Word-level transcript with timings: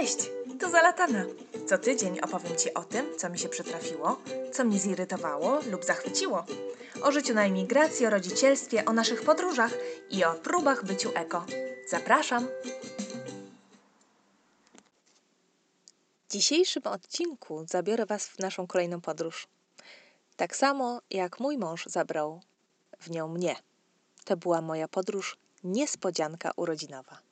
Cześć, 0.00 0.30
tu 0.60 0.70
Zalatana. 0.70 1.24
Co 1.66 1.78
tydzień 1.78 2.20
opowiem 2.20 2.56
Ci 2.56 2.74
o 2.74 2.84
tym, 2.84 3.18
co 3.18 3.30
mi 3.30 3.38
się 3.38 3.48
przytrafiło, 3.48 4.20
co 4.52 4.64
mnie 4.64 4.78
zirytowało 4.78 5.60
lub 5.70 5.84
zachwyciło. 5.84 6.44
O 7.02 7.12
życiu 7.12 7.34
na 7.34 7.44
emigracji, 7.44 8.06
o 8.06 8.10
rodzicielstwie, 8.10 8.84
o 8.84 8.92
naszych 8.92 9.22
podróżach 9.22 9.72
i 10.10 10.24
o 10.24 10.34
próbach 10.34 10.84
byciu 10.84 11.10
eko. 11.14 11.46
Zapraszam! 11.88 12.48
W 16.28 16.32
dzisiejszym 16.32 16.82
odcinku 16.84 17.64
zabiorę 17.68 18.06
Was 18.06 18.28
w 18.28 18.38
naszą 18.38 18.66
kolejną 18.66 19.00
podróż. 19.00 19.46
Tak 20.36 20.56
samo 20.56 21.00
jak 21.10 21.40
mój 21.40 21.58
mąż 21.58 21.86
zabrał 21.86 22.40
w 23.00 23.10
nią 23.10 23.28
mnie. 23.28 23.56
To 24.24 24.36
była 24.36 24.60
moja 24.60 24.88
podróż 24.88 25.36
niespodzianka 25.64 26.52
urodzinowa. 26.56 27.29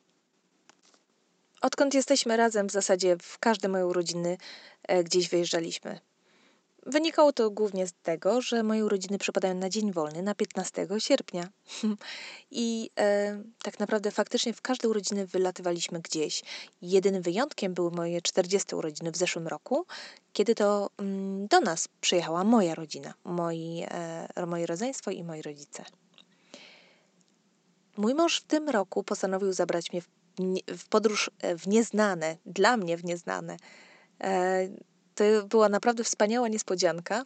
Odkąd 1.62 1.95
jesteśmy 1.95 2.36
razem, 2.36 2.68
w 2.68 2.72
zasadzie 2.72 3.16
w 3.22 3.38
każde 3.38 3.68
moje 3.68 3.86
urodziny 3.86 4.36
e, 4.82 5.04
gdzieś 5.04 5.29
wyjeżdżaliśmy. 5.29 6.00
Wynikało 6.86 7.32
to 7.32 7.50
głównie 7.50 7.86
z 7.86 7.93
tego, 8.03 8.40
że 8.40 8.62
moje 8.62 8.84
urodziny 8.84 9.18
przypadają 9.18 9.54
na 9.54 9.68
dzień 9.68 9.93
wolny, 9.93 10.22
na 10.22 10.34
15 10.34 10.89
sierpnia. 10.98 11.48
I 12.50 12.90
e, 12.98 13.43
tak 13.62 13.81
naprawdę 13.81 14.11
faktycznie 14.11 14.53
w 14.53 14.62
każde 14.62 14.89
urodziny 14.89 15.26
wylatywaliśmy 15.26 16.00
gdzieś. 16.00 16.43
Jedynym 16.82 17.22
wyjątkiem 17.22 17.75
były 17.75 17.90
moje 17.90 18.22
40 18.22 18.75
urodziny 18.75 19.11
w 19.11 19.17
zeszłym 19.17 19.48
roku, 19.48 19.86
kiedy 20.32 20.54
to 20.54 20.90
mm, 20.98 21.46
do 21.46 21.61
nas 21.61 21.89
przyjechała 22.00 22.45
moja 22.45 22.75
rodzina, 22.75 23.14
moi, 23.25 23.84
e, 23.90 24.46
moje 24.46 24.67
rodzeństwo 24.67 25.11
i 25.11 25.25
moi 25.25 25.43
rodzice. 25.43 25.84
Mój 27.96 28.14
mąż 28.14 28.40
w 28.40 28.45
tym 28.45 28.68
roku 28.68 29.04
postanowił 29.04 29.53
zabrać 29.53 29.93
mnie 29.93 30.03
w, 30.03 30.09
w 30.68 30.88
podróż 30.88 31.30
e, 31.40 31.56
w 31.56 31.68
nieznane, 31.68 32.36
dla 32.47 32.77
mnie 32.77 32.97
w 32.97 33.05
nieznane. 33.05 33.56
E, 34.20 34.69
to 35.14 35.24
była 35.48 35.69
naprawdę 35.69 36.05
wspaniała 36.05 36.48
niespodzianka 36.48 37.22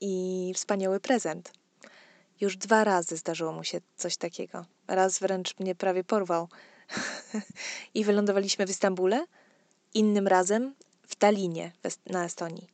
i 0.00 0.52
wspaniały 0.54 1.00
prezent. 1.00 1.52
Już 2.40 2.56
dwa 2.56 2.84
razy 2.84 3.16
zdarzyło 3.16 3.52
mu 3.52 3.64
się 3.64 3.80
coś 3.96 4.16
takiego. 4.16 4.66
Raz 4.88 5.18
wręcz 5.18 5.58
mnie 5.58 5.74
prawie 5.74 6.04
porwał 6.04 6.48
i 7.94 8.04
wylądowaliśmy 8.04 8.66
w 8.66 8.70
Istambule, 8.70 9.26
innym 9.94 10.28
razem 10.28 10.74
w 11.06 11.16
Talinie 11.16 11.72
na 12.06 12.24
Estonii. 12.24 12.68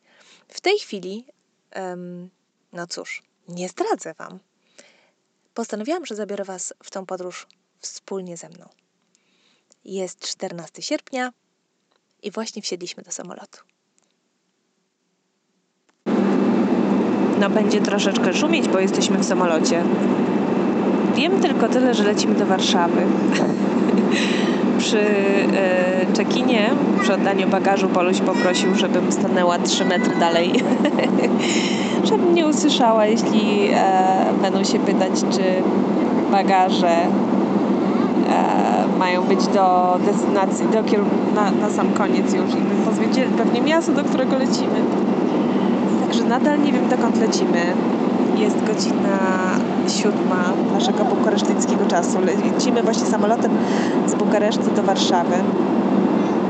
W 0.48 0.60
tej 0.60 0.78
chwili, 0.78 1.26
um, 1.76 2.30
no 2.72 2.86
cóż, 2.86 3.22
nie 3.48 3.68
zdradzę 3.68 4.14
Wam. 4.14 4.38
Postanowiłam, 5.54 6.06
że 6.06 6.14
zabiorę 6.14 6.44
Was 6.44 6.74
w 6.84 6.90
tą 6.90 7.06
podróż 7.06 7.46
wspólnie 7.80 8.36
ze 8.36 8.48
mną. 8.48 8.68
Jest 9.84 10.20
14 10.20 10.82
sierpnia 10.82 11.32
i 12.22 12.30
właśnie 12.30 12.62
wsiedliśmy 12.62 13.02
do 13.02 13.10
samolotu. 13.10 13.58
No 17.40 17.50
będzie 17.50 17.80
troszeczkę 17.80 18.34
szumieć, 18.34 18.68
bo 18.68 18.78
jesteśmy 18.78 19.18
w 19.18 19.24
samolocie. 19.24 19.84
Wiem 21.14 21.40
tylko 21.40 21.68
tyle, 21.68 21.94
że 21.94 22.04
lecimy 22.04 22.34
do 22.34 22.46
Warszawy. 22.46 23.06
przy 24.82 24.98
e, 24.98 26.12
czekinie, 26.12 26.70
przy 27.02 27.14
oddaniu 27.14 27.48
bagażu 27.48 27.88
Poluś 27.88 28.20
poprosił, 28.20 28.74
żebym 28.74 29.12
stanęła 29.12 29.58
3 29.58 29.84
metry 29.84 30.16
dalej, 30.16 30.52
żebym 32.08 32.34
nie 32.34 32.46
usłyszała, 32.46 33.06
jeśli 33.06 33.68
e, 33.72 34.34
będą 34.42 34.64
się 34.64 34.78
pytać, 34.78 35.12
czy 35.30 35.42
bagaże 36.32 36.88
e, 38.28 38.71
mają 39.02 39.22
być 39.22 39.46
do 39.46 39.98
destynacji, 40.06 40.66
do 40.66 40.82
na, 41.34 41.50
na 41.50 41.70
sam 41.70 41.92
koniec 41.92 42.34
już 42.34 42.50
i 42.50 42.90
powiedzieli 42.94 43.32
pewnie 43.32 43.60
miasto, 43.60 43.92
do 43.92 44.04
którego 44.04 44.36
lecimy. 44.36 44.80
Także 46.00 46.24
nadal 46.24 46.62
nie 46.62 46.72
wiem, 46.72 46.88
dokąd 46.88 47.20
lecimy. 47.20 47.74
Jest 48.36 48.64
godzina 48.64 49.18
siódma 49.88 50.42
naszego 50.72 51.04
bukaresztyckiego 51.04 51.86
czasu. 51.86 52.18
Lecimy 52.20 52.82
właśnie 52.82 53.06
samolotem 53.06 53.52
z 54.06 54.14
Bukaresztu 54.14 54.70
do 54.76 54.82
Warszawy. 54.82 55.34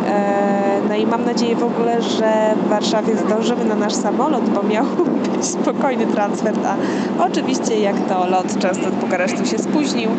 E, 0.06 0.80
no 0.88 0.94
i 0.94 1.06
mam 1.06 1.24
nadzieję 1.24 1.56
w 1.56 1.64
ogóle, 1.64 2.02
że 2.02 2.54
w 2.66 2.68
Warszawie 2.68 3.16
zdążymy 3.16 3.64
na 3.64 3.76
nasz 3.76 3.94
samolot, 3.94 4.48
bo 4.48 4.62
miał 4.62 4.84
być 5.36 5.46
spokojny 5.46 6.06
transfer, 6.06 6.54
a 6.66 7.24
oczywiście 7.24 7.80
jak 7.80 7.96
to 8.08 8.26
lot 8.26 8.58
często 8.58 8.90
z 8.90 8.94
Bukaresztu 8.94 9.46
się 9.46 9.58
spóźnił 9.58 10.10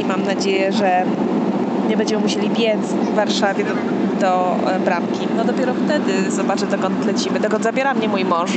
i 0.00 0.04
mam 0.04 0.22
nadzieję, 0.22 0.72
że 0.72 1.04
nie 1.88 1.96
będziemy 1.96 2.22
musieli 2.22 2.50
biec 2.50 2.80
w 2.80 3.14
Warszawie 3.14 3.64
do, 3.64 3.74
do 4.20 4.56
e, 4.70 4.78
bramki. 4.80 5.28
No 5.36 5.44
dopiero 5.44 5.74
wtedy 5.74 6.30
zobaczę 6.30 6.66
dokąd 6.66 7.06
lecimy, 7.06 7.40
dokąd 7.40 7.62
zabiera 7.62 7.94
mnie 7.94 8.08
mój 8.08 8.24
mąż 8.24 8.50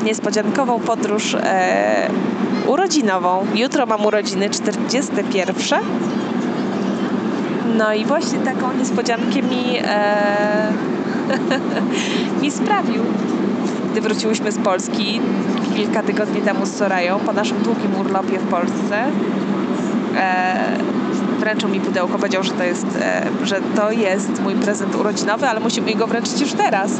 w 0.00 0.04
niespodziankową 0.04 0.80
podróż 0.80 1.34
e, 1.34 2.08
urodzinową. 2.66 3.46
Jutro 3.54 3.86
mam 3.86 4.06
urodziny 4.06 4.50
41. 4.50 5.80
No 7.78 7.94
i 7.94 8.04
właśnie 8.04 8.38
taką 8.38 8.72
niespodziankę 8.78 9.42
mi, 9.42 9.78
e, 9.84 10.72
mi 12.42 12.50
sprawił, 12.50 13.02
gdy 13.92 14.00
wróciłyśmy 14.00 14.52
z 14.52 14.58
Polski 14.58 15.20
kilka 15.76 16.02
tygodni 16.02 16.42
temu 16.42 16.66
z 16.66 16.74
Sorają 16.74 17.18
po 17.18 17.32
naszym 17.32 17.62
długim 17.62 18.00
urlopie 18.00 18.38
w 18.38 18.46
Polsce. 18.50 19.04
E, 20.16 20.76
wręczył 21.38 21.68
mi 21.68 21.80
pudełko, 21.80 22.18
powiedział, 22.18 22.42
że 22.42 22.52
to 22.52 22.64
jest, 22.64 22.86
e, 23.00 23.26
że 23.44 23.60
to 23.76 23.90
jest 23.90 24.42
mój 24.42 24.54
prezent 24.54 24.94
urodzinowy, 24.94 25.48
ale 25.48 25.60
musimy 25.60 25.94
go 25.94 26.06
wręczyć 26.06 26.40
już 26.40 26.52
teraz. 26.52 26.90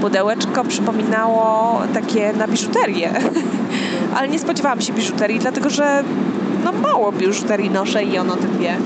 Pudełeczko 0.00 0.64
przypominało 0.64 1.80
takie 1.94 2.32
na 2.32 2.48
biżuterię, 2.48 3.10
ale 4.16 4.28
nie 4.28 4.38
spodziewałam 4.38 4.80
się 4.80 4.92
biżuterii, 4.92 5.38
dlatego 5.38 5.70
że 5.70 6.04
no 6.64 6.72
mało 6.72 7.12
biżuterii 7.12 7.70
noszę 7.70 8.04
i 8.04 8.18
on 8.18 8.30
o 8.30 8.36
tym 8.36 8.58
wie. 8.58 8.76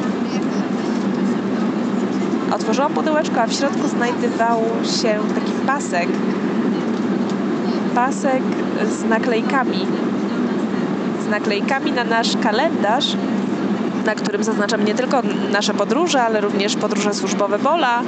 Otworzyłam 2.55 2.93
pudełeczko, 2.93 3.41
a 3.41 3.47
w 3.47 3.53
środku 3.53 3.89
znajdował 3.89 4.61
się 5.03 5.19
taki 5.35 5.53
pasek. 5.67 6.09
Pasek 7.95 8.43
z 8.99 9.05
naklejkami. 9.05 9.87
Naklejkami 11.31 11.93
na 11.93 12.05
nasz 12.05 12.37
kalendarz, 12.43 13.17
na 14.07 14.15
którym 14.15 14.45
zaznaczam 14.45 14.85
nie 14.85 14.95
tylko 14.95 15.23
nasze 15.53 15.75
podróże, 15.75 16.23
ale 16.23 16.41
również 16.41 16.77
podróże 16.77 17.15
służbowe 17.15 17.59
Bola, 17.59 18.03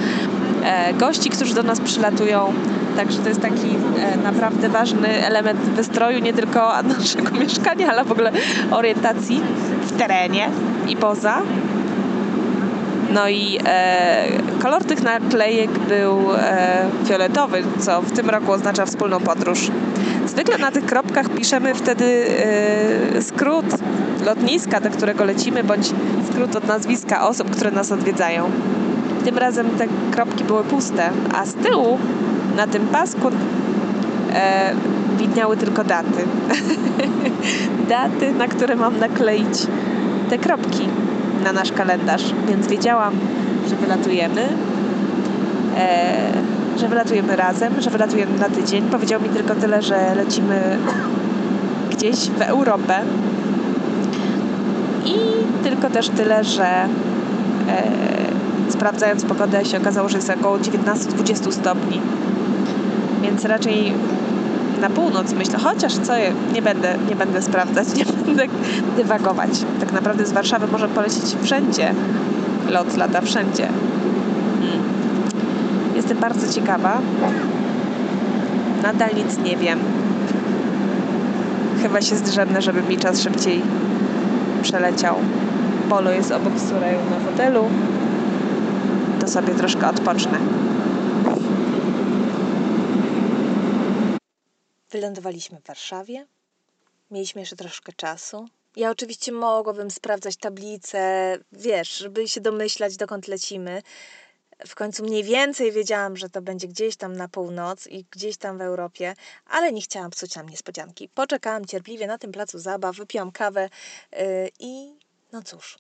e, 0.64 0.94
gości, 0.94 1.30
którzy 1.30 1.54
do 1.54 1.62
nas 1.62 1.80
przylatują. 1.80 2.52
Także 2.96 3.18
to 3.18 3.28
jest 3.28 3.40
taki 3.40 3.68
e, 3.98 4.16
naprawdę 4.16 4.68
ważny 4.68 5.26
element 5.26 5.60
wystroju, 5.60 6.18
nie 6.18 6.32
tylko 6.32 6.72
naszego 6.98 7.30
mieszkania, 7.30 7.90
ale 7.90 8.04
w 8.04 8.12
ogóle 8.12 8.32
orientacji 8.70 9.40
w 9.82 9.98
terenie 9.98 10.48
i 10.88 10.96
poza. 10.96 11.42
No 13.12 13.28
i 13.28 13.58
e, 13.66 14.26
kolor 14.62 14.84
tych 14.84 15.02
naklejek 15.02 15.70
był 15.70 16.18
e, 16.36 16.86
fioletowy, 17.04 17.62
co 17.78 18.02
w 18.02 18.12
tym 18.12 18.30
roku 18.30 18.52
oznacza 18.52 18.86
wspólną 18.86 19.20
podróż. 19.20 19.70
Zwykle 20.32 20.58
na 20.58 20.70
tych 20.70 20.86
kropkach 20.86 21.28
piszemy 21.28 21.74
wtedy 21.74 22.26
e, 23.16 23.22
skrót 23.22 23.64
lotniska, 24.26 24.80
do 24.80 24.90
którego 24.90 25.24
lecimy, 25.24 25.64
bądź 25.64 25.90
skrót 26.30 26.56
od 26.56 26.66
nazwiska 26.66 27.28
osób, 27.28 27.50
które 27.50 27.70
nas 27.70 27.92
odwiedzają. 27.92 28.50
Tym 29.24 29.38
razem 29.38 29.70
te 29.70 29.86
kropki 30.10 30.44
były 30.44 30.64
puste, 30.64 31.10
a 31.34 31.46
z 31.46 31.54
tyłu 31.54 31.98
na 32.56 32.66
tym 32.66 32.86
pasku 32.86 33.30
e, 34.34 34.72
widniały 35.18 35.56
tylko 35.56 35.84
daty. 35.84 36.26
daty, 37.88 38.32
na 38.32 38.48
które 38.48 38.76
mam 38.76 38.98
nakleić 38.98 39.66
te 40.30 40.38
kropki 40.38 40.88
na 41.44 41.52
nasz 41.52 41.72
kalendarz, 41.72 42.34
więc 42.48 42.66
wiedziałam, 42.66 43.14
że 43.68 43.76
wylatujemy, 43.76 44.48
e, 45.76 46.32
że 46.76 46.88
wylatujemy 46.88 47.36
razem, 47.36 47.80
że 47.80 47.90
wylatujemy 47.90 48.38
na 48.38 48.48
tydzień. 48.48 48.82
Powiedział 48.82 49.20
mi 49.20 49.28
tylko 49.28 49.54
tyle, 49.54 49.82
że 49.82 50.14
lecimy 50.14 50.78
gdzieś 51.90 52.16
w 52.16 52.40
Europę 52.40 53.00
i 55.04 55.16
tylko 55.62 55.90
też 55.90 56.08
tyle, 56.08 56.44
że 56.44 56.66
e, 56.66 56.88
sprawdzając 58.68 59.24
pogodę 59.24 59.64
się 59.64 59.78
okazało, 59.78 60.08
że 60.08 60.16
jest 60.18 60.30
około 60.30 60.58
19-20 60.58 61.52
stopni. 61.52 62.00
Więc 63.22 63.44
raczej 63.44 63.94
na 64.80 64.90
północ 64.90 65.32
myślę, 65.32 65.58
chociaż 65.58 65.94
co, 65.94 66.12
nie 66.54 66.62
będę, 66.62 66.94
nie 67.08 67.16
będę 67.16 67.42
sprawdzać, 67.42 67.94
nie 67.94 68.04
będę 68.04 68.44
dywagować. 68.96 69.50
Tak 69.80 69.92
naprawdę 69.92 70.26
z 70.26 70.32
Warszawy 70.32 70.66
może 70.72 70.88
polecieć 70.88 71.36
wszędzie. 71.42 71.94
Lot 72.68 72.96
lata 72.96 73.20
wszędzie. 73.20 73.68
Bardzo 76.14 76.54
ciekawa. 76.54 77.00
Nadal 78.82 79.14
nic 79.14 79.38
nie 79.38 79.56
wiem. 79.56 79.80
Chyba 81.82 82.00
się 82.00 82.16
zdrzemnę, 82.16 82.62
żeby 82.62 82.82
mi 82.82 82.98
czas 82.98 83.20
szybciej 83.20 83.62
przeleciał. 84.62 85.16
Polo 85.88 86.10
jest 86.10 86.32
obok 86.32 86.52
Sureju 86.68 87.00
na 87.10 87.18
fotelu. 87.30 87.64
to 89.20 89.28
sobie 89.28 89.54
troszkę 89.54 89.88
odpocznę. 89.88 90.38
Wylądowaliśmy 94.90 95.60
w 95.60 95.66
Warszawie. 95.66 96.26
Mieliśmy 97.10 97.40
jeszcze 97.40 97.56
troszkę 97.56 97.92
czasu. 97.92 98.48
Ja 98.76 98.90
oczywiście 98.90 99.32
mogłabym 99.32 99.90
sprawdzać 99.90 100.36
tablice, 100.36 101.38
wiesz, 101.52 101.98
żeby 101.98 102.28
się 102.28 102.40
domyślać, 102.40 102.96
dokąd 102.96 103.28
lecimy. 103.28 103.82
W 104.66 104.74
końcu 104.74 105.02
mniej 105.02 105.24
więcej 105.24 105.72
wiedziałam, 105.72 106.16
że 106.16 106.28
to 106.28 106.42
będzie 106.42 106.68
gdzieś 106.68 106.96
tam 106.96 107.16
na 107.16 107.28
północ 107.28 107.86
i 107.86 108.06
gdzieś 108.10 108.36
tam 108.36 108.58
w 108.58 108.60
Europie, 108.60 109.14
ale 109.46 109.72
nie 109.72 109.80
chciałam 109.80 110.10
psuć 110.10 110.36
nam 110.36 110.48
niespodzianki. 110.48 111.08
Poczekałam 111.08 111.64
cierpliwie 111.64 112.06
na 112.06 112.18
tym 112.18 112.32
placu 112.32 112.58
zabaw, 112.58 112.96
wypiłam 112.96 113.32
kawę 113.32 113.68
yy, 114.12 114.18
i 114.58 114.96
no 115.32 115.42
cóż, 115.42 115.78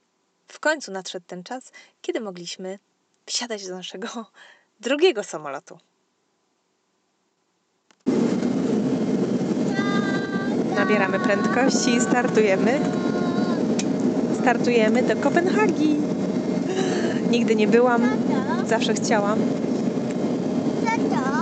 w 0.48 0.60
końcu 0.60 0.92
nadszedł 0.92 1.26
ten 1.26 1.42
czas, 1.42 1.72
kiedy 2.02 2.20
mogliśmy 2.20 2.78
wsiadać 3.26 3.66
do 3.66 3.74
naszego 3.74 4.08
drugiego 4.80 5.24
samolotu. 5.24 5.78
Nabieramy 10.74 11.20
prędkości 11.20 11.90
i 11.90 12.00
startujemy. 12.00 12.80
Startujemy 14.40 15.02
do 15.02 15.16
Kopenhagi. 15.16 15.96
Nigdy 17.30 17.56
nie 17.56 17.68
byłam, 17.68 18.02
zawsze 18.72 18.94
chciałam. 18.94 19.38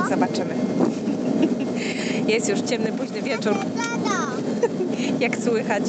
Zobaczymy. 0.09 0.55
Jest 2.33 2.49
już 2.49 2.61
ciemny, 2.61 2.93
późny 2.93 3.23
wieczór. 3.23 3.55
Jak 5.21 5.37
słychać, 5.37 5.83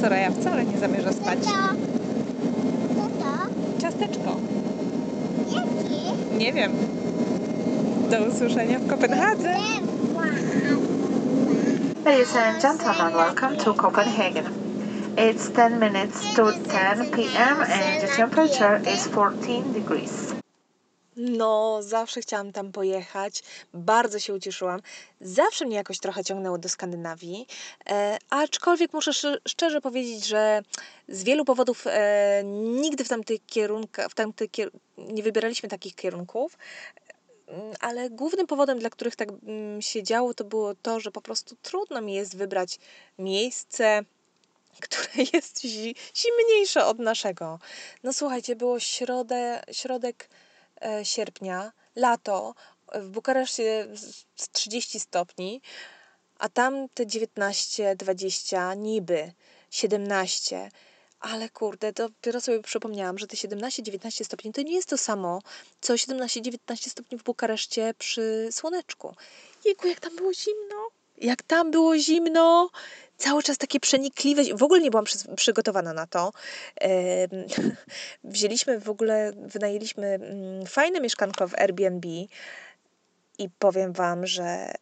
Soraya 0.00 0.30
wcale 0.30 0.64
nie 0.64 0.78
zamierza 0.78 1.12
spać. 1.12 1.38
Ciasteczko. 3.78 4.36
Nie 6.38 6.52
wiem. 6.52 6.72
Do 8.10 8.24
usłyszenia 8.24 8.78
w 8.78 8.86
Kopenhadze. 8.86 9.54
Ladies 12.04 12.36
and 12.36 12.62
gentlemen, 12.62 13.12
welcome 13.12 13.56
to 13.56 13.74
Copenhagen. 13.74 14.44
It's 15.16 15.50
10 15.50 15.80
minutes 15.80 16.34
to 16.34 16.52
10 16.52 17.10
p.m. 17.10 17.56
and 17.60 18.00
the 18.02 18.08
temperature 18.16 18.80
is 18.94 19.08
14 19.08 19.72
degrees. 19.72 20.29
No, 21.22 21.78
zawsze 21.82 22.20
chciałam 22.20 22.52
tam 22.52 22.72
pojechać. 22.72 23.42
Bardzo 23.74 24.18
się 24.18 24.34
ucieszyłam. 24.34 24.80
Zawsze 25.20 25.66
mnie 25.66 25.76
jakoś 25.76 25.98
trochę 25.98 26.24
ciągnęło 26.24 26.58
do 26.58 26.68
Skandynawii. 26.68 27.46
E, 27.90 28.18
aczkolwiek 28.30 28.92
muszę 28.92 29.10
sz- 29.10 29.40
szczerze 29.48 29.80
powiedzieć, 29.80 30.26
że 30.26 30.62
z 31.08 31.24
wielu 31.24 31.44
powodów 31.44 31.86
e, 31.86 32.42
nigdy 32.44 33.04
w 33.04 33.08
tamtych 33.08 33.46
kierunkach, 33.46 34.10
w 34.10 34.14
tamtych 34.14 34.50
kier- 34.50 34.70
nie 34.98 35.22
wybieraliśmy 35.22 35.68
takich 35.68 35.94
kierunków. 35.94 36.58
Mm, 37.48 37.72
Ale 37.80 38.10
głównym 38.10 38.46
powodem, 38.46 38.78
dla 38.78 38.90
których 38.90 39.16
tak 39.16 39.28
mm, 39.28 39.82
się 39.82 40.02
działo, 40.02 40.34
to 40.34 40.44
było 40.44 40.74
to, 40.74 41.00
że 41.00 41.10
po 41.10 41.20
prostu 41.20 41.56
trudno 41.62 42.00
mi 42.00 42.14
jest 42.14 42.36
wybrać 42.36 42.78
miejsce, 43.18 44.04
które 44.80 45.08
jest 45.32 45.60
zi- 45.60 45.94
zimniejsze 46.16 46.86
od 46.86 46.98
naszego. 46.98 47.58
No 48.02 48.12
słuchajcie, 48.12 48.56
było 48.56 48.80
środę, 48.80 49.62
środek 49.72 50.28
sierpnia, 51.02 51.72
lato, 51.96 52.54
w 52.94 53.08
Bukareszcie 53.08 53.86
z- 53.94 54.24
z 54.36 54.48
30 54.48 55.00
stopni, 55.00 55.60
a 56.38 56.48
tam 56.48 56.88
te 56.94 57.06
19, 57.06 57.96
20, 57.96 58.74
niby 58.74 59.32
17. 59.70 60.70
Ale 61.20 61.48
kurde, 61.48 61.92
dopiero 61.92 62.40
sobie 62.40 62.62
przypomniałam, 62.62 63.18
że 63.18 63.26
te 63.26 63.36
17-19 63.36 64.24
stopni 64.24 64.52
to 64.52 64.62
nie 64.62 64.74
jest 64.74 64.88
to 64.88 64.98
samo, 64.98 65.42
co 65.80 65.94
17-19 65.94 66.90
stopni 66.90 67.18
w 67.18 67.22
Bukareszcie 67.22 67.94
przy 67.98 68.48
słoneczku. 68.50 69.14
Jejku, 69.64 69.88
jak 69.88 70.00
tam 70.00 70.16
było 70.16 70.34
zimno! 70.34 70.89
Jak 71.20 71.42
tam 71.42 71.70
było 71.70 71.98
zimno! 71.98 72.70
Cały 73.16 73.42
czas 73.42 73.58
takie 73.58 73.80
przenikliwe. 73.80 74.42
W 74.54 74.62
ogóle 74.62 74.80
nie 74.80 74.90
byłam 74.90 75.04
przy, 75.04 75.18
przygotowana 75.36 75.92
na 75.92 76.06
to. 76.06 76.32
Wzięliśmy 78.24 78.80
w 78.80 78.90
ogóle, 78.90 79.32
wynajęliśmy 79.36 80.06
mm, 80.06 80.66
fajne 80.66 81.00
mieszkanko 81.00 81.48
w 81.48 81.54
Airbnb 81.54 82.08
i 83.38 83.48
powiem 83.58 83.92
Wam, 83.92 84.26
że 84.26 84.72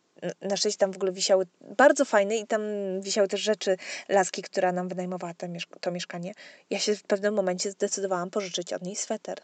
na 0.41 0.57
szczęście 0.57 0.79
tam 0.79 0.93
w 0.93 0.97
ogóle 0.97 1.13
wisiały 1.13 1.47
bardzo 1.77 2.05
fajne 2.05 2.37
i 2.37 2.47
tam 2.47 2.63
wisiały 3.01 3.29
też 3.29 3.41
rzeczy 3.41 3.77
laski, 4.09 4.43
która 4.43 4.73
nam 4.73 4.89
wynajmowała 4.89 5.33
to 5.81 5.91
mieszkanie. 5.91 6.33
Ja 6.71 6.79
się 6.79 6.97
w 6.97 7.03
pewnym 7.03 7.35
momencie 7.35 7.71
zdecydowałam 7.71 8.31
pożyczyć 8.31 8.73
od 8.73 8.83
niej 8.83 8.97
sweter. 8.97 9.39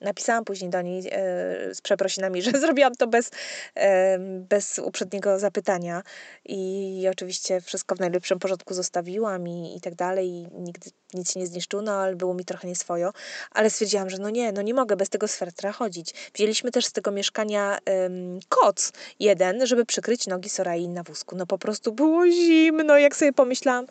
Napisałam 0.00 0.44
później 0.44 0.70
do 0.70 0.82
niej 0.82 0.98
e, 0.98 1.74
z 1.74 1.80
przeprosinami, 1.80 2.42
że 2.42 2.50
zrobiłam 2.50 2.94
to 2.94 3.06
bez, 3.06 3.30
e, 3.74 4.18
bez 4.48 4.78
uprzedniego 4.78 5.38
zapytania 5.38 6.02
i 6.44 7.06
oczywiście 7.10 7.60
wszystko 7.60 7.94
w 7.94 8.00
najlepszym 8.00 8.38
porządku 8.38 8.74
zostawiłam 8.74 9.48
i, 9.48 9.76
i 9.76 9.80
tak 9.80 9.94
dalej 9.94 10.28
i 10.28 10.46
nigdy 10.52 10.90
nic 11.14 11.32
się 11.32 11.40
nie 11.40 11.46
zniszczyło, 11.46 11.82
no 11.82 11.92
ale 11.92 12.16
było 12.16 12.34
mi 12.34 12.44
trochę 12.44 12.68
nieswojo, 12.68 13.12
ale 13.50 13.70
stwierdziłam, 13.70 14.10
że 14.10 14.18
no 14.18 14.30
nie, 14.30 14.52
no 14.52 14.62
nie 14.62 14.74
mogę 14.74 14.96
bez 14.96 15.08
tego 15.08 15.28
swetra 15.28 15.72
chodzić. 15.72 16.14
Wzięliśmy 16.34 16.70
też 16.70 16.86
z 16.86 16.92
tego 16.92 17.10
mieszkania 17.10 17.78
em, 17.84 18.40
koc 18.48 18.92
jeden, 19.20 19.66
żeby 19.66 19.84
przykryć 19.84 20.26
nogi 20.26 20.48
Sorai 20.48 20.88
na 20.88 21.02
wózku. 21.02 21.36
No 21.36 21.46
po 21.46 21.58
prostu 21.58 21.92
było 21.92 22.26
zimno, 22.26 22.98
jak 22.98 23.16
sobie 23.16 23.32
pomyślałam, 23.32 23.86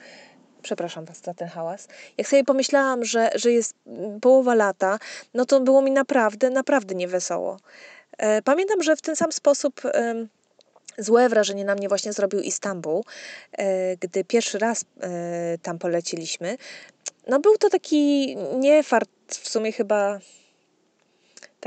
przepraszam 0.62 1.06
Was 1.06 1.22
za 1.22 1.34
ten 1.34 1.48
hałas. 1.48 1.88
Jak 2.18 2.28
sobie 2.28 2.44
pomyślałam, 2.44 3.06
że, 3.06 3.30
że 3.36 3.52
jest 3.52 3.74
mm, 3.88 4.20
połowa 4.20 4.56
lata, 4.56 5.00
no 5.34 5.46
to 5.46 5.60
było 5.60 5.82
mi 5.82 5.92
naprawdę, 5.92 6.50
naprawdę 6.50 6.96
niewesoło. 6.96 7.60
E, 8.18 8.42
Pamiętam, 8.42 8.84
że 8.84 8.96
w 8.96 9.02
ten 9.02 9.16
sam 9.16 9.32
sposób 9.32 9.82
złe 10.98 11.30
wrażenie 11.30 11.66
na 11.66 11.76
mnie 11.76 11.90
właśnie 11.90 12.14
zrobił 12.14 12.40
Istanbul, 12.40 13.02
e, 13.52 13.98
gdy 13.98 14.24
pierwszy 14.24 14.60
raz 14.60 14.86
e, 15.02 15.58
tam 15.62 15.80
poleciliśmy. 15.80 16.58
No 17.28 17.40
był 17.40 17.58
to 17.58 17.70
taki 17.70 18.36
niefart, 18.36 19.10
w 19.30 19.50
sumie 19.50 19.72
chyba 19.72 20.20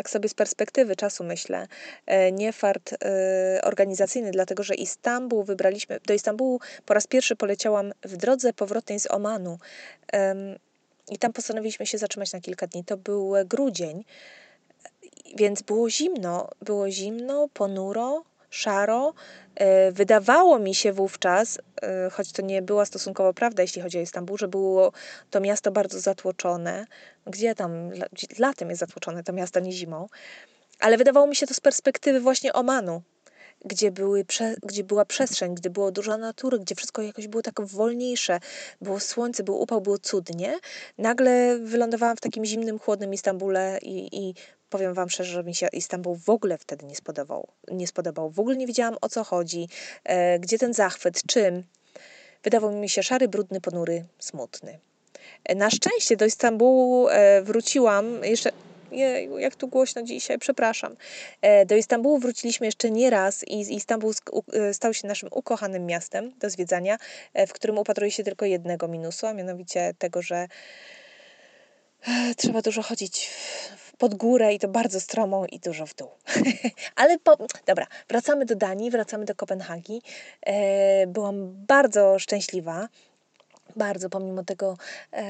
tak 0.01 0.11
sobie 0.11 0.29
z 0.29 0.35
perspektywy 0.35 0.97
czasu 0.97 1.25
myślę, 1.25 1.69
e, 2.07 2.33
niefart 2.33 2.93
e, 2.93 3.61
organizacyjny, 3.65 4.31
dlatego 4.31 4.63
że 4.63 4.75
Istanbul 4.75 5.45
wybraliśmy, 5.45 6.01
do 6.07 6.15
Istanbulu 6.15 6.61
po 6.87 6.95
raz 6.95 7.07
pierwszy 7.07 7.37
poleciałam 7.37 7.93
w 8.03 8.17
drodze 8.17 8.53
powrotnej 8.53 9.01
z 9.01 9.11
Omanu 9.11 9.59
i 11.11 11.19
tam 11.19 11.33
postanowiliśmy 11.33 11.87
się 11.87 11.99
zatrzymać 11.99 12.33
na 12.33 12.41
kilka 12.41 12.67
dni. 12.67 12.85
To 12.85 12.97
był 12.97 13.33
grudzień, 13.45 14.05
więc 15.37 15.63
było 15.63 15.91
zimno, 15.91 16.49
było 16.63 16.91
zimno, 16.91 17.49
ponuro, 17.55 18.25
szaro. 18.51 19.15
E, 19.55 19.93
Wydawało 19.93 20.59
mi 20.59 20.75
się 20.75 20.93
wówczas, 20.93 21.59
e, 21.83 22.11
choć 22.11 22.33
to 22.33 22.43
nie 22.43 22.63
była 22.63 22.85
stosunkowo 22.85 23.35
prawda, 23.35 23.63
jeśli 23.63 23.83
chodzi 23.83 23.99
o 23.99 24.01
Istanbul, 24.01 24.39
że 24.39 24.49
było 24.49 24.93
to 25.31 25.41
miasto 25.41 25.73
bardzo 25.73 26.01
zatłoczone. 26.01 26.87
Gdzie 27.27 27.55
tam 27.55 27.91
latem 28.39 28.69
jest 28.71 28.81
zatłoczone 28.81 29.23
to 29.23 29.33
miasto, 29.33 29.61
nie 29.61 29.73
zimą. 29.73 30.09
Ale 30.81 30.97
wydawało 30.97 31.27
mi 31.27 31.37
się 31.37 31.47
to 31.47 31.55
z 31.55 31.61
perspektywy 31.61 32.21
właśnie 32.21 32.53
Omanu, 32.53 33.03
gdzie, 33.65 33.91
były 33.91 34.25
gdzie 34.63 34.85
była 34.85 35.05
przestrzeń, 35.05 35.55
gdzie 35.55 35.71
było 35.71 35.93
dużo 35.93 36.17
natury, 36.17 36.59
gdzie 36.59 36.75
wszystko 36.75 37.03
jakoś 37.03 37.29
było 37.29 37.43
tak 37.43 37.61
wolniejsze. 37.61 38.41
Było 38.81 39.01
słońce, 39.01 39.43
był 39.43 39.61
upał, 39.61 39.81
było 39.81 39.99
cudnie. 39.99 40.59
Nagle 40.99 41.59
wylądowałam 41.59 42.17
w 42.17 42.21
takim 42.21 42.45
zimnym, 42.45 42.79
chłodnym 42.79 43.15
Istambule 43.15 43.79
i, 43.83 44.19
i 44.19 44.35
powiem 44.71 44.95
Wam 44.95 45.09
szczerze, 45.11 45.33
że 45.33 45.45
mi 45.45 45.55
się 45.55 45.69
Istanbul 45.73 46.17
w 46.17 46.29
ogóle 46.31 46.59
wtedy 46.59 46.87
nie 46.87 46.97
spodobał. 46.97 47.49
Nie 47.71 47.87
spodobał. 47.87 48.31
W 48.31 48.41
ogóle 48.41 48.57
nie 48.57 48.67
wiedziałam 48.67 48.97
o 49.01 49.09
co 49.09 49.25
chodzi, 49.25 49.69
e, 50.05 50.39
gdzie 50.39 50.59
ten 50.59 50.75
zachwyt, 50.75 51.23
czym. 51.27 51.65
Wydawał 52.45 52.73
mi 52.73 52.89
się 52.89 53.03
szary, 53.03 53.29
brudny, 53.29 53.61
ponury, 53.61 54.05
smutny. 54.19 54.79
E, 55.45 55.55
Na 55.55 55.71
szczęście 55.71 56.17
do 56.17 56.25
Istambułu 56.27 57.09
e, 57.09 57.43
wróciłam 57.43 58.25
jeszcze. 58.25 58.51
Jeju, 58.93 59.39
jak 59.39 59.57
tu 59.57 59.69
głośno 59.69 60.03
dzisiaj, 60.03 60.39
przepraszam. 60.39 60.97
E, 61.43 61.67
Do 61.67 61.77
Istambułu 61.77 62.19
wróciliśmy 62.19 62.67
jeszcze 62.67 62.91
nie 62.91 63.11
raz 63.11 63.45
i 63.49 63.75
Istanbul 63.75 64.15
e, 64.53 64.75
stał 64.75 64.95
się 64.95 65.09
naszym 65.09 65.29
ukochanym 65.33 65.87
miastem 65.87 66.33
do 66.39 66.51
zwiedzania, 66.51 66.99
e, 67.35 67.47
w 67.47 67.53
którym 67.53 67.79
upatruje 67.79 68.11
się 68.11 68.25
tylko 68.25 68.45
jednego 68.47 68.89
minusu, 68.89 69.27
a 69.27 69.35
mianowicie 69.35 69.95
tego, 69.99 70.23
że 70.23 70.49
trzeba 72.37 72.63
dużo 72.63 72.83
chodzić 72.83 73.31
w- 73.77 73.90
pod 74.01 74.15
górę 74.15 74.55
i 74.55 74.59
to 74.59 74.69
bardzo 74.69 75.01
stromą 75.01 75.45
i 75.45 75.59
dużo 75.59 75.87
w 75.87 75.95
dół. 75.95 76.09
Ale 77.01 77.19
po, 77.19 77.37
dobra, 77.67 77.87
wracamy 78.09 78.47
do 78.47 78.57
Danii, 78.57 78.91
wracamy 78.91 79.25
do 79.25 79.35
Kopenhagi. 79.35 80.03
E, 80.47 81.07
byłam 81.07 81.67
bardzo 81.67 82.19
szczęśliwa, 82.19 82.89
bardzo 83.77 84.11
pomimo 84.11 84.45
tego 84.45 84.77
e, 85.13 85.23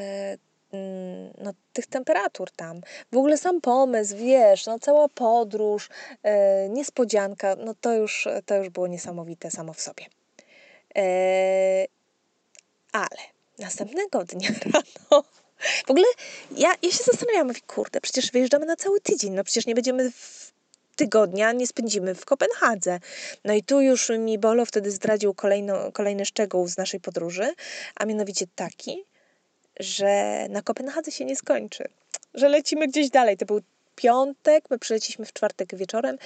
mm, 0.73 1.33
no, 1.39 1.53
tych 1.73 1.87
temperatur 1.87 2.51
tam. 2.51 2.81
W 3.13 3.17
ogóle 3.17 3.39
sam 3.39 3.61
pomysł, 3.61 4.17
wiesz, 4.17 4.67
no 4.67 4.79
cała 4.79 5.09
podróż, 5.09 5.89
e, 6.23 6.69
niespodzianka, 6.69 7.57
no 7.57 7.75
to 7.81 7.93
już, 7.93 8.29
to 8.47 8.55
już 8.57 8.69
było 8.69 8.87
niesamowite 8.87 9.51
samo 9.51 9.73
w 9.73 9.81
sobie. 9.81 10.07
E, 10.97 11.03
ale 12.93 13.21
następnego 13.59 14.25
dnia 14.25 14.51
rano 14.73 15.25
W 15.87 15.91
ogóle 15.91 16.07
ja, 16.57 16.75
ja 16.83 16.91
się 16.91 17.05
zastanawiałam, 17.05 17.47
mówię, 17.47 17.61
kurde, 17.67 18.01
przecież 18.01 18.31
wyjeżdżamy 18.31 18.67
na 18.67 18.77
cały 18.77 19.01
tydzień, 19.01 19.33
no 19.33 19.45
przecież 19.45 19.67
nie 19.67 19.75
będziemy 19.75 20.11
w 20.11 20.53
tygodnia, 20.97 21.53
nie 21.53 21.67
spędzimy 21.67 22.15
w 22.15 22.25
Kopenhadze. 22.25 23.01
No 23.45 23.55
i 23.55 23.63
tu 23.63 23.81
już 23.81 24.09
mi 24.19 24.39
Bolo 24.39 24.67
wtedy 24.67 24.91
zdradził 24.91 25.35
kolejno, 25.35 25.93
kolejny 25.93 26.25
szczegół 26.27 26.69
z 26.69 26.77
naszej 26.77 27.01
podróży, 27.01 27.55
a 27.95 28.05
mianowicie 28.05 28.47
taki, 28.55 29.05
że 29.81 30.47
na 30.49 30.63
Kopenhadze 30.63 31.13
się 31.13 31.25
nie 31.25 31.37
skończy, 31.37 31.85
że 32.35 32.49
lecimy 32.49 32.89
gdzieś 32.89 33.11
dalej. 33.11 33.37
To 33.37 33.47
był 33.47 33.61
piątek, 33.97 34.65
my 34.71 34.79
przyleciliśmy 34.79 35.27
w 35.27 35.33
czwartek 35.33 35.77
wieczorem 35.77 36.19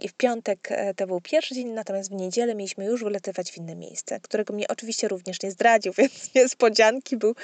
i 0.00 0.08
w 0.08 0.12
piątek 0.12 0.68
e, 0.70 0.94
to 0.94 1.06
był 1.06 1.20
pierwszy 1.20 1.54
dzień, 1.54 1.68
natomiast 1.68 2.10
w 2.10 2.14
niedzielę 2.14 2.54
mieliśmy 2.54 2.84
już 2.84 3.04
wylatywać 3.04 3.50
w 3.50 3.56
inne 3.56 3.74
miejsce, 3.74 4.20
którego 4.20 4.54
mnie 4.54 4.68
oczywiście 4.68 5.08
również 5.08 5.42
nie 5.42 5.50
zdradził, 5.50 5.92
więc 5.98 6.34
niespodzianki 6.34 7.16
był 7.16 7.34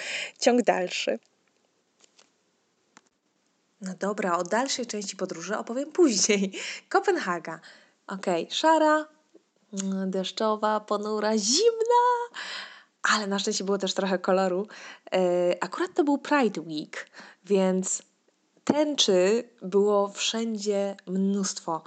ciąg 0.41 0.63
dalszy. 0.63 1.19
No 3.85 3.95
dobra, 4.01 4.39
o 4.39 4.43
dalszej 4.43 4.87
części 4.87 5.17
podróży 5.17 5.57
opowiem 5.57 5.93
później. 6.01 6.53
Kopenhaga. 6.89 7.61
Okej, 8.07 8.45
okay, 8.45 8.57
szara, 8.57 9.09
mm, 9.83 10.11
deszczowa, 10.11 10.81
ponura, 10.81 11.39
zimna, 11.39 12.05
ale 13.03 13.27
na 13.27 13.39
szczęście 13.39 13.65
było 13.65 13.79
też 13.79 13.95
trochę 13.95 14.19
koloru. 14.19 14.67
E, 15.13 15.19
akurat 15.61 15.95
to 15.95 16.05
był 16.05 16.19
Pride 16.19 16.61
Week, 16.61 17.11
więc 17.45 18.03
tęczy 18.65 19.49
było 19.63 20.09
wszędzie 20.09 20.97
mnóstwo. 21.07 21.83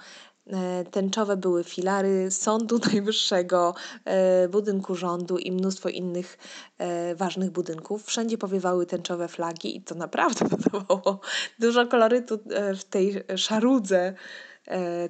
E, 0.53 0.85
tęczowe 0.91 1.37
były 1.37 1.63
filary 1.63 2.31
Sądu 2.31 2.79
Najwyższego, 2.91 3.75
e, 4.05 4.47
budynku 4.47 4.95
rządu 4.95 5.37
i 5.37 5.51
mnóstwo 5.51 5.89
innych 5.89 6.37
e, 6.77 7.15
ważnych 7.15 7.51
budynków. 7.51 8.05
Wszędzie 8.05 8.37
powiewały 8.37 8.85
tęczowe 8.85 9.27
flagi 9.27 9.77
i 9.77 9.81
to 9.81 9.95
naprawdę 9.95 10.45
dodawało 10.57 11.19
dużo 11.59 11.87
kolorytu 11.87 12.39
w 12.79 12.83
tej 12.83 13.23
szarudze 13.35 14.13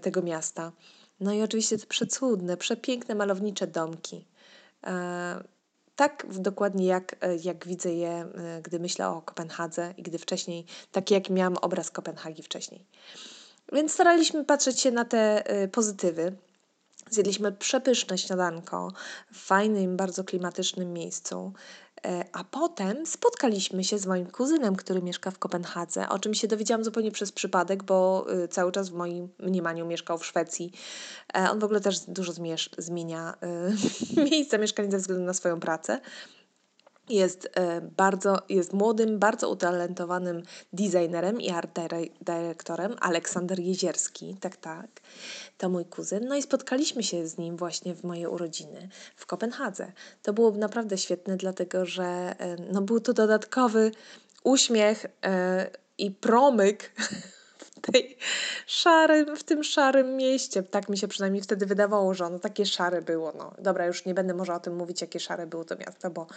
tego 0.02 0.22
miasta. 0.22 0.72
No 1.20 1.34
i 1.34 1.42
oczywiście 1.42 1.78
te 1.78 1.86
przecudne, 1.86 2.58
przepiękne, 2.58 3.16
malownicze 3.16 3.68
domki. 3.68 4.26
Tak 5.96 6.26
dokładnie 6.30 6.86
jak, 6.86 7.16
jak 7.44 7.68
widzę 7.68 7.94
je, 7.94 8.28
gdy 8.64 8.80
myślę 8.80 9.10
o 9.10 9.22
Kopenhadze 9.22 9.94
i 9.98 10.04
gdy 10.04 10.18
wcześniej, 10.18 10.66
taki 10.92 11.14
jak 11.14 11.30
miałam 11.30 11.58
obraz 11.58 11.92
Kopenhagi 11.92 12.44
wcześniej. 12.44 12.86
Więc 13.74 13.94
staraliśmy 13.94 14.46
patrzeć 14.46 14.80
się 14.80 14.92
na 14.92 15.06
te 15.06 15.52
y, 15.64 15.68
pozytywy. 15.68 16.36
Zjedliśmy 17.10 17.52
przepyszne 17.52 18.18
śniadanko 18.18 18.92
w 19.34 19.38
fajnym, 19.38 19.98
bardzo 19.98 20.24
klimatycznym 20.24 20.94
miejscu. 20.94 21.54
E, 22.06 22.26
a 22.34 22.44
potem 22.44 23.06
spotkaliśmy 23.06 23.84
się 23.84 23.98
z 23.98 24.06
moim 24.06 24.26
kuzynem, 24.26 24.76
który 24.76 25.02
mieszka 25.02 25.32
w 25.32 25.40
Kopenhadze, 25.40 26.10
o 26.10 26.20
czym 26.20 26.34
się 26.34 26.48
dowiedziałam 26.48 26.84
zupełnie 26.84 27.12
przez 27.12 27.32
przypadek, 27.32 27.84
bo 27.84 28.26
y, 28.44 28.48
cały 28.48 28.72
czas 28.72 28.90
w 28.90 28.94
moim 28.94 29.30
mniemaniu 29.40 29.86
mieszkał 29.86 30.18
w 30.18 30.26
Szwecji. 30.26 30.72
E, 31.38 31.52
on 31.52 31.60
w 31.60 31.64
ogóle 31.64 31.82
też 31.82 32.00
dużo 32.00 32.34
zmienia 32.78 33.34
y, 34.18 34.24
miejsca 34.30 34.58
mieszkania 34.58 34.92
ze 34.92 34.98
względu 34.98 35.26
na 35.26 35.34
swoją 35.34 35.60
pracę. 35.60 36.00
Jest 37.10 37.50
e, 37.56 37.82
bardzo, 37.82 38.38
jest 38.50 38.74
młodym, 38.74 39.20
bardzo 39.20 39.50
utalentowanym 39.50 40.44
designerem 40.74 41.42
i 41.42 41.50
art 41.50 41.80
dyrektorem, 42.22 42.96
Aleksander 43.00 43.60
Jezierski, 43.60 44.38
tak, 44.40 44.58
tak, 44.58 44.88
to 45.58 45.70
mój 45.70 45.86
kuzyn. 45.86 46.28
No 46.28 46.36
i 46.36 46.42
spotkaliśmy 46.42 47.04
się 47.04 47.28
z 47.28 47.38
nim 47.38 47.58
właśnie 47.58 47.96
w 47.96 48.04
moje 48.04 48.30
urodziny 48.30 48.90
w 49.16 49.26
Kopenhadze. 49.26 49.92
To 50.24 50.34
było 50.34 50.52
naprawdę 50.52 50.98
świetne, 50.98 51.38
dlatego 51.38 51.86
że 51.86 52.04
e, 52.04 52.56
no, 52.72 52.82
był 52.82 53.00
to 53.00 53.14
dodatkowy 53.14 53.92
uśmiech 54.44 55.06
e, 55.26 55.70
i 55.98 56.12
promyk 56.12 56.92
tej 57.82 58.18
szarym, 58.68 59.38
w 59.38 59.44
tym 59.44 59.64
szarym 59.64 60.18
mieście. 60.18 60.64
Tak 60.64 60.90
mi 60.90 60.98
się 60.98 61.08
przynajmniej 61.08 61.42
wtedy 61.44 61.66
wydawało, 61.66 62.14
że 62.14 62.26
ono 62.26 62.40
takie 62.40 62.66
szare 62.66 63.02
było. 63.02 63.34
No. 63.38 63.54
Dobra, 63.60 63.86
już 63.86 64.06
nie 64.06 64.14
będę 64.14 64.34
może 64.34 64.54
o 64.54 64.60
tym 64.60 64.76
mówić, 64.76 65.02
jakie 65.02 65.20
szare 65.20 65.48
było 65.48 65.66
to 65.66 65.76
miasto, 65.76 66.10
bo 66.10 66.28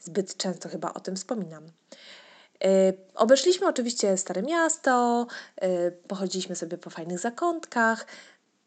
zbyt 0.00 0.36
często 0.36 0.68
chyba 0.68 0.94
o 0.94 1.00
tym 1.00 1.16
wspominam. 1.16 1.64
Yy, 1.64 2.70
obeszliśmy 3.14 3.66
oczywiście 3.68 4.16
Stare 4.16 4.42
Miasto, 4.42 5.26
yy, 5.62 5.92
pochodziliśmy 6.08 6.56
sobie 6.56 6.78
po 6.78 6.90
fajnych 6.90 7.18
zakątkach, 7.18 8.06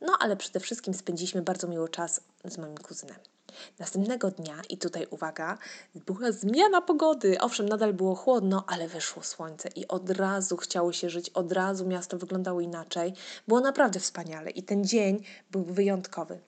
no 0.02 0.18
ale 0.20 0.38
przede 0.38 0.60
wszystkim 0.60 0.94
spędziliśmy 0.94 1.42
bardzo 1.42 1.68
miły 1.68 1.90
czas 1.90 2.22
z 2.46 2.58
moim 2.58 2.78
kuzynem. 2.78 3.35
Następnego 3.80 4.32
dnia, 4.32 4.56
i 4.70 4.78
tutaj 4.78 5.08
uwaga, 5.10 5.58
była 5.96 6.32
zmiana 6.32 6.82
pogody. 6.82 7.40
Owszem, 7.40 7.70
nadal 7.70 7.94
było 7.94 8.16
chłodno, 8.16 8.64
ale 8.68 8.88
wyszło 8.88 9.24
słońce 9.24 9.70
i 9.76 9.88
od 9.88 10.10
razu 10.10 10.58
chciało 10.58 10.94
się 10.94 11.10
żyć, 11.10 11.30
od 11.30 11.52
razu 11.52 11.88
miasto 11.88 12.18
wyglądało 12.18 12.62
inaczej. 12.62 13.14
Było 13.48 13.60
naprawdę 13.60 14.00
wspaniale 14.00 14.52
i 14.52 14.64
ten 14.64 14.86
dzień 14.86 15.24
był 15.52 15.64
wyjątkowy. 15.64 16.40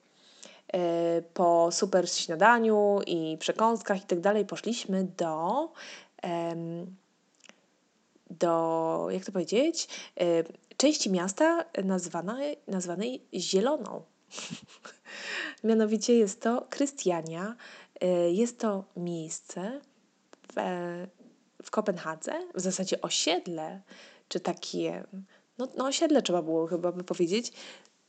E, 0.72 1.22
po 1.22 1.68
super 1.72 2.10
śniadaniu 2.10 3.00
i 3.06 3.36
przekąskach 3.40 3.98
i 3.98 4.06
tak 4.06 4.20
dalej 4.20 4.46
poszliśmy 4.46 5.04
do 5.04 5.68
do, 8.30 9.06
jak 9.10 9.24
to 9.24 9.32
powiedzieć, 9.32 9.88
e, 10.20 10.24
części 10.76 11.10
miasta 11.10 11.64
nazwanej, 11.84 12.58
nazwanej 12.68 13.22
Zieloną. 13.34 14.02
Mianowicie 15.64 16.18
jest 16.18 16.40
to 16.40 16.66
Krystiania. 16.70 17.56
Y, 18.04 18.32
jest 18.32 18.58
to 18.58 18.84
miejsce 18.96 19.80
w, 20.52 20.54
w 21.62 21.70
Kopenhadze, 21.70 22.32
w 22.54 22.60
zasadzie 22.60 23.00
osiedle, 23.00 23.80
czy 24.28 24.40
takie, 24.40 25.04
no, 25.58 25.68
no 25.76 25.84
osiedle 25.84 26.22
trzeba 26.22 26.42
było 26.42 26.66
chyba 26.66 26.92
by 26.92 27.04
powiedzieć, 27.04 27.52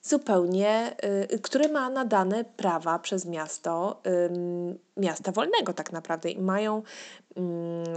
zupełnie, 0.02 0.96
y, 1.34 1.40
które 1.40 1.68
ma 1.68 1.90
nadane 1.90 2.46
prawa 2.46 3.00
przez 3.00 3.26
miasto, 3.26 4.02
y, 4.08 5.02
miasta 5.02 5.32
wolnego 5.32 5.74
tak 5.74 5.92
naprawdę 5.92 6.32
i 6.32 6.42
mają 6.42 6.84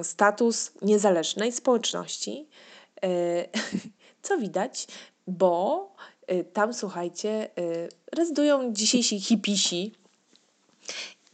y, 0.00 0.04
status 0.04 0.72
niezależnej 0.82 1.52
społeczności, 1.52 2.48
y, 3.04 3.08
co 4.22 4.38
widać, 4.38 4.86
bo 5.26 5.92
Y, 6.10 6.11
tam, 6.52 6.74
słuchajcie, 6.74 7.50
y, 7.58 7.88
rezydują 8.12 8.72
dzisiejsi 8.72 9.20
hipisi. 9.20 9.92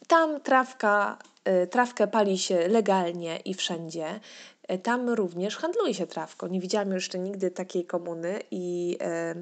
Tam 0.07 0.41
trawka, 0.41 1.19
y, 1.63 1.67
trawkę 1.67 2.07
pali 2.07 2.39
się 2.39 2.69
legalnie 2.69 3.37
i 3.37 3.55
wszędzie. 3.55 4.21
Tam 4.83 5.09
również 5.09 5.57
handluje 5.57 5.95
się 5.95 6.07
trawką. 6.07 6.47
Nie 6.47 6.61
widziałam 6.61 6.93
jeszcze 6.93 7.19
nigdy 7.19 7.51
takiej 7.51 7.85
komuny 7.85 8.41
i 8.51 8.97
e, 9.01 9.35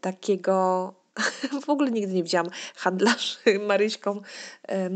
takiego. 0.00 0.94
w 1.66 1.68
ogóle 1.68 1.90
nigdy 1.90 2.14
nie 2.14 2.22
widziałam 2.22 2.50
handlarzy 2.76 3.36
Maryśką. 3.68 4.20
E, 4.68 4.90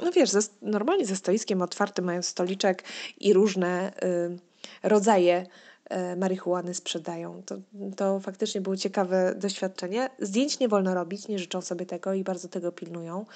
no 0.00 0.12
wiesz, 0.14 0.30
ze, 0.30 0.40
normalnie 0.62 1.06
ze 1.06 1.16
stoiskiem 1.16 1.62
otwartym 1.62 2.04
mają 2.04 2.22
stoliczek 2.22 2.82
i 3.20 3.32
różne 3.32 3.92
e, 4.02 4.30
rodzaje 4.82 5.46
marihuany 6.16 6.74
sprzedają. 6.74 7.42
To, 7.46 7.56
to 7.96 8.20
faktycznie 8.20 8.60
było 8.60 8.76
ciekawe 8.76 9.34
doświadczenie. 9.34 10.10
Zdjęć 10.18 10.58
nie 10.58 10.68
wolno 10.68 10.94
robić, 10.94 11.28
nie 11.28 11.38
życzą 11.38 11.60
sobie 11.60 11.86
tego 11.86 12.14
i 12.14 12.24
bardzo 12.24 12.48
tego 12.48 12.72
pilnują. 12.72 13.26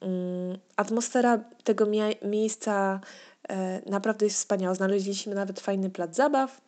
Mm, 0.00 0.58
atmosfera 0.76 1.38
tego 1.64 1.86
miejsca 2.22 3.00
e, 3.48 3.90
naprawdę 3.90 4.26
jest 4.26 4.36
wspaniała. 4.36 4.74
Znaleźliśmy 4.74 5.34
nawet 5.34 5.60
fajny 5.60 5.90
plac 5.90 6.16
zabaw. 6.16 6.60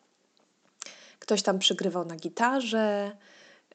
Ktoś 1.19 1.41
tam 1.41 1.59
przygrywał 1.59 2.05
na 2.05 2.15
gitarze, 2.15 3.11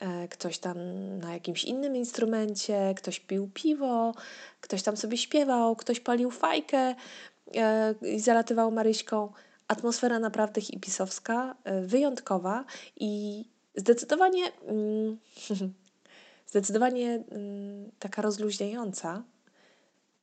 e, 0.01 0.29
ktoś 0.29 0.59
tam 0.59 0.79
na 1.19 1.33
jakimś 1.33 1.65
innym 1.65 1.97
instrumencie, 1.97 2.95
ktoś 2.97 3.21
pił 3.21 3.51
piwo, 3.55 4.15
ktoś 4.61 4.83
tam 4.83 4.97
sobie 4.97 5.19
śpiewał, 5.19 5.77
ktoś 5.77 6.01
palił 6.01 6.31
fajkę 6.31 6.95
i 8.03 8.21
zalatywał 8.21 8.71
Maryśką 8.71 9.33
atmosfera 9.73 10.19
naprawdę 10.19 10.61
hipisowska, 10.61 11.57
e, 11.65 11.81
wyjątkowa 11.81 12.65
i 12.97 13.45
zdecydowanie, 13.75 14.53
mm, 14.67 15.19
zdecydowanie 16.51 17.25
mm, 17.31 17.91
taka 17.99 18.23
rozluźniająca, 18.23 19.23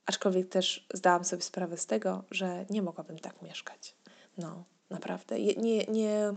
aczkolwiek 0.05 0.49
też 0.49 0.87
zdałam 0.93 1.25
sobie 1.25 1.41
sprawę 1.41 1.77
z 1.77 1.85
tego, 1.85 2.23
że 2.31 2.65
nie 2.69 2.81
mogłabym 2.81 3.19
tak 3.19 3.41
mieszkać. 3.41 3.95
No, 4.37 4.63
naprawdę. 4.89 5.39
Nie, 5.39 5.85
nie, 5.85 6.33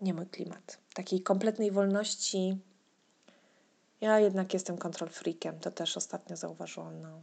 nie 0.00 0.14
mój 0.14 0.26
klimat. 0.26 0.78
Takiej 0.94 1.22
kompletnej 1.22 1.70
wolności. 1.70 2.58
Ja 4.00 4.20
jednak 4.20 4.54
jestem 4.54 4.78
kontrol 4.78 5.08
freakiem, 5.08 5.60
to 5.60 5.70
też 5.70 5.96
ostatnio 5.96 6.36
zauważyłam. 6.36 7.02
No. 7.02 7.22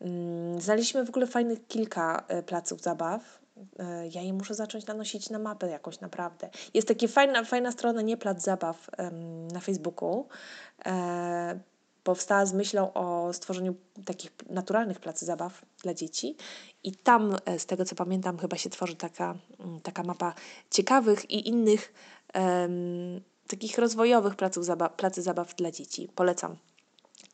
Mm, 0.00 0.60
znaleźliśmy 0.60 1.04
w 1.06 1.08
ogóle 1.08 1.26
fajnych 1.26 1.66
kilka 1.66 2.24
e, 2.28 2.42
placów 2.42 2.80
zabaw. 2.80 3.43
E, 3.78 4.08
ja 4.08 4.22
je 4.22 4.32
muszę 4.32 4.54
zacząć 4.54 4.86
nanosić 4.86 5.30
na 5.30 5.38
mapę 5.38 5.68
jakoś 5.68 6.00
naprawdę. 6.00 6.50
Jest 6.74 6.88
taka 6.88 7.08
fajna, 7.08 7.44
fajna 7.44 7.72
strona, 7.72 8.02
nie 8.02 8.16
plac 8.16 8.42
zabaw 8.42 8.90
na 9.52 9.60
Facebooku. 9.60 10.28
E, 10.86 11.60
powstała 12.04 12.46
z 12.46 12.52
myślą 12.52 12.92
o 12.92 13.32
stworzeniu 13.32 13.74
takich 14.04 14.32
naturalnych 14.50 15.00
placy 15.00 15.26
zabaw 15.26 15.62
dla 15.82 15.94
dzieci. 15.94 16.36
I 16.84 16.92
tam, 16.92 17.36
e, 17.44 17.58
z 17.58 17.66
tego 17.66 17.84
co 17.84 17.94
pamiętam, 17.94 18.38
chyba 18.38 18.56
się 18.56 18.70
tworzy 18.70 18.96
taka, 18.96 19.34
mm, 19.60 19.80
taka 19.80 20.02
mapa 20.02 20.34
ciekawych 20.70 21.30
i 21.30 21.48
innych 21.48 21.92
um, 22.34 23.20
takich 23.48 23.78
rozwojowych 23.78 24.34
placów 24.34 24.64
zabaw, 24.64 24.92
placy 24.92 25.22
zabaw 25.22 25.54
dla 25.54 25.70
dzieci. 25.70 26.08
Polecam 26.14 26.56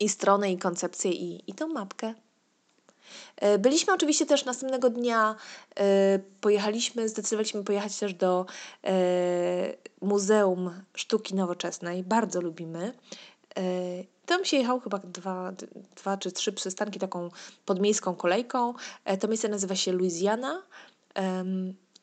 i 0.01 0.09
stronę, 0.09 0.53
i 0.53 0.59
koncepcję, 0.59 1.11
i, 1.11 1.51
i 1.51 1.55
tą 1.55 1.69
mapkę. 1.69 2.15
E, 3.37 3.59
byliśmy 3.59 3.93
oczywiście 3.93 4.27
też 4.27 4.45
następnego 4.45 4.91
dnia, 4.91 5.37
e, 5.77 6.19
pojechaliśmy, 6.41 7.09
zdecydowaliśmy 7.09 7.65
pojechać 7.65 7.99
też 7.99 8.15
do 8.15 8.47
e, 8.85 8.93
Muzeum 10.01 10.71
Sztuki 10.95 11.35
Nowoczesnej. 11.35 12.03
Bardzo 12.03 12.41
lubimy. 12.41 12.93
Tam 14.27 14.45
się 14.45 14.57
jechał 14.57 14.81
chyba 14.81 14.99
dwa, 14.99 15.53
dwa 15.97 16.17
czy 16.17 16.33
trzy 16.33 16.53
przystanki 16.53 16.99
taką 16.99 17.29
podmiejską 17.65 18.15
kolejką. 18.15 18.75
To 19.21 19.29
miejsce 19.29 19.49
nazywa 19.49 19.77
się 19.77 19.93
Louisiana. 19.93 20.63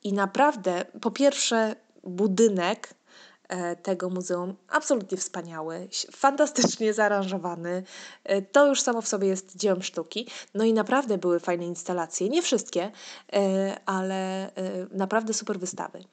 I 0.04 0.14
naprawdę, 0.14 0.86
po 1.02 1.12
pierwsze, 1.12 1.76
budynek 2.04 2.94
tego 3.84 4.10
muzeum 4.10 4.56
absolutnie 4.70 5.18
wspaniały, 5.18 5.88
fantastycznie 6.12 6.94
zaaranżowany. 6.94 7.84
E, 8.24 8.42
to 8.42 8.68
już 8.68 8.82
samo 8.82 9.02
w 9.02 9.08
sobie 9.08 9.28
jest 9.28 9.56
dziełem 9.56 9.84
sztuki. 9.84 10.28
No 10.54 10.64
i 10.64 10.74
naprawdę 10.74 11.18
były 11.18 11.40
fajne 11.40 11.66
instalacje, 11.66 12.30
nie 12.30 12.42
wszystkie, 12.42 12.92
e, 13.34 13.80
ale 13.86 14.52
naprawdę 14.92 15.34
super 15.34 15.60
wystawy. 15.60 16.04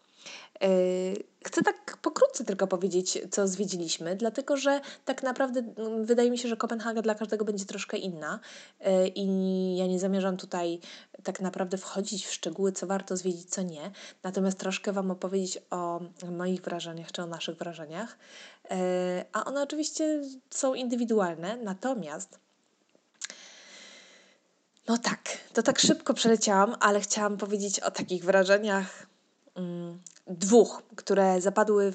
Chcę 1.45 1.63
tak 1.63 1.99
pokrótce 2.03 2.45
tylko 2.45 2.67
powiedzieć, 2.67 3.19
co 3.31 3.49
zwiedziliśmy, 3.49 4.17
dlatego 4.17 4.57
że 4.57 4.81
tak 5.05 5.23
naprawdę 5.23 5.61
mm, 5.61 6.05
wydaje 6.05 6.31
mi 6.31 6.39
się, 6.39 6.49
że 6.49 6.57
Kopenhaga 6.57 7.03
dla 7.03 7.15
każdego 7.15 7.45
będzie 7.45 7.65
troszkę 7.65 7.97
inna 7.97 8.41
i 9.15 9.27
ja 9.77 9.87
nie 9.87 9.99
zamierzam 9.99 10.37
tutaj 10.37 10.81
tak 11.23 11.41
naprawdę 11.41 11.79
wchodzić 11.79 12.27
w 12.27 12.33
szczegóły, 12.33 12.73
co 12.73 12.87
warto 12.87 13.17
zwiedzić, 13.17 13.51
co 13.51 13.63
nie. 13.63 13.91
Natomiast 14.23 14.59
troszkę 14.59 14.93
Wam 14.93 15.11
opowiedzieć 15.11 15.59
o 15.71 16.01
moich 16.31 16.61
wrażeniach, 16.61 17.13
czy 17.13 17.23
o 17.23 17.27
naszych 17.27 17.57
wrażeniach. 17.57 18.19
E, 18.71 19.25
a 19.33 19.45
one 19.45 19.63
oczywiście 19.63 20.23
są 20.51 20.75
indywidualne, 20.75 21.57
natomiast 21.57 22.39
no 24.89 24.99
tak, 24.99 25.21
to 25.53 25.63
tak 25.63 25.79
szybko 25.79 26.15
przeleciałam, 26.15 26.77
ale 26.81 27.01
chciałam 27.01 27.37
powiedzieć 27.37 27.81
o 27.81 27.91
takich 27.91 28.25
wrażeniach 28.25 29.07
mm, 29.55 30.01
dwóch, 30.27 30.83
które 30.97 31.41
zapadły, 31.41 31.93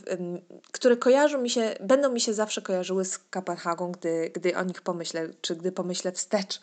które 0.71 0.98
kojarzą 0.98 1.41
mi 1.41 1.50
się, 1.50 1.75
będą 1.81 2.09
mi 2.09 2.21
się 2.21 2.33
zawsze 2.33 2.62
kojarzyły 2.62 3.05
z 3.05 3.17
Kopenhagą, 3.17 3.91
gdy, 3.91 4.31
gdy 4.33 4.57
o 4.57 4.63
nich 4.63 4.81
pomyślę, 4.81 5.29
czy 5.41 5.55
gdy 5.55 5.71
pomyślę 5.71 6.12
wstecz 6.12 6.62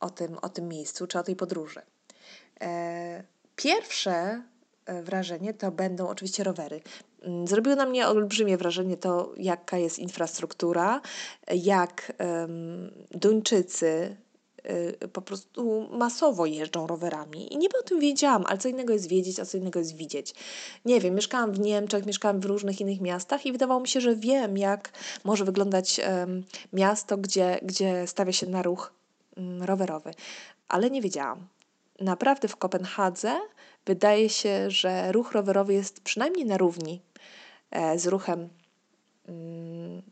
o, 0.00 0.10
tym, 0.10 0.38
o 0.42 0.48
tym 0.48 0.68
miejscu, 0.68 1.06
czy 1.06 1.18
o 1.18 1.22
tej 1.22 1.36
podróży. 1.36 1.80
E, 2.60 3.22
pierwsze 3.56 4.42
e, 4.86 5.02
wrażenie 5.02 5.54
to 5.54 5.70
będą 5.70 6.08
oczywiście 6.08 6.44
rowery. 6.44 6.80
Mm, 7.22 7.46
zrobiło 7.46 7.76
na 7.76 7.86
mnie 7.86 8.08
olbrzymie 8.08 8.56
wrażenie 8.56 8.96
to, 8.96 9.32
jaka 9.36 9.78
jest 9.78 9.98
infrastruktura, 9.98 11.00
jak 11.54 12.12
um, 12.18 12.90
Duńczycy 13.10 14.16
po 15.12 15.22
prostu 15.22 15.88
masowo 15.90 16.46
jeżdżą 16.46 16.86
rowerami. 16.86 17.54
I 17.54 17.58
niby 17.58 17.78
o 17.78 17.82
tym 17.82 18.00
wiedziałam, 18.00 18.44
ale 18.46 18.58
co 18.58 18.68
innego 18.68 18.92
jest 18.92 19.08
wiedzieć, 19.08 19.40
a 19.40 19.44
co 19.44 19.58
innego 19.58 19.78
jest 19.78 19.96
widzieć. 19.96 20.34
Nie 20.84 21.00
wiem, 21.00 21.14
mieszkałam 21.14 21.52
w 21.52 21.60
Niemczech, 21.60 22.06
mieszkałam 22.06 22.40
w 22.40 22.44
różnych 22.44 22.80
innych 22.80 23.00
miastach 23.00 23.46
i 23.46 23.52
wydawało 23.52 23.80
mi 23.80 23.88
się, 23.88 24.00
że 24.00 24.16
wiem, 24.16 24.58
jak 24.58 24.92
może 25.24 25.44
wyglądać 25.44 26.00
um, 26.08 26.44
miasto, 26.72 27.16
gdzie, 27.16 27.58
gdzie 27.62 28.06
stawia 28.06 28.32
się 28.32 28.46
na 28.46 28.62
ruch 28.62 28.92
um, 29.36 29.62
rowerowy. 29.62 30.10
Ale 30.68 30.90
nie 30.90 31.02
wiedziałam. 31.02 31.46
Naprawdę 32.00 32.48
w 32.48 32.56
Kopenhadze 32.56 33.40
wydaje 33.86 34.28
się, 34.28 34.70
że 34.70 35.12
ruch 35.12 35.32
rowerowy 35.32 35.74
jest 35.74 36.00
przynajmniej 36.00 36.46
na 36.46 36.56
równi 36.56 37.00
e, 37.70 37.98
z 37.98 38.06
ruchem 38.06 38.48
mm, 39.28 40.02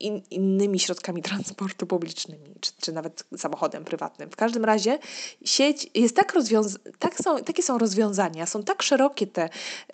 in, 0.00 0.22
innymi 0.30 0.78
środkami 0.78 1.22
transportu 1.22 1.86
publicznymi, 1.86 2.54
czy, 2.60 2.72
czy 2.80 2.92
nawet 2.92 3.24
samochodem 3.36 3.84
prywatnym. 3.84 4.30
W 4.30 4.36
każdym 4.36 4.64
razie 4.64 4.98
sieć 5.44 5.90
jest 5.94 6.16
tak 6.16 6.34
rozwiązana, 6.34 6.84
tak 6.98 7.20
są, 7.20 7.38
takie 7.44 7.62
są 7.62 7.78
rozwiązania, 7.78 8.46
są 8.46 8.62
tak 8.62 8.82
szerokie 8.82 9.26
te 9.26 9.48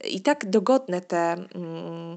i 0.04 0.20
tak 0.20 0.50
dogodne 0.50 1.00
te 1.00 1.32
mm, 1.32 2.16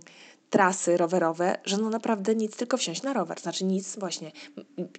trasy 0.49 0.97
rowerowe, 0.97 1.57
że 1.65 1.77
no 1.77 1.89
naprawdę 1.89 2.35
nic, 2.35 2.55
tylko 2.55 2.77
wsiąść 2.77 3.03
na 3.03 3.13
rower. 3.13 3.39
Znaczy 3.39 3.65
nic 3.65 3.99
właśnie. 3.99 4.31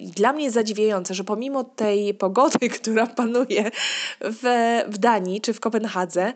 Dla 0.01 0.33
mnie 0.33 0.45
jest 0.45 0.55
zadziwiające, 0.55 1.15
że 1.15 1.25
pomimo 1.25 1.65
tej 1.65 2.15
pogody, 2.15 2.69
która 2.81 3.07
panuje 3.07 3.71
w, 4.21 4.43
w 4.89 4.99
Danii 4.99 5.41
czy 5.41 5.53
w 5.53 5.61
Kopenhadze, 5.61 6.33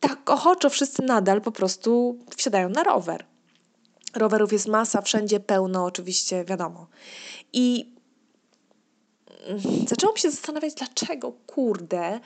tak 0.00 0.30
ochoczo 0.30 0.70
wszyscy 0.70 1.02
nadal 1.02 1.40
po 1.40 1.52
prostu 1.52 2.18
wsiadają 2.36 2.68
na 2.68 2.82
rower. 2.82 3.24
Rowerów 4.16 4.52
jest 4.52 4.68
masa, 4.68 5.02
wszędzie 5.02 5.40
pełno, 5.40 5.84
oczywiście, 5.84 6.44
wiadomo. 6.44 6.86
I 7.52 7.94
zaczęłam 9.88 10.16
się 10.16 10.30
zastanawiać, 10.30 10.74
dlaczego, 10.74 11.32
kurde, 11.46 12.20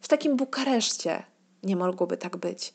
w 0.00 0.08
takim 0.08 0.36
Bukareszcie 0.36 1.22
nie 1.62 1.76
mogłoby 1.76 2.16
tak 2.16 2.36
być. 2.36 2.74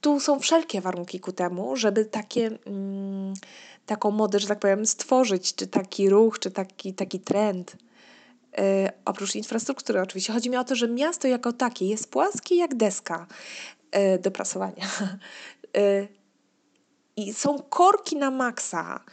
Tu 0.00 0.20
są 0.20 0.40
wszelkie 0.40 0.80
warunki 0.80 1.20
ku 1.20 1.32
temu, 1.32 1.76
żeby 1.76 2.04
takie, 2.04 2.50
mm, 2.66 3.34
taką 3.86 4.10
modę, 4.10 4.38
że 4.38 4.48
tak 4.48 4.58
powiem, 4.58 4.86
stworzyć, 4.86 5.54
czy 5.54 5.66
taki 5.66 6.10
ruch, 6.10 6.38
czy 6.38 6.50
taki, 6.50 6.94
taki 6.94 7.20
trend. 7.20 7.76
Yy, 8.58 8.64
oprócz 9.04 9.34
infrastruktury 9.34 10.00
oczywiście. 10.00 10.32
Chodzi 10.32 10.50
mi 10.50 10.56
o 10.56 10.64
to, 10.64 10.74
że 10.74 10.88
miasto 10.88 11.28
jako 11.28 11.52
takie 11.52 11.86
jest 11.86 12.10
płaskie 12.10 12.56
jak 12.56 12.74
deska 12.74 13.26
yy, 13.94 14.18
do 14.18 14.30
prasowania. 14.30 14.86
Yy, 15.74 16.08
i 17.18 17.32
są 17.32 17.62
korki 17.62 18.16
na 18.16 18.30
maksa. 18.30 19.04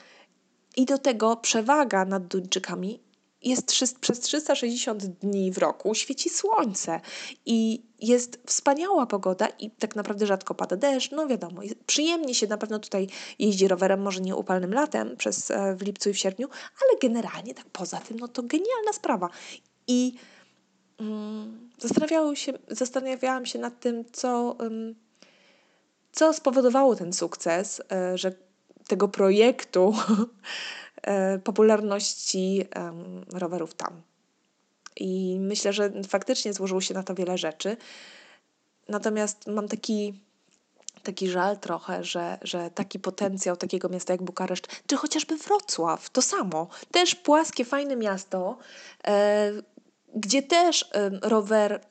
I 0.77 0.85
do 0.85 0.97
tego 0.97 1.37
przewaga 1.37 2.05
nad 2.05 2.27
Duńczykami 2.27 2.99
jest 3.41 3.65
przez 4.01 4.19
360 4.19 5.05
dni 5.05 5.51
w 5.51 5.57
roku, 5.57 5.95
świeci 5.95 6.29
słońce 6.29 7.01
i 7.45 7.83
jest 7.99 8.39
wspaniała 8.45 9.05
pogoda 9.05 9.47
i 9.47 9.71
tak 9.71 9.95
naprawdę 9.95 10.25
rzadko 10.27 10.55
pada 10.55 10.75
deszcz, 10.75 11.11
no 11.11 11.27
wiadomo, 11.27 11.61
przyjemnie 11.85 12.35
się 12.35 12.47
na 12.47 12.57
pewno 12.57 12.79
tutaj 12.79 13.07
jeździ 13.39 13.67
rowerem, 13.67 14.01
może 14.01 14.21
nie 14.21 14.35
upalnym 14.35 14.73
latem, 14.73 15.17
przez, 15.17 15.51
e, 15.51 15.75
w 15.75 15.81
lipcu 15.81 16.09
i 16.09 16.13
w 16.13 16.17
sierpniu, 16.17 16.47
ale 16.83 16.99
generalnie 16.99 17.53
tak 17.53 17.65
poza 17.65 17.97
tym, 17.97 18.19
no 18.19 18.27
to 18.27 18.43
genialna 18.43 18.93
sprawa. 18.93 19.29
I 19.87 20.13
mm, 20.99 21.69
zastanawiałam, 21.79 22.35
się, 22.35 22.53
zastanawiałam 22.67 23.45
się 23.45 23.59
nad 23.59 23.79
tym, 23.79 24.05
co... 24.11 24.57
Co 26.15 26.33
spowodowało 26.33 26.95
ten 26.95 27.13
sukces, 27.13 27.81
e, 27.91 28.17
że 28.17 28.31
tego 28.87 29.07
projektu 29.07 29.93
e, 31.01 31.39
popularności 31.39 32.65
rowerów 33.33 33.73
tam? 33.73 34.01
I 34.95 35.37
myślę, 35.39 35.73
że 35.73 35.91
faktycznie 36.07 36.53
złożyło 36.53 36.81
się 36.81 36.93
na 36.93 37.03
to 37.03 37.15
wiele 37.15 37.37
rzeczy. 37.37 37.77
Natomiast 38.89 39.47
mam 39.47 39.67
taki, 39.67 40.19
taki 41.03 41.29
żal 41.29 41.57
trochę, 41.57 42.03
że, 42.03 42.37
że 42.41 42.69
taki 42.69 42.99
potencjał 42.99 43.57
takiego 43.57 43.89
miasta 43.89 44.13
jak 44.13 44.23
Bukareszt, 44.23 44.67
czy 44.87 44.95
chociażby 44.95 45.37
Wrocław, 45.37 46.09
to 46.09 46.21
samo. 46.21 46.67
Też 46.91 47.15
płaskie, 47.15 47.65
fajne 47.65 47.95
miasto, 47.95 48.57
e, 49.07 49.51
gdzie 50.15 50.43
też 50.43 50.89
rower, 51.21 51.81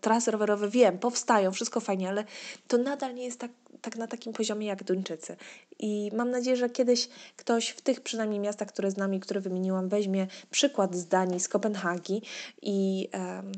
trasy 0.00 0.30
rowerowe, 0.30 0.68
wiem, 0.68 0.98
powstają, 0.98 1.52
wszystko 1.52 1.80
fajnie, 1.80 2.08
ale 2.08 2.24
to 2.68 2.78
nadal 2.78 3.14
nie 3.14 3.24
jest 3.24 3.40
tak 3.40 3.50
tak 3.82 3.96
na 3.96 4.06
takim 4.06 4.32
poziomie 4.32 4.66
jak 4.66 4.84
Duńczycy. 4.84 5.36
I 5.78 6.10
mam 6.14 6.30
nadzieję, 6.30 6.56
że 6.56 6.70
kiedyś 6.70 7.08
ktoś 7.36 7.68
w 7.68 7.80
tych 7.80 8.00
przynajmniej 8.00 8.40
miastach, 8.40 8.68
które 8.68 8.90
znam 8.90 9.14
i 9.14 9.20
które 9.20 9.40
wymieniłam, 9.40 9.88
weźmie 9.88 10.26
przykład 10.50 10.96
z 10.96 11.06
Danii, 11.06 11.40
z 11.40 11.48
Kopenhagi 11.48 12.22
i, 12.62 13.08
um, 13.14 13.52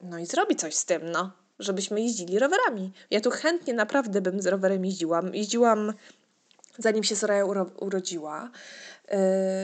no 0.00 0.18
i 0.18 0.26
zrobi 0.26 0.56
coś 0.56 0.74
z 0.74 0.84
tym, 0.84 1.10
no, 1.10 1.30
żebyśmy 1.58 2.00
jeździli 2.00 2.38
rowerami. 2.38 2.92
Ja 3.10 3.20
tu 3.20 3.30
chętnie 3.30 3.74
naprawdę 3.74 4.20
bym 4.20 4.42
z 4.42 4.46
rowerem 4.46 4.84
jeździłam. 4.84 5.34
Jeździłam 5.34 5.92
zanim 6.78 7.04
się 7.04 7.16
Soraya 7.16 7.44
uro 7.44 7.70
urodziła. 7.80 8.50
Yy, 9.10 9.18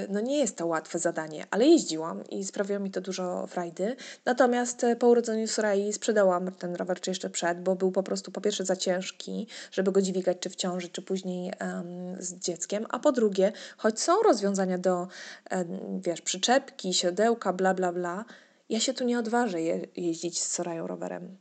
no 0.09 0.21
nie 0.21 0.38
jest 0.38 0.57
to 0.57 0.66
łatwe 0.66 0.99
zadanie, 0.99 1.47
ale 1.51 1.66
jeździłam 1.66 2.25
i 2.31 2.44
sprawiło 2.44 2.81
mi 2.81 2.90
to 2.90 3.01
dużo 3.01 3.47
frajdy. 3.47 3.97
Natomiast 4.25 4.85
e, 4.85 4.97
po 4.97 5.09
urodzeniu 5.09 5.49
Sorai 5.49 5.92
sprzedałam 5.92 6.53
ten 6.53 6.75
rower, 6.75 7.01
czy 7.01 7.11
jeszcze 7.11 7.31
przed, 7.31 7.62
bo 7.62 7.77
był 7.77 7.92
po 7.92 8.03
prostu 8.03 8.31
po 8.33 8.40
pierwsze 8.40 8.64
za 8.64 8.77
ciężki, 8.77 9.47
żeby 9.73 9.92
go 9.92 10.03
dźwigać 10.03 10.37
czy 10.40 10.51
w 10.51 10.57
ciąży, 10.57 10.88
czy 10.88 11.03
później 11.03 11.53
um, 11.61 12.23
z 12.23 12.35
dzieckiem, 12.35 12.87
a 12.88 12.99
po 12.99 13.12
drugie, 13.12 13.53
choć 13.77 14.01
są 14.01 14.23
rozwiązania 14.23 14.79
do, 14.79 15.09
um, 15.51 16.01
wiesz, 16.01 16.21
przyczepki, 16.21 16.94
siodełka, 16.94 17.53
bla, 17.53 17.75
bla, 17.75 17.92
bla, 17.92 18.25
ja 18.68 18.81
się 18.81 18.94
tu 18.94 19.05
nie 19.05 19.18
odważę 19.18 19.62
je 19.62 19.81
jeździć 19.97 20.42
z 20.42 20.53
Sorają 20.53 20.87
rowerem. 20.87 21.37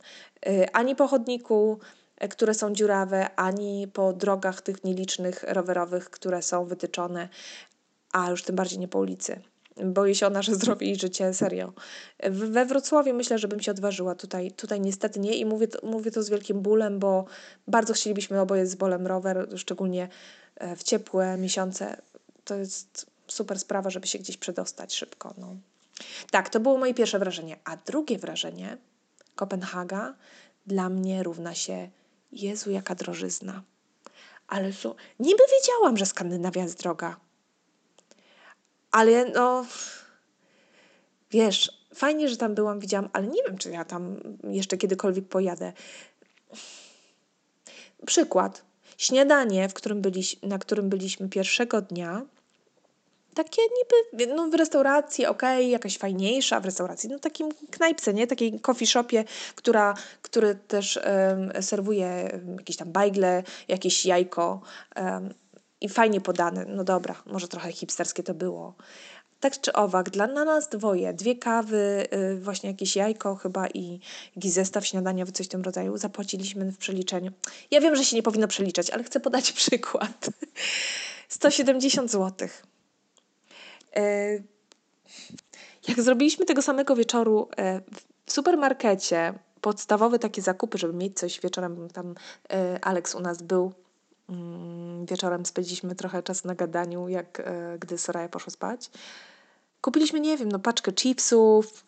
Yy, 0.46 0.72
ani 0.72 0.96
po 0.96 1.08
chodniku, 1.08 1.78
e, 1.82 1.97
które 2.30 2.54
są 2.54 2.72
dziurawe, 2.72 3.34
ani 3.36 3.88
po 3.92 4.12
drogach 4.12 4.62
tych 4.62 4.84
nielicznych 4.84 5.44
rowerowych, 5.48 6.10
które 6.10 6.42
są 6.42 6.64
wytyczone 6.64 7.28
a 8.12 8.30
już 8.30 8.42
tym 8.42 8.56
bardziej 8.56 8.78
nie 8.78 8.88
po 8.88 8.98
ulicy. 8.98 9.40
Boję 9.84 10.14
się 10.14 10.26
o 10.26 10.30
nasze 10.30 10.54
zdrowie 10.54 10.90
i 10.90 10.96
życie, 10.96 11.34
serio. 11.34 11.72
We 12.30 12.66
Wrocławiu 12.66 13.14
myślę, 13.14 13.38
że 13.38 13.48
bym 13.48 13.60
się 13.60 13.70
odważyła. 13.70 14.14
Tutaj, 14.14 14.52
tutaj 14.52 14.80
niestety 14.80 15.20
nie 15.20 15.34
i 15.36 15.44
mówię 15.44 15.68
to, 15.68 15.86
mówię 15.86 16.10
to 16.10 16.22
z 16.22 16.30
wielkim 16.30 16.60
bólem, 16.60 16.98
bo 16.98 17.24
bardzo 17.68 17.94
chcielibyśmy 17.94 18.40
oboje 18.40 18.66
z 18.66 18.74
bolem 18.74 19.06
rower, 19.06 19.48
szczególnie 19.56 20.08
e, 20.56 20.76
w 20.76 20.82
ciepłe 20.82 21.36
miesiące. 21.36 22.02
To 22.44 22.54
jest 22.54 23.06
super 23.26 23.58
sprawa, 23.58 23.90
żeby 23.90 24.06
się 24.06 24.18
gdzieś 24.18 24.36
przedostać 24.36 24.94
szybko. 24.94 25.34
No. 25.38 25.56
Tak, 26.30 26.48
to 26.48 26.60
było 26.60 26.78
moje 26.78 26.94
pierwsze 26.94 27.18
wrażenie. 27.18 27.56
A 27.64 27.76
drugie 27.76 28.18
wrażenie, 28.18 28.76
Kopenhaga, 29.34 30.14
dla 30.66 30.88
mnie 30.88 31.22
równa 31.22 31.54
się 31.54 31.88
Jezu, 32.32 32.70
jaka 32.70 32.94
drożyzna. 32.94 33.62
Ale 34.48 34.72
co, 34.72 34.94
niby 35.20 35.42
wiedziałam, 35.58 35.96
że 35.96 36.06
Skandynawia 36.06 36.62
jest 36.62 36.78
droga. 36.78 37.16
Ale 38.90 39.24
no, 39.24 39.66
wiesz, 41.30 41.86
fajnie, 41.94 42.28
że 42.28 42.36
tam 42.36 42.54
byłam, 42.54 42.80
widziałam, 42.80 43.08
ale 43.12 43.26
nie 43.26 43.42
wiem, 43.42 43.58
czy 43.58 43.70
ja 43.70 43.84
tam 43.84 44.16
jeszcze 44.44 44.76
kiedykolwiek 44.76 45.28
pojadę. 45.28 45.72
Przykład. 48.06 48.64
Śniadanie, 48.98 49.68
w 49.68 49.74
którym 49.74 50.02
byliś, 50.02 50.42
na 50.42 50.58
którym 50.58 50.88
byliśmy 50.88 51.28
pierwszego 51.28 51.82
dnia, 51.82 52.26
takie 53.38 53.62
niby 53.62 54.34
no, 54.34 54.48
w 54.48 54.54
restauracji, 54.54 55.26
ok, 55.26 55.42
jakaś 55.68 55.98
fajniejsza 55.98 56.60
w 56.60 56.64
restauracji, 56.64 57.08
no 57.08 57.18
takim 57.18 57.48
knajpce, 57.70 58.14
nie? 58.14 58.26
Takiej 58.26 58.60
coffee 58.60 58.86
shopie, 58.86 59.24
która, 59.54 59.94
który 60.22 60.54
też 60.54 61.00
um, 61.54 61.62
serwuje 61.62 62.40
jakieś 62.58 62.76
tam 62.76 62.92
bajgle, 62.92 63.42
jakieś 63.68 64.06
jajko 64.06 64.60
um, 64.96 65.34
i 65.80 65.88
fajnie 65.88 66.20
podane. 66.20 66.64
No 66.64 66.84
dobra, 66.84 67.14
może 67.26 67.48
trochę 67.48 67.72
hipsterskie 67.72 68.22
to 68.22 68.34
było. 68.34 68.74
Tak 69.40 69.60
czy 69.60 69.72
owak, 69.72 70.10
dla 70.10 70.26
na 70.26 70.44
nas 70.44 70.68
dwoje, 70.68 71.12
dwie 71.12 71.36
kawy, 71.36 72.06
yy, 72.12 72.40
właśnie 72.40 72.70
jakieś 72.70 72.96
jajko 72.96 73.36
chyba 73.36 73.68
i 73.68 74.00
jakiś 74.36 74.52
zestaw 74.52 74.86
śniadaniowy, 74.86 75.32
coś 75.32 75.46
w 75.46 75.50
tym 75.50 75.62
rodzaju, 75.62 75.96
zapłaciliśmy 75.96 76.72
w 76.72 76.78
przeliczeniu. 76.78 77.32
Ja 77.70 77.80
wiem, 77.80 77.96
że 77.96 78.04
się 78.04 78.16
nie 78.16 78.22
powinno 78.22 78.48
przeliczać, 78.48 78.90
ale 78.90 79.04
chcę 79.04 79.20
podać 79.20 79.52
przykład. 79.62 80.30
170 81.28 82.10
złotych. 82.10 82.62
E, 83.96 84.38
jak 85.88 86.02
zrobiliśmy 86.02 86.44
tego 86.44 86.62
samego 86.62 86.96
wieczoru 86.96 87.48
e, 87.56 87.80
w 88.26 88.32
supermarkecie, 88.32 89.34
podstawowe 89.60 90.18
takie 90.18 90.42
zakupy, 90.42 90.78
żeby 90.78 90.92
mieć 90.92 91.18
coś 91.18 91.40
wieczorem, 91.40 91.88
tam 91.90 92.14
e, 92.52 92.84
Alex 92.84 93.14
u 93.14 93.20
nas 93.20 93.42
był, 93.42 93.72
mm, 94.28 95.06
wieczorem 95.06 95.46
spędziliśmy 95.46 95.94
trochę 95.94 96.22
czasu 96.22 96.48
na 96.48 96.54
gadaniu, 96.54 97.08
jak 97.08 97.42
gdy 97.78 97.98
Soraya 97.98 98.28
poszła 98.28 98.50
spać. 98.50 98.90
Kupiliśmy, 99.80 100.20
nie 100.20 100.36
wiem, 100.36 100.48
no, 100.48 100.58
paczkę 100.58 100.92
chipsów, 100.92 101.84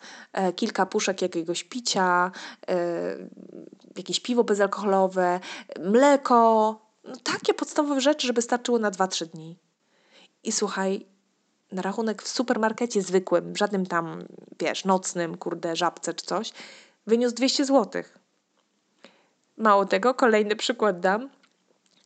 kilka 0.56 0.86
puszek 0.86 1.22
jakiegoś 1.22 1.64
picia, 1.64 2.30
jakieś 3.96 4.20
piwo 4.20 4.44
bezalkoholowe, 4.44 5.40
mleko, 5.80 6.80
no, 7.04 7.16
takie 7.16 7.54
podstawowe 7.54 8.00
rzeczy, 8.00 8.26
żeby 8.26 8.42
starczyło 8.42 8.78
na 8.78 8.90
2-3 8.90 9.26
dni. 9.26 9.58
I 10.42 10.52
słuchaj, 10.52 11.06
na 11.72 11.82
rachunek 11.82 12.22
w 12.22 12.28
supermarkecie 12.28 13.02
zwykłym, 13.02 13.56
żadnym 13.56 13.86
tam, 13.86 14.24
wiesz, 14.60 14.84
nocnym, 14.84 15.36
kurde, 15.36 15.76
żabce 15.76 16.14
czy 16.14 16.26
coś, 16.26 16.52
wyniósł 17.06 17.34
200 17.34 17.64
zł. 17.64 18.02
Mało 19.56 19.86
tego, 19.86 20.14
kolejny 20.14 20.56
przykład 20.56 21.00
dam. 21.00 21.30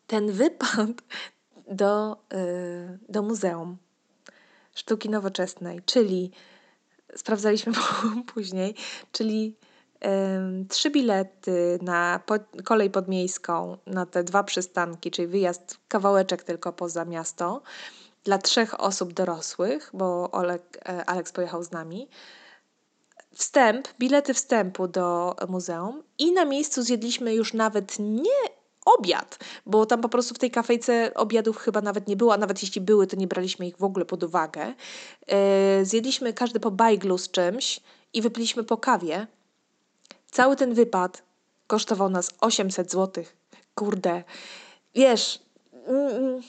Ten 0.07 0.33
wypad 0.33 0.91
do, 1.71 2.17
yy, 2.33 2.99
do 3.09 3.23
Muzeum 3.23 3.77
Sztuki 4.75 5.11
Nowoczesnej, 5.11 5.81
czyli 5.87 6.31
sprawdzaliśmy 7.17 7.73
później, 8.35 8.75
czyli 9.13 9.57
trzy 10.69 10.91
bilety 10.91 11.79
na 11.83 12.21
kolej 12.65 12.91
podmiejską, 12.91 13.77
na 13.87 14.07
te 14.07 14.25
dwa 14.25 14.45
przystanki, 14.45 15.11
czyli 15.11 15.29
wyjazd 15.29 15.79
kawałeczek 15.89 16.43
tylko 16.43 16.73
poza 16.73 17.05
miasto, 17.05 17.63
dla 18.25 18.39
trzech 18.39 18.81
osób 18.81 19.13
dorosłych, 19.13 19.91
bo 19.93 20.31
Olek, 20.31 20.79
e, 20.89 21.05
Alex 21.05 21.33
pojechał 21.33 21.63
z 21.63 21.71
nami. 21.71 22.09
Wstęp, 23.35 23.89
bilety 23.99 24.35
wstępu 24.35 24.89
do 24.89 25.37
muzeum 25.49 26.03
i 26.19 26.33
na 26.33 26.45
miejscu 26.45 26.83
zjedliśmy 26.83 27.35
już 27.35 27.53
nawet 27.55 27.97
nie 27.99 28.41
obiad, 28.85 29.39
bo 29.67 29.87
tam 29.87 30.01
po 30.01 30.09
prostu 30.09 30.35
w 30.35 30.39
tej 30.39 30.51
kafejce 30.51 31.15
obiadów 31.15 31.57
chyba 31.57 31.81
nawet 31.81 32.09
nie 32.09 32.17
było, 32.17 32.35
a 32.35 32.37
nawet 32.37 32.63
jeśli 32.63 32.81
były, 32.81 33.07
to 33.07 33.17
nie 33.17 33.27
braliśmy 33.27 33.67
ich 33.67 33.77
w 33.77 33.85
ogóle 33.85 34.05
pod 34.05 34.23
uwagę. 34.23 34.75
Yy, 35.27 35.85
zjedliśmy 35.85 36.33
każdy 36.33 36.61
po 36.61 36.71
bajglu 36.71 37.19
z 37.19 37.31
czymś 37.31 37.81
i 38.13 38.23
wypiliśmy 38.23 38.65
po 38.65 38.77
kawie. 38.77 39.27
Cały 40.31 40.57
ten 40.57 40.75
wypad 40.75 41.23
kosztował 41.67 42.11
nas 42.11 42.31
800 42.41 42.91
zł. 42.91 43.25
Kurde, 43.75 44.23
wiesz, 44.95 45.43
mm, 45.87 46.09
mm 46.09 46.43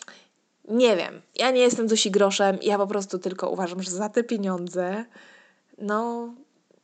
nie 0.68 0.96
wiem, 0.96 1.22
ja 1.36 1.52
nie 1.52 1.62
jestem 1.62 1.90
Zusi 1.90 2.12
groszem, 2.12 2.58
ja 2.62 2.78
po 2.78 2.88
prostu 2.88 3.20
tylko 3.20 3.50
uważam, 3.50 3.84
że 3.84 3.92
za 3.92 4.10
te 4.10 4.24
pieniądze, 4.24 5.06
no, 5.78 6.30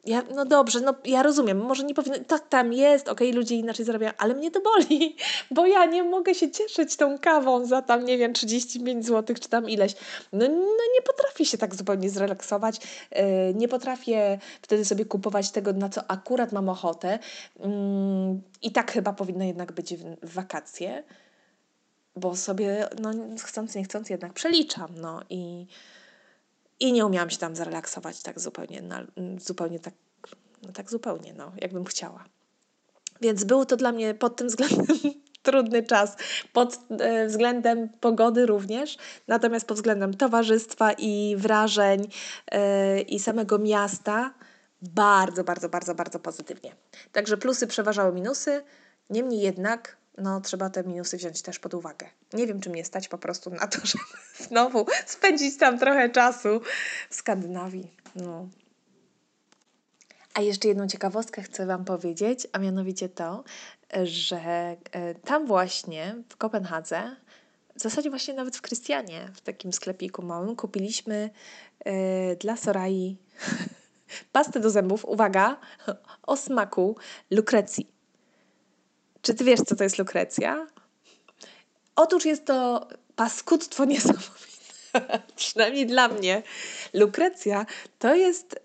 ja, 0.06 0.24
no 0.36 0.46
dobrze, 0.46 0.80
no 0.82 0.96
ja 1.06 1.24
rozumiem, 1.24 1.58
może 1.58 1.84
nie 1.84 1.94
powinno, 1.94 2.17
tak 2.28 2.48
tam 2.48 2.74
jest, 2.74 3.10
okej, 3.10 3.30
okay, 3.30 3.39
ludzie 3.39 3.56
inaczej 3.56 3.86
zarabiają, 3.86 4.13
ale 4.17 4.34
mnie 4.34 4.52
to 4.52 4.62
boli, 4.62 5.15
bo 5.56 5.65
ja 5.65 5.86
nie 5.86 6.04
mogę 6.04 6.36
się 6.36 6.52
cieszyć 6.52 6.96
tą 6.96 7.20
kawą 7.20 7.65
za 7.65 7.82
tam, 7.82 8.06
nie 8.06 8.17
wiem, 8.17 8.34
35 8.34 9.06
zł 9.06 9.36
czy 9.41 9.50
tam 9.50 9.70
ileś. 9.70 9.96
No, 10.34 10.48
no 10.50 10.84
nie 10.96 11.02
potrafię 11.06 11.46
się 11.46 11.58
tak 11.58 11.76
zupełnie 11.76 12.10
zrelaksować, 12.10 12.80
yy, 13.12 13.22
nie 13.56 13.67
potrafię 13.67 14.39
wtedy 14.62 14.86
sobie 14.86 15.06
kupować 15.06 15.52
tego, 15.52 15.74
na 15.74 15.89
co 15.89 16.12
akurat 16.12 16.52
mam 16.52 16.70
ochotę. 16.70 17.20
Yy, 17.60 17.65
i 18.62 18.72
tak 18.72 18.91
chyba 18.91 19.13
powinno 19.13 19.44
jednak 19.44 19.72
być 19.72 19.96
w, 19.96 20.04
w 20.22 20.34
wakacje 20.34 21.04
bo 22.15 22.36
sobie, 22.36 22.89
no 23.02 23.12
chcąc, 23.43 23.76
nie 23.76 23.84
chcąc, 23.84 24.10
jednak 24.10 24.34
przeliczam, 24.34 24.89
no 24.95 25.21
i, 25.30 25.67
i 26.80 26.93
nie 26.93 27.06
umiałam 27.06 27.30
się 27.30 27.38
tam 27.38 27.56
zrelaksować 27.56 28.21
tak 28.21 28.39
zupełnie, 28.39 28.82
na, 28.82 29.04
zupełnie 29.38 29.80
tak, 29.80 29.93
no 30.63 30.71
tak 30.71 30.91
zupełnie, 30.91 31.34
no, 31.34 31.52
jakbym 31.62 31.86
chciała. 31.86 32.26
Więc 33.21 33.43
był 33.43 33.65
to 33.65 33.78
dla 33.78 33.91
mnie 33.91 34.13
pod 34.13 34.36
tym 34.36 34.47
względem 34.47 34.97
trudny 35.43 35.84
czas, 35.84 36.15
pod 36.54 36.80
e, 37.00 37.28
względem 37.28 37.89
pogody 37.89 38.45
również, 38.45 38.97
natomiast 39.28 39.67
pod 39.67 39.78
względem 39.78 40.13
towarzystwa 40.13 40.93
i 40.93 41.36
wrażeń 41.38 42.08
e, 42.52 43.02
i 43.02 43.19
samego 43.19 43.60
miasta 43.60 44.34
bardzo, 44.82 45.43
bardzo, 45.43 45.69
bardzo, 45.69 45.95
bardzo 45.95 46.19
pozytywnie. 46.19 46.76
Także 47.12 47.38
plusy 47.38 47.67
przeważały 47.67 48.13
minusy, 48.13 48.63
niemniej 49.10 49.41
jednak 49.41 49.97
no 50.17 50.41
trzeba 50.41 50.69
te 50.69 50.84
minusy 50.84 51.17
wziąć 51.17 51.41
też 51.41 51.60
pod 51.60 51.74
uwagę. 51.74 52.08
Nie 52.34 52.47
wiem, 52.47 52.62
czy 52.62 52.69
mnie 52.69 52.86
stać 52.86 53.08
po 53.08 53.17
prostu 53.17 53.50
na 53.50 53.67
to, 53.67 53.80
żeby 53.88 54.04
znowu 54.39 54.86
spędzić 55.06 55.58
tam 55.58 55.80
trochę 55.80 56.10
czasu 56.10 56.62
w 57.10 57.15
Skandynawii. 57.15 57.91
No. 58.15 58.47
A 60.34 60.41
jeszcze 60.41 60.67
jedną 60.67 60.88
ciekawostkę 60.88 61.41
chcę 61.41 61.65
Wam 61.65 61.86
powiedzieć, 61.86 62.47
a 62.52 62.60
mianowicie 62.60 63.10
to, 63.10 63.43
że 64.04 64.38
e, 64.91 65.15
tam 65.15 65.47
właśnie 65.47 66.15
w 66.30 66.38
Kopenhadze, 66.38 67.15
w 67.76 67.82
zasadzie 67.82 68.10
właśnie 68.10 68.34
nawet 68.34 68.58
w 68.58 68.62
Krystianie, 68.62 69.30
w 69.34 69.41
takim 69.41 69.74
sklepiku 69.74 70.21
małym, 70.21 70.56
kupiliśmy 70.56 71.30
y, 71.88 72.38
dla 72.39 72.58
Sorai 72.58 73.17
pastę 74.32 74.60
do 74.60 74.69
zębów, 74.69 75.06
uwaga, 75.06 75.58
o 76.24 76.38
smaku 76.38 76.97
lukrecji. 77.32 78.01
Czy 79.21 79.34
ty 79.34 79.43
wiesz, 79.43 79.60
co 79.60 79.75
to 79.75 79.84
jest 79.84 79.97
lukrecja? 79.97 80.67
Otóż 81.95 82.25
jest 82.25 82.45
to 82.45 82.88
paskudztwo 83.15 83.86
niesamowite. 83.91 84.41
Przynajmniej 85.36 85.86
dla 85.86 86.07
mnie. 86.07 86.43
Lukrecja 86.93 87.65
to 87.99 88.15
jest 88.15 88.60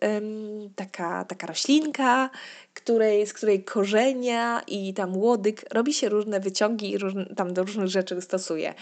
taka, 0.76 1.24
taka 1.24 1.46
roślinka, 1.46 2.30
której, 2.74 3.26
z 3.26 3.32
której 3.32 3.64
korzenia 3.64 4.62
i 4.66 4.94
tam 4.94 5.16
łodyg 5.16 5.64
robi 5.74 5.94
się 5.94 6.08
różne 6.08 6.40
wyciągi 6.40 6.90
i 6.90 6.98
różne, 6.98 7.26
tam 7.26 7.54
do 7.54 7.62
różnych 7.62 7.88
rzeczy 7.88 8.20
stosuje. 8.20 8.74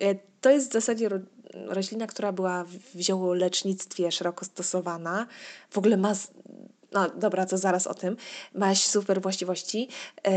E, 0.00 0.14
to 0.40 0.50
jest 0.50 0.70
w 0.70 0.72
zasadzie 0.72 1.08
ro, 1.08 1.18
roślina, 1.66 2.06
która 2.06 2.32
była 2.32 2.64
w 2.64 3.00
ziołolecznictwie 3.00 4.12
szeroko 4.12 4.44
stosowana. 4.44 5.26
W 5.70 5.78
ogóle 5.78 5.96
ma 5.96 6.14
no 6.92 7.10
dobra, 7.10 7.46
to 7.46 7.58
zaraz 7.58 7.86
o 7.86 7.94
tym, 7.94 8.16
ma 8.54 8.74
super 8.74 9.22
właściwości. 9.22 9.88
Yy, 10.24 10.32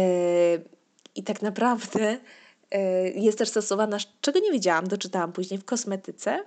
i 1.16 1.24
tak 1.24 1.42
naprawdę 1.42 2.18
e, 2.72 3.10
jest 3.10 3.38
też 3.38 3.50
stosowana, 3.50 3.98
czego 4.22 4.40
nie 4.40 4.52
wiedziałam, 4.52 4.88
doczytałam 4.88 5.32
później 5.32 5.60
w 5.60 5.66
kosmetyce, 5.66 6.44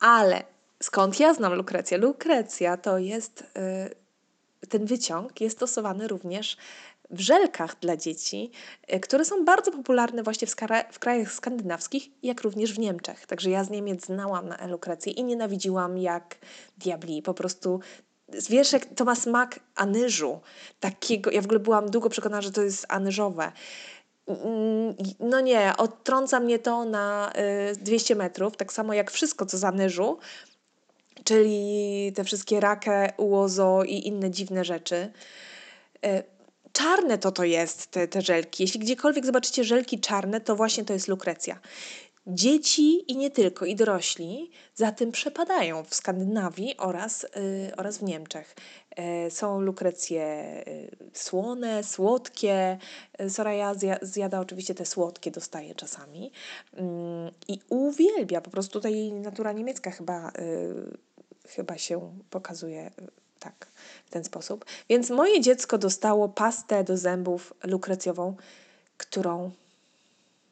ale 0.00 0.42
skąd 0.82 1.20
ja 1.20 1.34
znam 1.34 1.54
lukrecję? 1.54 1.98
Lukrecja 1.98 2.76
to 2.76 2.98
jest, 2.98 3.44
e, 3.56 3.90
ten 4.68 4.86
wyciąg 4.86 5.40
jest 5.40 5.56
stosowany 5.56 6.08
również 6.08 6.56
w 7.10 7.20
żelkach 7.20 7.76
dla 7.80 7.96
dzieci, 7.96 8.50
e, 8.86 9.00
które 9.00 9.24
są 9.24 9.44
bardzo 9.44 9.72
popularne 9.72 10.22
właśnie 10.22 10.46
w, 10.46 10.56
w 10.92 10.98
krajach 10.98 11.32
skandynawskich, 11.32 12.08
jak 12.22 12.40
również 12.40 12.72
w 12.72 12.78
Niemczech. 12.78 13.26
Także 13.26 13.50
ja 13.50 13.64
z 13.64 13.70
Niemiec 13.70 14.06
znałam 14.06 14.48
na 14.48 14.56
Elukrecję 14.56 15.12
i 15.12 15.24
nienawidziłam 15.24 15.98
jak 15.98 16.36
diabli. 16.78 17.22
Po 17.22 17.34
prostu 17.34 17.80
wiesz, 18.50 18.72
jak 18.72 18.86
to 18.86 19.04
ma 19.04 19.14
smak 19.14 19.60
anyżu. 19.74 20.40
Takiego, 20.80 21.30
ja 21.30 21.42
w 21.42 21.44
ogóle 21.44 21.60
byłam 21.60 21.90
długo 21.90 22.08
przekonana, 22.08 22.42
że 22.42 22.52
to 22.52 22.62
jest 22.62 22.86
anyżowe. 22.88 23.52
Mm, 24.26 24.94
no 25.20 25.40
nie, 25.40 25.72
odtrąca 25.78 26.40
mnie 26.40 26.58
to 26.58 26.84
na 26.84 27.32
200 27.82 28.14
y, 28.14 28.16
metrów, 28.16 28.56
tak 28.56 28.72
samo 28.72 28.94
jak 28.94 29.10
wszystko, 29.10 29.46
co 29.46 29.58
z 29.58 29.64
anyżu, 29.64 30.18
czyli 31.24 32.12
te 32.14 32.24
wszystkie 32.24 32.60
rakę, 32.60 33.12
ułozo 33.16 33.82
i 33.84 34.06
inne 34.06 34.30
dziwne 34.30 34.64
rzeczy. 34.64 35.12
Y, 36.06 36.22
czarne 36.72 37.18
to 37.18 37.32
to 37.32 37.44
jest, 37.44 37.86
te, 37.86 38.08
te 38.08 38.22
żelki. 38.22 38.62
Jeśli 38.62 38.80
gdziekolwiek 38.80 39.26
zobaczycie 39.26 39.64
żelki 39.64 40.00
czarne, 40.00 40.40
to 40.40 40.56
właśnie 40.56 40.84
to 40.84 40.92
jest 40.92 41.08
lukrecja. 41.08 41.58
Dzieci 42.30 43.12
i 43.12 43.16
nie 43.16 43.30
tylko, 43.30 43.66
i 43.66 43.76
dorośli 43.76 44.50
za 44.74 44.92
tym 44.92 45.12
przepadają 45.12 45.84
w 45.84 45.94
Skandynawii 45.94 46.76
oraz, 46.76 47.22
yy, 47.22 47.76
oraz 47.76 47.98
w 47.98 48.02
Niemczech. 48.02 48.56
Yy, 48.98 49.30
są 49.30 49.60
lukrecje 49.60 50.24
yy, 50.66 51.10
słone, 51.12 51.84
słodkie. 51.84 52.78
Soraya 53.28 53.74
zja 53.74 53.98
zjada 54.02 54.40
oczywiście 54.40 54.74
te 54.74 54.86
słodkie, 54.86 55.30
dostaje 55.30 55.74
czasami. 55.74 56.32
Mm, 56.72 57.30
I 57.48 57.60
uwielbia, 57.68 58.40
po 58.40 58.50
prostu 58.50 58.72
tutaj 58.72 59.12
natura 59.12 59.52
niemiecka 59.52 59.90
chyba, 59.90 60.28
y, 60.28 61.48
chyba 61.48 61.78
się 61.78 62.18
pokazuje 62.30 62.86
y, 62.86 62.92
tak, 63.38 63.68
w 64.06 64.10
ten 64.10 64.24
sposób. 64.24 64.64
Więc 64.88 65.10
moje 65.10 65.40
dziecko 65.40 65.78
dostało 65.78 66.28
pastę 66.28 66.84
do 66.84 66.96
zębów 66.96 67.52
lukrecjową, 67.64 68.36
którą 68.96 69.50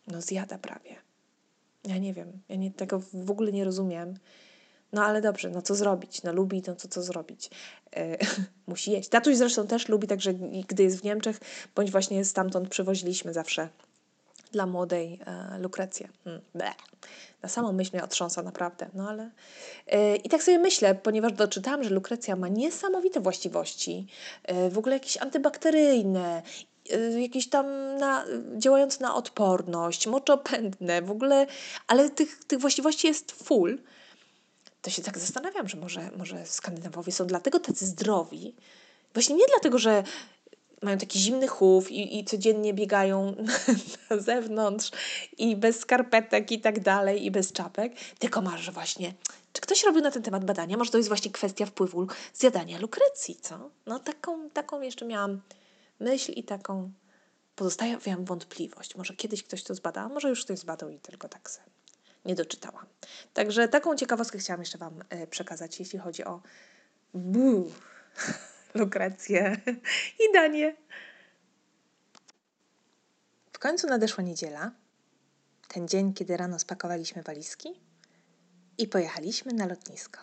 no 0.06 0.20
zjada 0.20 0.58
prawie. 0.58 1.05
Ja 1.86 1.98
nie 1.98 2.14
wiem, 2.14 2.32
ja 2.48 2.56
nie, 2.56 2.70
tego 2.70 3.00
w 3.12 3.30
ogóle 3.30 3.52
nie 3.52 3.64
rozumiem. 3.64 4.14
No 4.92 5.04
ale 5.04 5.20
dobrze, 5.20 5.50
no 5.50 5.62
co 5.62 5.74
zrobić? 5.74 6.22
No 6.22 6.32
lubi, 6.32 6.62
to 6.62 6.76
co 6.76 7.02
zrobić? 7.02 7.50
Yy, 7.96 8.18
musi 8.66 8.90
jeść. 8.90 9.08
Tatuś 9.08 9.36
zresztą 9.36 9.66
też 9.66 9.88
lubi, 9.88 10.06
także 10.08 10.34
gdy 10.68 10.82
jest 10.82 11.00
w 11.00 11.04
Niemczech, 11.04 11.40
bądź 11.74 11.90
właśnie 11.90 12.24
stamtąd 12.24 12.68
przywoziliśmy 12.68 13.32
zawsze 13.32 13.68
dla 14.52 14.66
młodej 14.66 15.20
e, 15.26 15.58
Lukrecję. 15.58 16.08
Hmm, 16.24 16.42
Na 17.42 17.48
samą 17.48 17.72
myśl 17.72 17.90
mnie 17.92 18.04
otrząsa 18.04 18.42
naprawdę, 18.42 18.88
no 18.94 19.08
ale... 19.08 19.30
Yy, 19.92 20.16
I 20.16 20.28
tak 20.28 20.42
sobie 20.42 20.58
myślę, 20.58 20.94
ponieważ 20.94 21.32
doczytałam, 21.32 21.84
że 21.84 21.90
Lukrecja 21.90 22.36
ma 22.36 22.48
niesamowite 22.48 23.20
właściwości, 23.20 24.06
yy, 24.48 24.70
w 24.70 24.78
ogóle 24.78 24.94
jakieś 24.96 25.16
antybakteryjne 25.16 26.42
jakieś 27.18 27.48
tam 27.48 27.96
na, 27.96 28.24
działające 28.56 29.02
na 29.02 29.14
odporność, 29.14 30.06
moczopędne, 30.06 31.02
w 31.02 31.10
ogóle, 31.10 31.46
ale 31.86 32.10
tych, 32.10 32.44
tych 32.44 32.58
właściwości 32.58 33.06
jest 33.06 33.32
full, 33.32 33.78
to 34.82 34.90
się 34.90 35.02
tak 35.02 35.18
zastanawiam, 35.18 35.68
że 35.68 35.76
może, 35.76 36.10
może 36.16 36.46
Skandynawowie 36.46 37.12
są 37.12 37.26
dlatego 37.26 37.60
tacy 37.60 37.86
zdrowi, 37.86 38.54
właśnie 39.14 39.36
nie 39.36 39.46
dlatego, 39.46 39.78
że 39.78 40.02
mają 40.82 40.98
taki 40.98 41.18
zimny 41.18 41.48
chów 41.48 41.90
i, 41.90 42.18
i 42.18 42.24
codziennie 42.24 42.74
biegają 42.74 43.36
na 44.10 44.18
zewnątrz 44.18 44.90
i 45.38 45.56
bez 45.56 45.78
skarpetek 45.80 46.52
i 46.52 46.60
tak 46.60 46.80
dalej 46.80 47.24
i 47.24 47.30
bez 47.30 47.52
czapek, 47.52 47.92
tylko 48.18 48.42
może 48.42 48.72
właśnie, 48.72 49.14
czy 49.52 49.60
ktoś 49.60 49.84
robił 49.84 50.02
na 50.02 50.10
ten 50.10 50.22
temat 50.22 50.44
badania? 50.44 50.76
Może 50.76 50.90
to 50.90 50.96
jest 50.96 51.08
właśnie 51.08 51.30
kwestia 51.30 51.66
wpływu 51.66 52.06
zjadania 52.34 52.78
lukrecji, 52.78 53.36
co? 53.36 53.70
No 53.86 53.98
taką, 53.98 54.50
taką 54.50 54.80
jeszcze 54.80 55.04
miałam 55.04 55.40
myśl 56.00 56.32
i 56.32 56.44
taką 56.44 56.92
pozostawiam 57.56 58.24
wątpliwość. 58.24 58.96
Może 58.96 59.14
kiedyś 59.14 59.42
ktoś 59.42 59.62
to 59.62 59.74
zbada, 59.74 60.08
może 60.08 60.28
już 60.28 60.44
ktoś 60.44 60.58
zbadał 60.58 60.90
i 60.90 60.98
tylko 60.98 61.28
tak 61.28 61.50
sobie 61.50 61.76
nie 62.26 62.34
doczytałam. 62.34 62.86
Także 63.34 63.68
taką 63.68 63.96
ciekawostkę 63.96 64.38
chciałam 64.38 64.60
jeszcze 64.60 64.78
Wam 64.78 65.04
e, 65.08 65.26
przekazać, 65.26 65.80
jeśli 65.80 65.98
chodzi 65.98 66.24
o 66.24 66.42
buu, 67.14 67.72
i 70.20 70.32
danie. 70.32 70.76
W 73.52 73.58
końcu 73.58 73.86
nadeszła 73.86 74.24
niedziela, 74.24 74.72
ten 75.68 75.88
dzień, 75.88 76.14
kiedy 76.14 76.36
rano 76.36 76.58
spakowaliśmy 76.58 77.22
walizki 77.22 77.80
i 78.78 78.88
pojechaliśmy 78.88 79.52
na 79.52 79.66
lotnisko. 79.66 80.20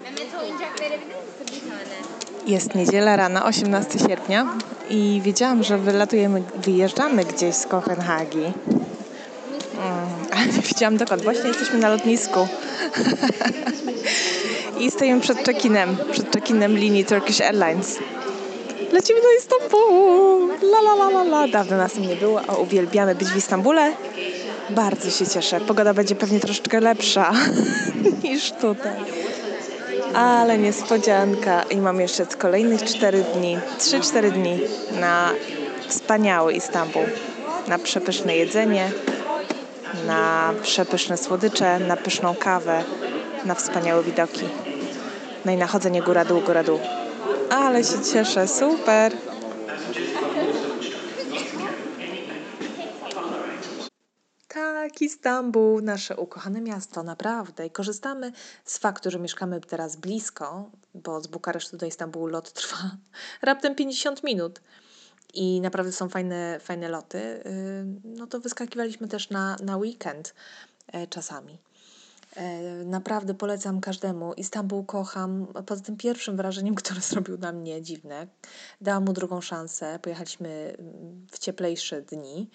Mehmet 0.00 0.34
oyuncak 0.34 0.78
verebilir 0.78 1.16
misin 1.50 1.70
bir? 1.70 2.19
Jest 2.46 2.74
niedziela 2.74 3.16
rano, 3.16 3.44
18 3.44 3.98
sierpnia 3.98 4.46
i 4.90 5.20
wiedziałam, 5.24 5.62
że 5.62 5.78
wylatujemy, 5.78 6.42
wyjeżdżamy 6.56 7.24
gdzieś 7.24 7.54
z 7.54 7.66
Kopenhagi. 7.66 8.38
Mm, 8.38 8.52
ale 10.36 10.46
nie 10.46 10.62
wiedziałam 10.62 10.96
dokąd. 10.96 11.22
Właśnie 11.22 11.48
jesteśmy 11.48 11.78
na 11.78 11.88
lotnisku. 11.88 12.48
I 14.80 14.90
stoimy 14.90 15.20
przed 15.20 15.38
check-inem, 15.38 15.96
przed 16.12 16.32
check-inem 16.32 16.76
linii 16.76 17.04
Turkish 17.04 17.40
Airlines. 17.40 17.98
Lecimy 18.92 19.20
do 19.20 19.28
Istanbulu! 19.38 20.48
La 20.62 20.80
la 20.80 20.94
la 20.94 21.08
la 21.10 21.22
la. 21.22 21.48
Dawno 21.48 21.76
nas 21.76 21.96
nie 21.96 22.16
było, 22.16 22.40
a 22.48 22.56
uwielbiamy 22.56 23.14
być 23.14 23.28
w 23.28 23.36
Istambule. 23.36 23.92
Bardzo 24.70 25.10
się 25.10 25.26
cieszę. 25.26 25.60
Pogoda 25.60 25.94
będzie 25.94 26.14
pewnie 26.14 26.40
troszeczkę 26.40 26.80
lepsza 26.80 27.32
niż 28.24 28.52
tutaj. 28.52 28.92
Ale 30.14 30.58
niespodzianka. 30.58 31.62
I 31.62 31.76
mam 31.76 32.00
jeszcze 32.00 32.26
kolejnych 32.26 32.84
4 32.84 33.24
dni, 33.34 33.58
3-4 33.78 34.30
dni 34.30 34.60
na 35.00 35.30
wspaniały 35.88 36.52
Istanbul. 36.52 37.02
Na 37.68 37.78
przepyszne 37.78 38.36
jedzenie, 38.36 38.90
na 40.06 40.52
przepyszne 40.62 41.16
słodycze, 41.16 41.78
na 41.78 41.96
pyszną 41.96 42.34
kawę, 42.34 42.84
na 43.44 43.54
wspaniałe 43.54 44.02
widoki. 44.02 44.48
No 45.44 45.52
i 45.52 45.56
na 45.56 45.66
chodzenie 45.66 46.02
góra-dół, 46.02 46.40
góra-dół. 46.40 46.78
Ale 47.50 47.84
się 47.84 48.04
cieszę, 48.12 48.48
super! 48.48 49.29
Tak, 54.80 55.02
Istanbul, 55.02 55.82
nasze 55.82 56.16
ukochane 56.16 56.60
miasto, 56.60 57.02
naprawdę. 57.02 57.66
I 57.66 57.70
korzystamy 57.70 58.32
z 58.64 58.78
faktu, 58.78 59.10
że 59.10 59.18
mieszkamy 59.18 59.60
teraz 59.60 59.96
blisko, 59.96 60.70
bo 60.94 61.20
z 61.20 61.26
Bukaresztu 61.26 61.76
do 61.76 61.86
Istanbulu 61.86 62.26
lot 62.26 62.52
trwa 62.60 62.96
raptem 63.42 63.74
50 63.74 64.24
minut. 64.24 64.60
I 65.34 65.60
naprawdę 65.60 65.92
są 65.92 66.08
fajne, 66.08 66.60
fajne 66.60 66.88
loty. 66.88 67.18
Y, 67.18 67.42
no 68.04 68.26
to 68.26 68.40
wyskakiwaliśmy 68.40 69.08
też 69.08 69.30
na, 69.30 69.56
na 69.62 69.76
weekend 69.76 70.34
e, 70.92 71.06
czasami. 71.06 71.58
E, 72.36 72.62
naprawdę 72.84 73.34
polecam 73.34 73.80
każdemu. 73.80 74.34
Istanbul 74.34 74.84
kocham. 74.84 75.46
Poza 75.66 75.82
tym 75.82 75.96
pierwszym 75.96 76.36
wrażeniem, 76.36 76.74
które 76.84 77.00
zrobił 77.00 77.38
na 77.38 77.52
mnie 77.52 77.82
dziwne, 77.82 78.26
dałam 78.80 79.04
mu 79.04 79.12
drugą 79.12 79.40
szansę. 79.40 79.98
Pojechaliśmy 80.02 80.76
w 81.30 81.38
cieplejsze 81.38 82.02
dni 82.02 82.50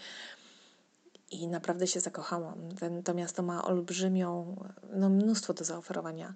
i 1.31 1.47
naprawdę 1.47 1.87
się 1.87 1.99
zakochałam. 1.99 2.69
Ten, 2.79 3.03
to 3.03 3.13
miasto 3.13 3.43
ma 3.43 3.65
olbrzymią, 3.65 4.55
no 4.93 5.09
mnóstwo 5.09 5.53
do 5.53 5.63
zaoferowania. 5.63 6.33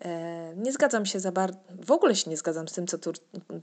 E, 0.00 0.52
nie 0.56 0.72
zgadzam 0.72 1.06
się 1.06 1.20
za 1.20 1.32
bardzo, 1.32 1.58
w 1.82 1.90
ogóle 1.90 2.16
się 2.16 2.30
nie 2.30 2.36
zgadzam 2.36 2.68
z 2.68 2.72
tym, 2.72 2.86
co 2.86 2.98
Tur 2.98 3.14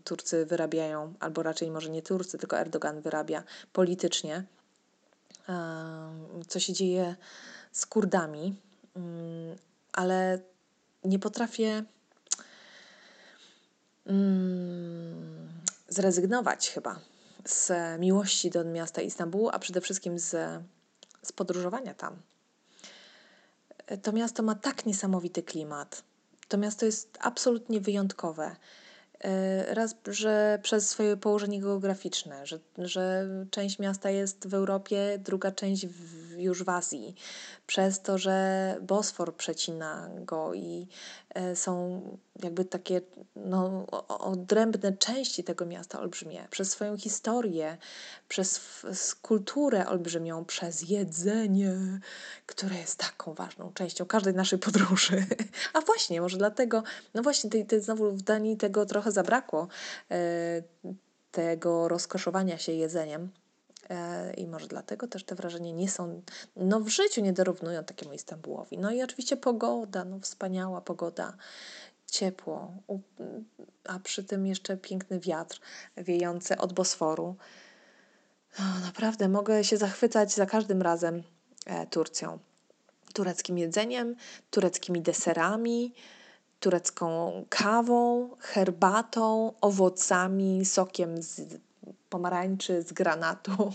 Turcy 0.04 0.46
wyrabiają, 0.46 1.14
albo 1.20 1.44
raczej 1.44 1.72
może 1.72 1.90
nie 1.90 2.02
Turcy, 2.02 2.38
tylko 2.38 2.60
Erdogan 2.60 3.02
wyrabia 3.02 3.44
politycznie. 3.74 4.44
E, 5.50 5.54
co 6.48 6.60
się 6.60 6.74
dzieje 6.74 7.16
z 7.72 7.86
Kurdami, 7.86 8.56
mm, 8.96 9.58
ale 9.94 10.40
nie 11.04 11.20
potrafię 11.20 11.84
mm, 14.06 15.50
zrezygnować 15.90 16.70
chyba 16.70 17.00
z 17.52 17.72
miłości 18.00 18.50
do 18.50 18.64
miasta 18.64 19.02
Istanbulu, 19.02 19.50
a 19.50 19.60
przede 19.60 19.82
wszystkim 19.82 20.20
z, 20.20 20.62
z 21.24 21.32
podróżowania 21.32 21.94
tam. 21.94 22.22
To 24.04 24.12
miasto 24.12 24.44
ma 24.44 24.56
tak 24.56 24.86
niesamowity 24.86 25.44
klimat. 25.44 26.04
To 26.48 26.58
miasto 26.58 26.86
jest 26.86 27.18
absolutnie 27.22 27.82
wyjątkowe. 27.82 28.56
E, 29.24 29.74
raz, 29.74 29.96
że 30.08 30.60
przez 30.64 30.90
swoje 30.90 31.18
położenie 31.18 31.62
geograficzne, 31.62 32.46
że, 32.46 32.60
że 32.78 33.28
część 33.52 33.80
miasta 33.80 34.10
jest 34.10 34.48
w 34.48 34.54
Europie, 34.54 35.20
druga 35.20 35.52
część 35.52 35.88
w 35.88 36.40
już 36.40 36.64
w 36.64 36.70
Azji, 36.70 37.16
przez 37.70 38.02
to, 38.02 38.18
że 38.18 38.78
Bosfor 38.82 39.36
przecina 39.36 40.10
go 40.20 40.54
i 40.54 40.88
e, 41.30 41.56
są 41.56 42.02
jakby 42.44 42.66
takie 42.66 43.02
no, 43.36 43.86
odrębne 44.08 44.94
części 44.94 45.44
tego 45.44 45.66
miasta 45.66 46.00
olbrzymie, 46.00 46.48
przez 46.50 46.72
swoją 46.72 46.98
historię, 46.98 47.78
przez 48.28 48.62
kulturę 49.22 49.88
olbrzymią, 49.88 50.46
przez 50.46 50.90
jedzenie, 50.90 52.00
które 52.46 52.76
jest 52.76 53.00
taką 53.00 53.34
ważną 53.34 53.74
częścią 53.74 54.06
każdej 54.06 54.34
naszej 54.34 54.60
podróży. 54.60 55.26
A 55.74 55.82
właśnie, 55.82 56.22
może 56.22 56.38
dlatego, 56.38 56.84
no 57.14 57.22
właśnie, 57.22 57.50
tej, 57.50 57.66
tej 57.66 57.82
znowu 57.82 58.12
w 58.12 58.22
Danii 58.22 58.58
tego 58.58 58.86
trochę 58.86 59.12
zabrakło, 59.12 59.68
e, 60.12 60.62
tego 61.32 61.88
rozkoszowania 61.88 62.58
się 62.58 62.72
jedzeniem. 62.72 63.30
E, 63.90 64.34
I 64.34 64.48
może 64.48 64.68
dlatego 64.68 65.08
też 65.08 65.24
te 65.24 65.36
wrażenia 65.36 65.72
nie 65.72 65.90
są, 65.90 66.22
no 66.56 66.80
w 66.80 66.90
życiu 66.90 67.22
nie 67.22 67.34
dorównują 67.34 67.84
takiemu 67.84 68.14
Istambułowi. 68.14 68.78
No 68.78 68.92
i 68.92 69.04
oczywiście 69.04 69.38
pogoda, 69.38 70.06
no 70.06 70.20
wspaniała 70.20 70.82
pogoda, 70.82 71.34
ciepło, 72.08 72.74
a 73.84 74.00
przy 74.00 74.24
tym 74.24 74.48
jeszcze 74.48 74.78
piękny 74.78 75.20
wiatr 75.20 75.60
wiejący 75.98 76.58
od 76.58 76.74
Bosforu. 76.74 77.36
No, 78.60 78.66
naprawdę 78.86 79.30
mogę 79.30 79.64
się 79.64 79.78
zachwycać 79.78 80.34
za 80.34 80.46
każdym 80.46 80.82
razem 80.82 81.24
e, 81.66 81.88
Turcją. 81.88 82.40
Tureckim 83.14 83.58
jedzeniem, 83.58 84.16
tureckimi 84.52 85.02
deserami, 85.02 85.94
turecką 86.60 87.32
kawą, 87.50 88.30
herbatą, 88.40 89.54
owocami, 89.62 90.66
sokiem 90.66 91.22
z 91.22 91.60
pomarańczy, 92.10 92.82
z 92.82 92.94
granatu. 92.94 93.74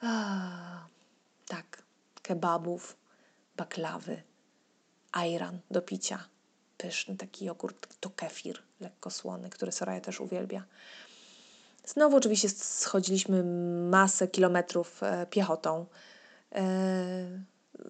tak, 1.48 1.82
kebabów, 2.22 2.96
baklawy, 3.56 4.22
ajran 5.12 5.60
do 5.70 5.82
picia. 5.82 6.24
Pyszny 6.76 7.16
taki 7.16 7.44
jogurt, 7.44 7.96
to 8.00 8.10
kefir, 8.10 8.62
lekko 8.80 9.10
słony, 9.10 9.50
który 9.50 9.72
Soraya 9.72 10.00
też 10.00 10.20
uwielbia. 10.20 10.64
Znowu 11.86 12.16
oczywiście 12.16 12.48
schodziliśmy 12.48 13.44
masę 13.90 14.28
kilometrów 14.28 15.02
e, 15.02 15.26
piechotą. 15.26 15.86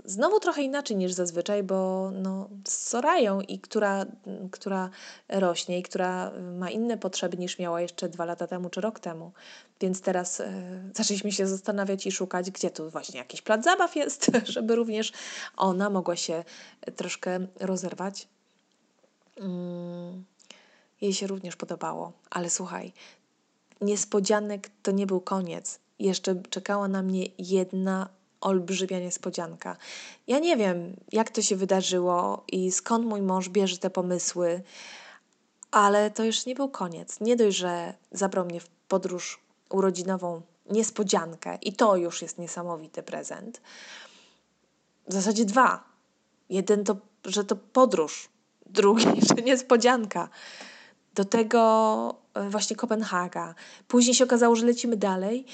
Znowu 0.04 0.40
trochę 0.40 0.62
inaczej 0.62 0.96
niż 0.96 1.12
zazwyczaj, 1.12 1.62
bo 1.62 2.10
no, 2.10 2.48
z 2.68 2.88
Sorają, 2.88 3.40
i 3.40 3.58
która, 3.58 4.06
która 4.50 4.90
rośnie 5.28 5.78
i 5.78 5.82
która 5.82 6.32
ma 6.58 6.70
inne 6.70 6.98
potrzeby 6.98 7.36
niż 7.36 7.58
miała 7.58 7.80
jeszcze 7.80 8.08
dwa 8.08 8.24
lata 8.24 8.46
temu 8.46 8.70
czy 8.70 8.80
rok 8.80 9.00
temu. 9.00 9.32
Więc 9.80 10.00
teraz 10.00 10.40
e, 10.40 10.52
zaczęliśmy 10.94 11.32
się 11.32 11.46
zastanawiać 11.46 12.06
i 12.06 12.12
szukać, 12.12 12.50
gdzie 12.50 12.70
tu 12.70 12.90
właśnie 12.90 13.18
jakiś 13.18 13.42
plac 13.42 13.64
zabaw 13.64 13.96
jest, 13.96 14.30
żeby 14.44 14.76
również 14.76 15.12
ona 15.56 15.90
mogła 15.90 16.16
się 16.16 16.44
troszkę 16.96 17.46
rozerwać. 17.60 18.28
Mm, 19.36 20.24
jej 21.00 21.14
się 21.14 21.26
również 21.26 21.56
podobało, 21.56 22.12
ale 22.30 22.50
słuchaj, 22.50 22.92
niespodzianek 23.80 24.70
to 24.82 24.90
nie 24.90 25.06
był 25.06 25.20
koniec. 25.20 25.78
Jeszcze 25.98 26.42
czekała 26.50 26.88
na 26.88 27.02
mnie 27.02 27.26
jedna 27.38 28.08
olbrzymia 28.40 28.98
niespodzianka. 28.98 29.76
Ja 30.26 30.38
nie 30.38 30.56
wiem, 30.56 30.96
jak 31.12 31.30
to 31.30 31.42
się 31.42 31.56
wydarzyło 31.56 32.44
i 32.52 32.72
skąd 32.72 33.06
mój 33.06 33.22
mąż 33.22 33.48
bierze 33.48 33.78
te 33.78 33.90
pomysły, 33.90 34.62
ale 35.70 36.10
to 36.10 36.24
już 36.24 36.46
nie 36.46 36.54
był 36.54 36.68
koniec. 36.68 37.20
Nie 37.20 37.36
dość, 37.36 37.56
że 37.56 37.94
zabrał 38.12 38.44
mnie 38.44 38.60
w 38.60 38.68
podróż 38.88 39.40
urodzinową 39.70 40.42
niespodziankę 40.70 41.58
i 41.62 41.72
to 41.72 41.96
już 41.96 42.22
jest 42.22 42.38
niesamowity 42.38 43.02
prezent. 43.02 43.60
W 45.08 45.12
zasadzie 45.12 45.44
dwa. 45.44 45.84
Jeden 46.48 46.84
to, 46.84 46.96
że 47.24 47.44
to 47.44 47.56
podróż, 47.56 48.28
drugi, 48.66 49.06
że 49.28 49.42
niespodzianka. 49.42 50.28
Do 51.14 51.24
tego 51.24 52.14
e, 52.34 52.50
właśnie 52.50 52.76
Kopenhaga. 52.76 53.54
Później 53.88 54.14
się 54.14 54.24
okazało, 54.24 54.56
że 54.56 54.66
lecimy 54.66 54.96
dalej. 54.96 55.44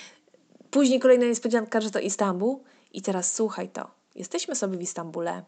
Później 0.70 1.00
kolejna 1.00 1.26
niespodzianka, 1.26 1.80
że 1.80 1.90
to 1.90 1.98
Istanbul. 1.98 2.56
I 2.96 3.02
teraz 3.02 3.34
słuchaj 3.34 3.68
to. 3.68 3.90
Jesteśmy 4.14 4.54
sobie 4.54 4.78
w 4.78 4.82
Istambule. 4.82 5.42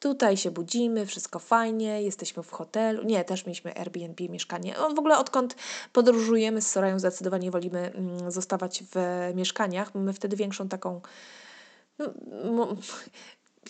Tutaj 0.00 0.36
się 0.36 0.50
budzimy, 0.50 1.06
wszystko 1.06 1.38
fajnie, 1.38 2.02
jesteśmy 2.02 2.42
w 2.42 2.50
hotelu. 2.50 3.02
Nie, 3.02 3.24
też 3.24 3.46
mieliśmy 3.46 3.76
Airbnb, 3.76 4.28
mieszkanie. 4.28 4.74
w 4.74 4.98
ogóle 4.98 5.18
odkąd 5.18 5.56
podróżujemy 5.92 6.62
z 6.62 6.70
Sorają, 6.70 6.98
zdecydowanie 6.98 7.50
wolimy 7.50 7.92
mm, 7.94 8.30
zostawać 8.30 8.84
w 8.92 8.96
mieszkaniach. 9.34 9.94
Mamy 9.94 10.12
wtedy 10.12 10.36
większą 10.36 10.68
taką. 10.68 11.00
No, 12.44 12.76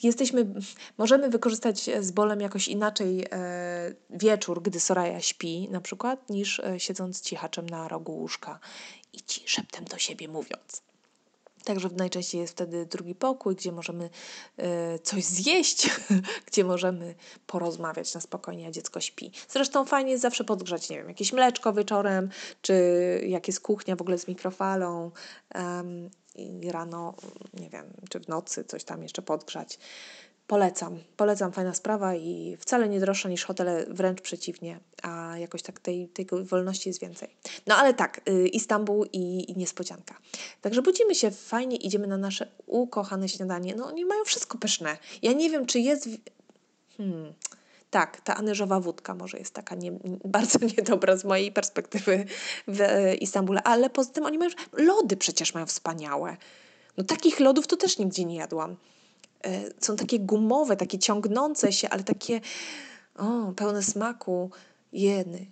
jesteśmy, 0.02 0.46
możemy 0.98 1.28
wykorzystać 1.28 1.90
z 2.00 2.10
bolem 2.10 2.40
jakoś 2.40 2.68
inaczej 2.68 3.26
e, 3.30 3.94
wieczór, 4.10 4.62
gdy 4.62 4.80
Soraya 4.80 5.20
śpi, 5.20 5.68
na 5.70 5.80
przykład, 5.80 6.30
niż 6.30 6.60
e, 6.60 6.80
siedząc 6.80 7.20
cichaczem 7.20 7.68
na 7.68 7.88
rogu 7.88 8.12
łóżka 8.12 8.58
i 9.12 9.20
ci 9.22 9.48
szeptem 9.48 9.84
do 9.84 9.98
siebie 9.98 10.28
mówiąc. 10.28 10.89
Także 11.64 11.88
najczęściej 11.96 12.40
jest 12.40 12.52
wtedy 12.52 12.86
drugi 12.86 13.14
pokój, 13.14 13.56
gdzie 13.56 13.72
możemy 13.72 14.10
y, 14.58 14.98
coś 14.98 15.24
zjeść, 15.24 15.90
gdzie 16.46 16.64
możemy 16.64 17.14
porozmawiać 17.46 18.14
na 18.14 18.20
spokojnie, 18.20 18.66
a 18.66 18.70
dziecko 18.70 19.00
śpi. 19.00 19.32
Zresztą 19.48 19.84
fajnie 19.84 20.10
jest 20.10 20.22
zawsze 20.22 20.44
podgrzać, 20.44 20.90
nie 20.90 20.96
wiem, 20.96 21.08
jakieś 21.08 21.32
mleczko 21.32 21.72
wieczorem, 21.72 22.30
czy 22.62 22.74
jak 23.26 23.46
jest 23.46 23.60
kuchnia 23.60 23.96
w 23.96 24.00
ogóle 24.00 24.18
z 24.18 24.28
mikrofalą 24.28 25.10
um, 25.54 26.10
i 26.34 26.70
rano, 26.70 27.14
nie 27.54 27.70
wiem, 27.70 27.92
czy 28.10 28.20
w 28.20 28.28
nocy 28.28 28.64
coś 28.64 28.84
tam 28.84 29.02
jeszcze 29.02 29.22
podgrzać. 29.22 29.78
Polecam, 30.50 30.98
polecam, 31.16 31.52
fajna 31.52 31.74
sprawa 31.74 32.14
i 32.14 32.56
wcale 32.60 32.88
nie 32.88 33.00
droższa 33.00 33.28
niż 33.28 33.44
hotele, 33.44 33.86
wręcz 33.88 34.20
przeciwnie, 34.20 34.80
a 35.02 35.38
jakoś 35.38 35.62
tak 35.62 35.80
tej, 35.80 36.08
tej 36.08 36.26
wolności 36.42 36.88
jest 36.88 37.00
więcej. 37.00 37.28
No 37.66 37.76
ale 37.76 37.94
tak, 37.94 38.20
y, 38.28 38.48
Istanbul 38.48 39.08
i, 39.12 39.50
i 39.50 39.56
niespodzianka. 39.56 40.14
Także 40.60 40.82
budzimy 40.82 41.14
się 41.14 41.30
fajnie, 41.30 41.76
idziemy 41.76 42.06
na 42.06 42.16
nasze 42.16 42.46
ukochane 42.66 43.28
śniadanie. 43.28 43.74
No 43.74 43.86
oni 43.86 44.04
mają 44.04 44.24
wszystko 44.24 44.58
pyszne. 44.58 44.96
Ja 45.22 45.32
nie 45.32 45.50
wiem, 45.50 45.66
czy 45.66 45.80
jest... 45.80 46.08
Hmm, 46.96 47.32
tak, 47.90 48.20
ta 48.20 48.36
anyżowa 48.36 48.80
wódka 48.80 49.14
może 49.14 49.38
jest 49.38 49.54
taka 49.54 49.74
nie, 49.74 49.92
bardzo 50.24 50.58
niedobra 50.76 51.16
z 51.16 51.24
mojej 51.24 51.52
perspektywy 51.52 52.24
w 52.68 52.80
e, 52.80 53.14
Istambule, 53.14 53.62
ale 53.62 53.90
poza 53.90 54.10
tym 54.10 54.26
oni 54.26 54.38
mają... 54.38 54.50
Lody 54.72 55.16
przecież 55.16 55.54
mają 55.54 55.66
wspaniałe. 55.66 56.36
No 56.96 57.04
takich 57.04 57.40
lodów 57.40 57.66
to 57.66 57.76
też 57.76 57.98
nigdzie 57.98 58.24
nie 58.24 58.36
jadłam. 58.36 58.76
E, 59.44 59.62
są 59.80 59.96
takie 59.96 60.18
gumowe, 60.18 60.76
takie 60.76 60.98
ciągnące 60.98 61.72
się, 61.72 61.88
ale 61.88 62.04
takie 62.04 62.40
o, 63.16 63.52
pełne 63.56 63.82
smaku. 63.82 64.50
Jeny. 64.92 65.46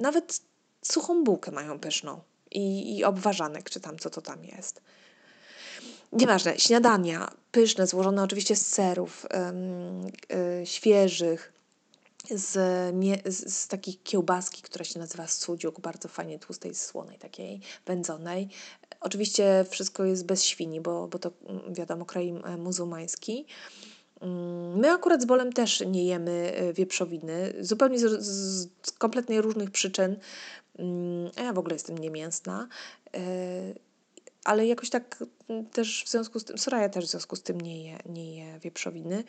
Nawet 0.00 0.40
suchą 0.82 1.24
bułkę 1.24 1.50
mają 1.50 1.78
pyszną 1.78 2.20
i, 2.50 2.96
i 2.96 3.04
obwarzanek, 3.04 3.70
czy 3.70 3.80
tam 3.80 3.98
co 3.98 4.10
to 4.10 4.22
tam 4.22 4.44
jest. 4.44 4.82
Nieważne, 6.12 6.58
śniadania 6.58 7.30
pyszne, 7.52 7.86
złożone 7.86 8.22
oczywiście 8.22 8.56
z 8.56 8.66
serów 8.66 9.26
yy, 10.58 10.66
świeżych, 10.66 11.52
z, 12.30 12.52
z, 13.52 13.68
takiej 13.68 13.94
kiełbaski, 13.94 14.62
która 14.62 14.84
się 14.84 14.98
nazywa 14.98 15.26
sudziuk, 15.26 15.80
bardzo 15.80 16.08
fajnie 16.08 16.38
tłustej, 16.38 16.74
słonej, 16.74 17.18
takiej 17.18 17.60
wędzonej. 17.86 18.48
Oczywiście 19.00 19.64
wszystko 19.70 20.04
jest 20.04 20.26
bez 20.26 20.44
świni, 20.44 20.80
bo, 20.80 21.08
bo 21.08 21.18
to 21.18 21.30
mm, 21.48 21.74
wiadomo 21.74 22.04
kraj 22.04 22.28
e, 22.28 22.56
muzułmański. 22.56 23.46
Mm, 24.20 24.78
my 24.78 24.90
akurat 24.90 25.22
z 25.22 25.24
bolem 25.24 25.52
też 25.52 25.80
nie 25.86 26.04
jemy 26.04 26.52
e, 26.56 26.72
wieprzowiny, 26.72 27.54
zupełnie 27.60 27.98
z, 27.98 28.22
z, 28.22 28.68
z 28.82 28.92
kompletnie 28.92 29.40
różnych 29.40 29.70
przyczyn. 29.70 30.16
Mm, 30.78 31.30
a 31.36 31.42
ja 31.42 31.52
w 31.52 31.58
ogóle 31.58 31.74
jestem 31.74 31.98
niemięsna, 31.98 32.68
e, 33.14 33.20
ale 34.44 34.66
jakoś 34.66 34.90
tak 34.90 35.24
też 35.72 36.04
w 36.04 36.08
związku 36.08 36.40
z 36.40 36.44
tym, 36.44 36.58
Soraya 36.58 36.88
też 36.88 37.04
w 37.04 37.10
związku 37.10 37.36
z 37.36 37.42
tym 37.42 37.60
nie 37.60 37.84
je, 37.84 37.98
nie 38.06 38.36
je 38.36 38.58
wieprzowiny. 38.58 39.24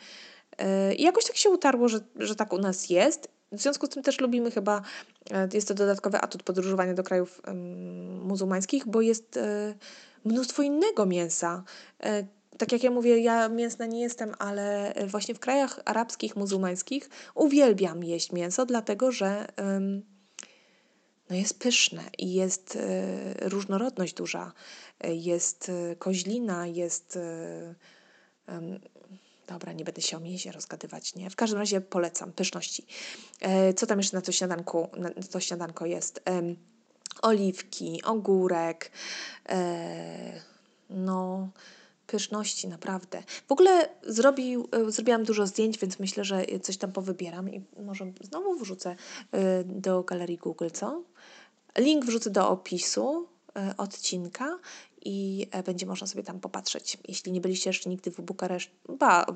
I 0.96 1.02
jakoś 1.02 1.24
tak 1.24 1.36
się 1.36 1.50
utarło, 1.50 1.88
że, 1.88 2.00
że 2.16 2.36
tak 2.36 2.52
u 2.52 2.58
nas 2.58 2.90
jest. 2.90 3.28
W 3.52 3.60
związku 3.60 3.86
z 3.86 3.90
tym 3.90 4.02
też 4.02 4.20
lubimy 4.20 4.50
chyba, 4.50 4.82
e, 5.30 5.48
jest 5.52 5.68
to 5.68 5.74
dodatkowy 5.74 6.20
atut 6.20 6.42
podróżowania 6.42 6.94
do 6.94 7.02
krajów 7.02 7.42
muzułmańskich, 8.22 8.86
bo 8.86 9.00
jest 9.00 9.36
e, 9.36 9.74
mnóstwo 10.24 10.62
innego 10.62 11.06
mięsa. 11.06 11.64
E, 12.02 12.24
tak 12.58 12.72
jak 12.72 12.82
ja 12.82 12.90
mówię, 12.90 13.18
ja 13.18 13.48
mięsna 13.48 13.86
nie 13.86 14.00
jestem, 14.00 14.34
ale 14.38 14.94
właśnie 15.06 15.34
w 15.34 15.38
krajach 15.38 15.80
arabskich, 15.84 16.36
muzułmańskich 16.36 17.10
uwielbiam 17.34 18.04
jeść 18.04 18.32
mięso, 18.32 18.66
dlatego 18.66 19.12
że 19.12 19.46
no 21.30 21.36
jest 21.36 21.58
pyszne 21.58 22.02
i 22.18 22.34
jest 22.34 22.78
różnorodność 23.40 24.14
duża. 24.14 24.52
Jest 25.04 25.70
koźlina, 25.98 26.66
jest 26.66 27.18
Dobra, 29.48 29.72
nie 29.72 29.84
będę 29.84 30.02
się 30.02 30.16
o 30.16 30.20
mięsie 30.20 30.52
rozgadywać, 30.52 31.14
nie? 31.14 31.30
W 31.30 31.36
każdym 31.36 31.58
razie 31.58 31.80
polecam 31.80 32.32
pyszności. 32.32 32.86
E, 33.40 33.74
co 33.74 33.86
tam 33.86 33.98
jeszcze 33.98 34.16
na 34.16 34.22
to 34.22 34.32
śniadanku, 34.32 34.88
na 34.96 35.10
to 35.30 35.40
śniadanko 35.40 35.86
jest? 35.86 36.22
Oliwki, 37.22 38.02
ogórek, 38.04 38.90
e, 39.48 40.40
no 40.90 41.48
pyszności, 42.06 42.68
naprawdę. 42.68 43.22
W 43.48 43.52
ogóle 43.52 43.88
zrobił, 44.02 44.68
e, 44.72 44.90
zrobiłam 44.90 45.24
dużo 45.24 45.46
zdjęć, 45.46 45.78
więc 45.78 45.98
myślę, 45.98 46.24
że 46.24 46.44
coś 46.62 46.76
tam 46.76 46.92
powybieram 46.92 47.50
i 47.50 47.64
może 47.82 48.12
znowu 48.20 48.58
wrzucę 48.58 48.96
do 49.64 50.02
galerii 50.02 50.38
Google, 50.38 50.68
co? 50.72 51.02
Link 51.78 52.04
wrzucę 52.04 52.30
do 52.30 52.48
opisu 52.48 53.28
odcinka 53.76 54.58
i 55.04 55.46
będzie 55.66 55.86
można 55.86 56.06
sobie 56.06 56.22
tam 56.22 56.40
popatrzeć. 56.40 56.98
Jeśli 57.08 57.32
nie 57.32 57.40
byliście 57.40 57.70
jeszcze 57.70 57.90
nigdy 57.90 58.10
w 58.10 58.20
Bukaresztu, 58.20 58.72
ba, 58.98 59.26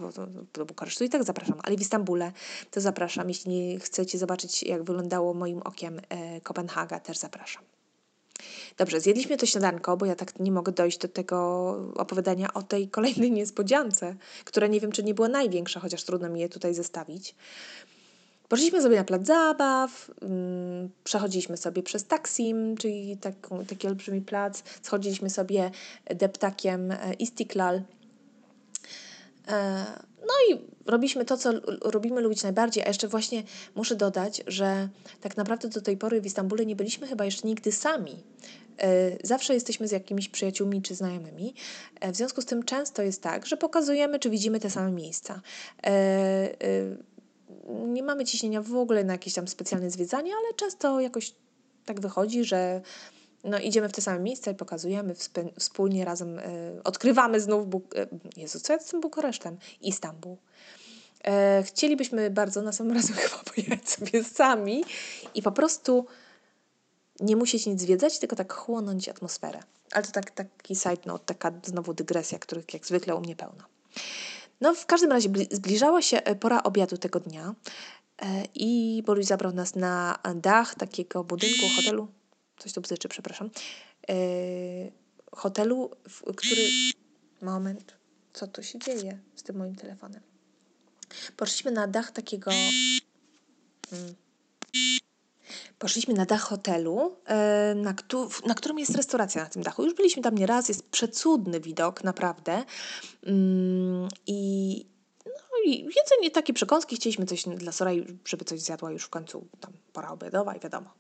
do 0.55 0.67
Bukaresztu 0.67 1.05
i 1.05 1.09
tak 1.09 1.25
zapraszam, 1.25 1.61
ale 1.63 1.77
w 1.77 1.81
Istambule 1.81 2.33
to 2.71 2.81
zapraszam. 2.81 3.29
Jeśli 3.29 3.79
chcecie 3.81 4.19
zobaczyć, 4.19 4.63
jak 4.63 4.83
wyglądało 4.83 5.35
moim 5.35 5.63
okiem 5.63 6.01
Kopenhaga, 6.43 7.01
też 7.01 7.19
zapraszam. 7.19 7.63
Dobrze, 8.79 9.01
zjedliśmy 9.01 9.37
to 9.37 9.47
śniadanko, 9.47 9.97
bo 9.97 10.07
ja 10.07 10.15
tak 10.15 10.41
nie 10.41 10.53
mogę 10.53 10.73
dojść 10.73 10.99
do 10.99 11.09
tego 11.09 11.37
opowiadania 11.95 12.55
o 12.55 12.63
tej 12.63 12.89
kolejnej 12.89 13.33
niespodziance, 13.33 14.17
która 14.45 14.67
nie 14.67 14.81
wiem, 14.81 14.93
czy 14.93 15.03
nie 15.03 15.15
była 15.15 15.29
największa, 15.29 15.81
chociaż 15.81 16.05
trudno 16.05 16.29
mi 16.29 16.41
je 16.41 16.49
tutaj 16.49 16.75
zestawić. 16.75 17.35
Poszliśmy 18.53 18.83
sobie 18.83 18.97
na 18.97 19.05
plac 19.05 19.27
zabaw, 19.27 20.11
mm, 20.23 20.91
przechodziliśmy 21.05 21.57
sobie 21.57 21.83
przez 21.83 22.05
Taksim, 22.05 22.77
czyli 22.77 23.17
taką, 23.17 23.65
taki 23.65 23.87
olbrzymi 23.87 24.21
plac, 24.21 24.63
schodziliśmy 24.83 25.31
sobie 25.31 25.71
deptakiem 26.15 26.91
e, 26.91 27.15
Istiklal. 27.19 27.83
E, 29.49 29.85
no 30.21 30.35
i 30.51 30.61
robiliśmy 30.87 31.25
to, 31.25 31.37
co 31.37 31.53
robimy 31.81 32.21
lubić 32.21 32.43
najbardziej, 32.43 32.85
a 32.85 32.89
jeszcze 32.89 33.09
właśnie 33.09 33.43
muszę 33.75 33.97
dodać, 33.97 34.43
że 34.47 34.89
tak 35.21 35.37
naprawdę 35.37 35.69
do 35.69 35.81
tej 35.81 35.97
pory 35.97 36.21
w 36.21 36.27
Istambule 36.27 36.67
nie 36.67 36.77
byliśmy 36.77 37.07
chyba 37.07 37.25
jeszcze 37.25 37.49
nigdy 37.49 37.73
sami. 37.73 38.23
E, 38.79 39.27
zawsze 39.27 39.55
jesteśmy 39.55 39.89
z 39.89 39.91
jakimiś 39.91 40.29
przyjaciółmi 40.29 40.83
czy 40.83 40.95
znajomymi. 40.95 41.55
W 42.13 42.17
związku 42.17 42.43
z 42.43 42.47
tym 42.47 42.63
często 42.63 43.03
jest 43.03 43.23
tak, 43.23 43.47
że 43.47 43.57
pokazujemy, 43.57 44.19
czy 44.19 44.31
widzimy 44.31 44.61
te 44.61 44.71
same 44.71 44.91
miejsca. 44.91 45.41
E, 47.69 47.73
nie 47.73 48.03
mamy 48.03 48.25
ciśnienia 48.25 48.63
w 48.63 48.75
ogóle 48.75 49.05
na 49.05 49.13
jakieś 49.13 49.35
tam 49.35 49.49
specjalne 49.49 49.91
zwiedzanie, 49.91 50.33
ale 50.35 50.55
często 50.55 51.01
jakoś 51.01 51.35
tak 51.85 52.01
wychodzi, 52.01 52.45
że 52.45 52.81
no, 53.45 53.59
idziemy 53.59 53.89
w 53.89 53.93
te 53.93 54.03
same 54.03 54.21
miejsca 54.21 54.51
i 54.51 54.55
pokazujemy 54.55 55.15
wspólnie 55.59 56.05
razem, 56.05 56.41
odkrywamy 56.85 57.41
znów, 57.41 57.67
Buk- 57.67 58.07
Jezu, 58.37 58.61
co 58.61 58.73
ja 58.73 58.79
z 58.79 58.87
tym 58.87 59.01
Bukaresztem? 59.01 59.59
Istanbul. 59.81 60.37
chcielibyśmy 61.65 62.31
bardzo 62.31 62.63
na 62.63 62.73
samym 62.73 62.97
razem 62.97 63.17
chyba 63.23 63.43
pojechać 63.43 63.89
sobie 63.89 64.25
sami 64.25 64.85
i 65.35 65.43
po 65.43 65.53
prostu 65.53 66.07
nie 67.21 67.37
musieć 67.37 67.67
nic 67.67 67.81
zwiedzać, 67.81 68.19
tylko 68.19 68.37
tak 68.37 68.53
chłonąć 68.53 69.09
atmosferę. 69.09 69.61
Ale 69.93 70.05
to 70.05 70.13
tak, 70.13 70.31
taki 70.31 70.77
side 70.77 71.03
note, 71.07 71.25
taka 71.35 71.53
znowu 71.65 71.95
dygresja, 71.95 72.39
których 72.39 72.75
jak 72.75 72.87
zwykle 72.87 73.15
u 73.15 73.21
mnie 73.21 73.37
pełno. 73.37 73.72
No 74.63 74.75
w 74.75 74.87
każdym 74.87 75.13
razie 75.13 75.29
zbliżała 75.51 76.03
się 76.03 76.17
e, 76.17 76.35
pora 76.35 76.63
obiadu 76.63 76.97
tego 76.97 77.21
dnia 77.21 77.55
e, 78.23 78.45
i 78.55 79.03
Boris 79.07 79.27
zabrał 79.27 79.53
nas 79.53 79.75
na 79.75 80.19
dach 80.35 80.75
takiego 80.75 81.25
budynku, 81.25 81.67
hotelu, 81.77 82.09
coś 82.59 82.73
tu 82.73 82.81
bzyczy, 82.81 83.09
przepraszam, 83.09 83.51
e, 84.09 84.15
hotelu, 85.33 85.91
który... 86.37 86.63
Moment, 87.43 87.95
co 88.33 88.47
tu 88.47 88.63
się 88.63 88.79
dzieje 88.79 89.19
z 89.37 89.43
tym 89.43 89.57
moim 89.57 89.75
telefonem? 89.75 90.21
Poszliśmy 91.37 91.71
na 91.71 91.87
dach 91.87 92.11
takiego... 92.11 92.51
Hmm. 93.91 94.15
Poszliśmy 95.79 96.15
na 96.15 96.25
dach 96.25 96.41
hotelu, 96.41 97.17
e, 97.27 97.75
na, 97.77 97.95
na 98.47 98.55
którym 98.55 98.79
jest 98.79 98.95
restauracja 98.95 99.43
na 99.43 99.49
tym 99.49 99.63
dachu. 99.63 99.85
Już 99.85 99.95
byliśmy 99.95 100.23
tam 100.23 100.35
nieraz, 100.35 100.69
jest 100.69 100.91
przecudny 100.91 101.61
widok, 101.61 102.05
naprawdę. 102.05 102.65
Mm, 103.27 104.09
I, 104.27 104.87
no 105.27 105.63
i 105.67 105.71
jedzenie, 105.71 106.31
takie 106.33 106.53
przekąski, 106.53 106.97
chcieliśmy 106.97 107.27
coś 107.27 107.45
dla 107.45 107.73
Soraj, 107.73 108.07
żeby 108.25 108.45
coś 108.45 108.61
zjadła 108.61 108.91
już 108.91 109.05
w 109.05 109.09
końcu, 109.09 109.47
tam 109.61 109.73
pora 109.93 110.11
obiadowa 110.11 110.57
i 110.57 110.61
wiadomo. 110.61 110.91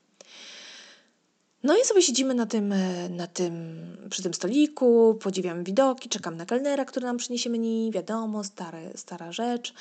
No 1.63 1.77
i 1.77 1.85
sobie 1.85 2.03
siedzimy 2.03 2.35
na 2.35 2.47
tym, 2.47 2.73
e, 2.73 3.09
na 3.09 3.27
tym, 3.27 3.83
przy 4.11 4.23
tym 4.23 4.35
stoliku, 4.35 5.19
podziwiamy 5.23 5.65
widoki, 5.65 6.09
czekam 6.09 6.37
na 6.37 6.47
kelnera, 6.47 6.85
który 6.85 7.07
nam 7.07 7.17
przyniesie 7.17 7.51
menu, 7.51 7.91
wiadomo, 7.93 8.45
stare, 8.45 8.91
stara 8.97 9.33
rzecz, 9.33 9.75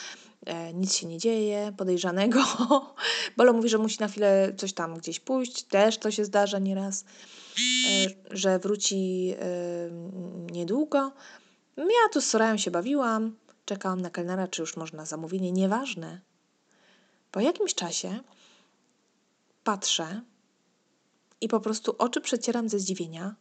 e, 0.45 0.73
nic 0.73 0.95
się 0.95 1.07
nie 1.07 1.17
dzieje, 1.17 1.73
podejrzanego. 1.77 2.43
Bolo 3.37 3.53
mówi, 3.53 3.69
że 3.69 3.77
musi 3.77 3.99
na 3.99 4.07
chwilę 4.07 4.53
coś 4.57 4.73
tam 4.73 4.97
gdzieś 4.97 5.19
pójść, 5.19 5.63
też 5.63 5.97
to 5.97 6.11
się 6.11 6.25
zdarza 6.25 6.59
nieraz, 6.59 7.05
e, 7.05 8.35
że 8.37 8.59
wróci 8.59 9.33
e, 9.39 9.45
niedługo. 10.51 11.11
Ja 11.77 12.09
tu 12.13 12.21
z 12.21 12.25
Sorają 12.25 12.57
się 12.57 12.71
bawiłam, 12.71 13.35
czekałam 13.65 14.01
na 14.01 14.09
kelnera, 14.09 14.47
czy 14.47 14.61
już 14.61 14.77
można 14.77 15.05
zamówienie, 15.05 15.51
nieważne. 15.51 16.21
Po 17.31 17.39
jakimś 17.39 17.75
czasie 17.75 18.19
patrzę, 19.63 20.21
i 21.41 21.47
po 21.47 21.59
prostu 21.59 21.95
oczy 21.97 22.21
przecieram 22.21 22.69
ze 22.69 22.79
zdziwienia, 22.79 23.35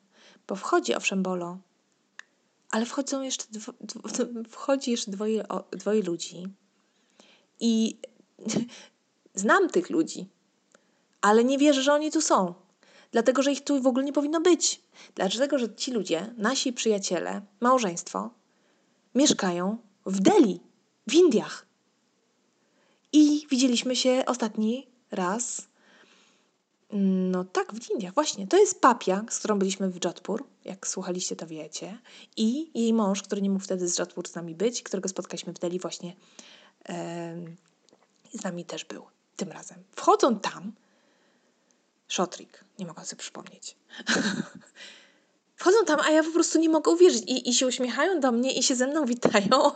bo 0.48 0.56
wchodzi 0.56 0.94
owszem 0.94 1.22
Bolo, 1.22 1.58
ale 2.70 2.86
wchodzą 2.86 3.22
jeszcze 3.22 3.44
dwo, 3.50 3.72
dwo, 3.80 4.08
wchodzi 4.48 4.90
jeszcze 4.90 5.10
dwoje, 5.10 5.44
dwoje 5.72 6.02
ludzi 6.02 6.48
i 7.60 7.98
znam 9.34 9.68
tych 9.68 9.90
ludzi, 9.90 10.28
ale 11.20 11.44
nie 11.44 11.58
wierzę, 11.58 11.82
że 11.82 11.92
oni 11.92 12.10
tu 12.10 12.20
są. 12.20 12.54
Dlatego, 13.12 13.42
że 13.42 13.52
ich 13.52 13.64
tu 13.64 13.82
w 13.82 13.86
ogóle 13.86 14.04
nie 14.04 14.12
powinno 14.12 14.40
być. 14.40 14.80
Dlatego, 15.14 15.58
że 15.58 15.74
ci 15.74 15.90
ludzie, 15.90 16.34
nasi 16.36 16.72
przyjaciele, 16.72 17.42
małżeństwo, 17.60 18.30
mieszkają 19.14 19.78
w 20.06 20.20
Delhi, 20.20 20.60
w 21.06 21.14
Indiach. 21.14 21.66
I 23.12 23.46
widzieliśmy 23.50 23.96
się 23.96 24.22
ostatni 24.26 24.86
raz 25.10 25.70
no 26.92 27.44
tak, 27.44 27.72
w 27.72 27.90
Indiach, 27.90 28.14
właśnie. 28.14 28.46
To 28.46 28.58
jest 28.58 28.80
papia, 28.80 29.24
z 29.30 29.38
którą 29.38 29.58
byliśmy 29.58 29.90
w 29.90 30.04
Jodhpur, 30.04 30.44
jak 30.64 30.86
słuchaliście, 30.86 31.36
to 31.36 31.46
wiecie. 31.46 31.98
I 32.36 32.70
jej 32.74 32.92
mąż, 32.92 33.22
który 33.22 33.42
nie 33.42 33.50
mógł 33.50 33.64
wtedy 33.64 33.88
z 33.88 33.98
Jodhpur 33.98 34.28
z 34.28 34.34
nami 34.34 34.54
być, 34.54 34.82
którego 34.82 35.08
spotkaliśmy 35.08 35.52
w 35.52 35.58
Delhi 35.58 35.78
właśnie 35.78 36.16
z 38.32 38.44
nami 38.44 38.64
też 38.64 38.84
był 38.84 39.06
tym 39.36 39.52
razem. 39.52 39.84
Wchodzą 39.96 40.38
tam, 40.38 40.72
Szotrik, 42.08 42.64
nie 42.78 42.86
mogę 42.86 43.04
sobie 43.04 43.20
przypomnieć. 43.20 43.76
Wchodzą 45.56 45.84
tam, 45.86 46.00
a 46.00 46.10
ja 46.10 46.22
po 46.22 46.30
prostu 46.30 46.58
nie 46.58 46.68
mogę 46.68 46.90
uwierzyć. 46.90 47.22
I, 47.26 47.48
I 47.48 47.54
się 47.54 47.66
uśmiechają 47.66 48.20
do 48.20 48.32
mnie 48.32 48.52
i 48.52 48.62
się 48.62 48.74
ze 48.74 48.86
mną 48.86 49.06
witają. 49.06 49.50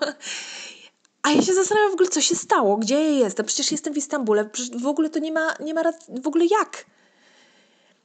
A 1.23 1.31
ja 1.31 1.43
się 1.43 1.55
zastanawiam 1.55 1.91
w 1.91 1.95
ogóle, 1.95 2.09
co 2.09 2.21
się 2.21 2.35
stało, 2.35 2.77
gdzie 2.77 2.95
ja 2.95 3.25
jestem. 3.25 3.47
Przecież 3.47 3.73
jestem 3.73 3.95
w 3.95 3.97
Istambule, 3.97 4.51
w 4.81 4.87
ogóle 4.87 5.11
to 5.11 5.19
nie 5.19 5.33
ma, 5.33 5.55
nie 5.61 5.75
ma 5.75 5.83
w 6.23 6.27
ogóle 6.27 6.45
jak. 6.47 6.87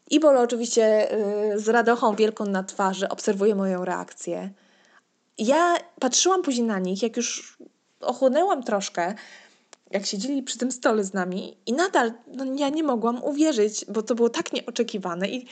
I 0.10 0.20
Bolo 0.20 0.42
oczywiście 0.42 1.14
y, 1.54 1.60
z 1.60 1.70
radochą 1.70 2.16
wielką 2.16 2.46
na 2.46 2.64
twarzy 2.64 3.10
obserwuje 3.10 3.56
moją 3.56 3.86
reakcję. 3.86 4.50
Ja 5.38 5.78
patrzyłam 6.00 6.42
później 6.42 6.68
na 6.68 6.80
nich, 6.80 7.04
jak 7.04 7.18
już 7.18 7.58
ochłonęłam 8.00 8.64
troszkę, 8.64 9.16
jak 9.92 10.06
siedzieli 10.06 10.44
przy 10.44 10.58
tym 10.58 10.72
stole 10.72 11.04
z 11.04 11.14
nami 11.14 11.58
i 11.66 11.74
nadal 11.74 12.14
no, 12.28 12.46
ja 12.56 12.70
nie 12.70 12.84
mogłam 12.84 13.24
uwierzyć, 13.24 13.86
bo 13.86 14.04
to 14.04 14.16
było 14.16 14.30
tak 14.30 14.54
nieoczekiwane 14.54 15.30
i 15.30 15.48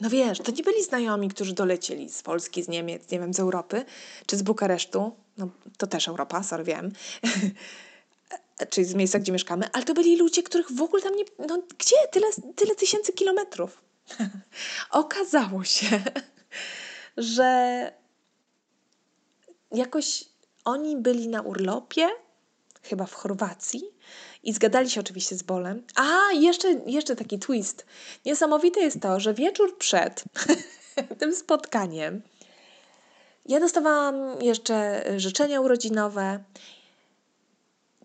no 0.00 0.10
wiesz, 0.10 0.38
to 0.38 0.52
nie 0.52 0.62
byli 0.62 0.84
znajomi, 0.84 1.28
którzy 1.28 1.54
dolecieli 1.54 2.10
z 2.10 2.22
Polski, 2.22 2.62
z 2.62 2.68
Niemiec, 2.68 3.10
nie 3.10 3.20
wiem, 3.20 3.34
z 3.34 3.40
Europy 3.40 3.84
czy 4.26 4.36
z 4.36 4.42
Bukaresztu. 4.42 5.16
No 5.38 5.48
to 5.78 5.86
też 5.86 6.08
Europa, 6.08 6.42
sorry, 6.42 6.64
wiem. 6.64 6.92
czyli 8.70 8.86
z 8.86 8.94
miejsca, 8.94 9.18
gdzie 9.18 9.32
mieszkamy, 9.32 9.68
ale 9.72 9.84
to 9.84 9.94
byli 9.94 10.16
ludzie, 10.16 10.42
których 10.42 10.72
w 10.72 10.82
ogóle 10.82 11.02
tam 11.02 11.16
nie... 11.16 11.24
No 11.38 11.62
gdzie? 11.78 11.96
Tyle, 12.12 12.26
tyle 12.56 12.74
tysięcy 12.74 13.12
kilometrów. 13.12 13.82
Okazało 14.90 15.64
się, 15.64 16.00
że 17.16 17.92
jakoś 19.72 20.24
oni 20.66 20.96
byli 20.96 21.28
na 21.28 21.42
urlopie, 21.42 22.08
chyba 22.82 23.06
w 23.06 23.14
Chorwacji, 23.14 23.82
i 24.42 24.52
zgadali 24.52 24.90
się 24.90 25.00
oczywiście 25.00 25.36
z 25.36 25.42
Bolem. 25.42 25.82
A, 25.94 26.32
jeszcze, 26.32 26.68
jeszcze 26.86 27.16
taki 27.16 27.38
twist. 27.38 27.86
Niesamowite 28.24 28.80
jest 28.80 29.00
to, 29.00 29.20
że 29.20 29.34
wieczór 29.34 29.78
przed 29.78 30.24
tym 31.20 31.34
spotkaniem 31.34 32.22
ja 33.48 33.60
dostawałam 33.60 34.42
jeszcze 34.42 35.04
życzenia 35.16 35.60
urodzinowe 35.60 36.44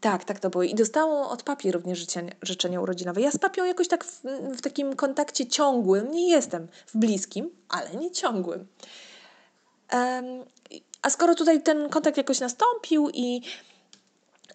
tak, 0.01 0.23
tak 0.23 0.39
to 0.39 0.49
było. 0.49 0.63
I 0.63 0.75
dostało 0.75 1.29
od 1.29 1.43
papi 1.43 1.71
również 1.71 1.99
życzenia, 1.99 2.31
życzenia 2.41 2.81
urodzinowe. 2.81 3.21
Ja 3.21 3.31
z 3.31 3.37
papią 3.37 3.65
jakoś 3.65 3.87
tak 3.87 4.05
w, 4.05 4.21
w, 4.57 4.61
takim 4.61 4.95
kontakcie 4.95 5.47
ciągłym 5.47 6.11
nie 6.11 6.29
jestem, 6.29 6.67
w 6.87 6.97
bliskim, 6.97 7.49
ale 7.69 7.95
nie 7.95 8.11
ciągłym. 8.11 8.67
Um, 9.93 10.25
a 11.01 11.09
skoro 11.09 11.35
tutaj 11.35 11.63
ten 11.63 11.89
kontakt 11.89 12.17
jakoś 12.17 12.39
nastąpił 12.39 13.09
i 13.13 13.41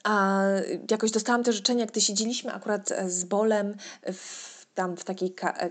a, 0.05 0.43
jakoś 0.91 1.11
dostałam 1.11 1.45
te 1.45 1.53
życzenia, 1.53 1.87
gdy 1.87 2.01
siedzieliśmy 2.01 2.53
akurat 2.53 2.93
z 3.07 3.25
Bolem 3.25 3.77
w 4.13 4.57
tam 4.77 4.97
w 4.97 5.05
takiej, 5.05 5.35
ka, 5.35 5.53
e, 5.53 5.71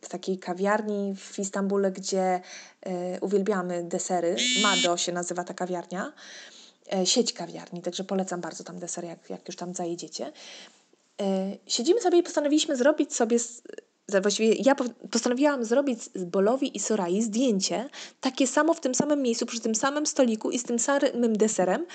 w 0.00 0.08
takiej 0.08 0.38
kawiarni 0.38 1.14
w 1.16 1.38
Istambule, 1.38 1.92
gdzie 1.92 2.40
uwielbiamy 3.20 3.82
desery. 3.82 4.36
Mado 4.62 4.96
się 4.96 5.12
nazywa 5.12 5.44
ta 5.44 5.54
kawiarnia. 5.54 6.12
Sieć 7.04 7.32
kawiarni, 7.32 7.82
także 7.82 8.04
polecam 8.04 8.40
bardzo 8.40 8.64
tam 8.64 8.78
deser, 8.78 9.04
jak, 9.04 9.30
jak 9.30 9.48
już 9.48 9.56
tam 9.56 9.74
zajedziecie. 9.74 10.32
Siedzimy 11.66 12.00
sobie 12.00 12.18
i 12.18 12.22
postanowiliśmy 12.22 12.76
zrobić 12.76 13.14
sobie 13.14 13.38
właściwie 14.08 14.54
ja 14.54 14.74
postanowiłam 15.10 15.64
zrobić 15.64 16.02
z 16.02 16.24
Bolowi 16.24 16.76
i 16.76 16.80
Sorai 16.80 17.22
zdjęcie, 17.22 17.88
takie 18.20 18.46
samo 18.46 18.74
w 18.74 18.80
tym 18.80 18.94
samym 18.94 19.22
miejscu, 19.22 19.46
przy 19.46 19.60
tym 19.60 19.74
samym 19.74 20.06
stoliku 20.06 20.50
i 20.50 20.58
z 20.58 20.64
tym 20.64 20.78
samym 20.78 21.36
deserem, 21.36 21.86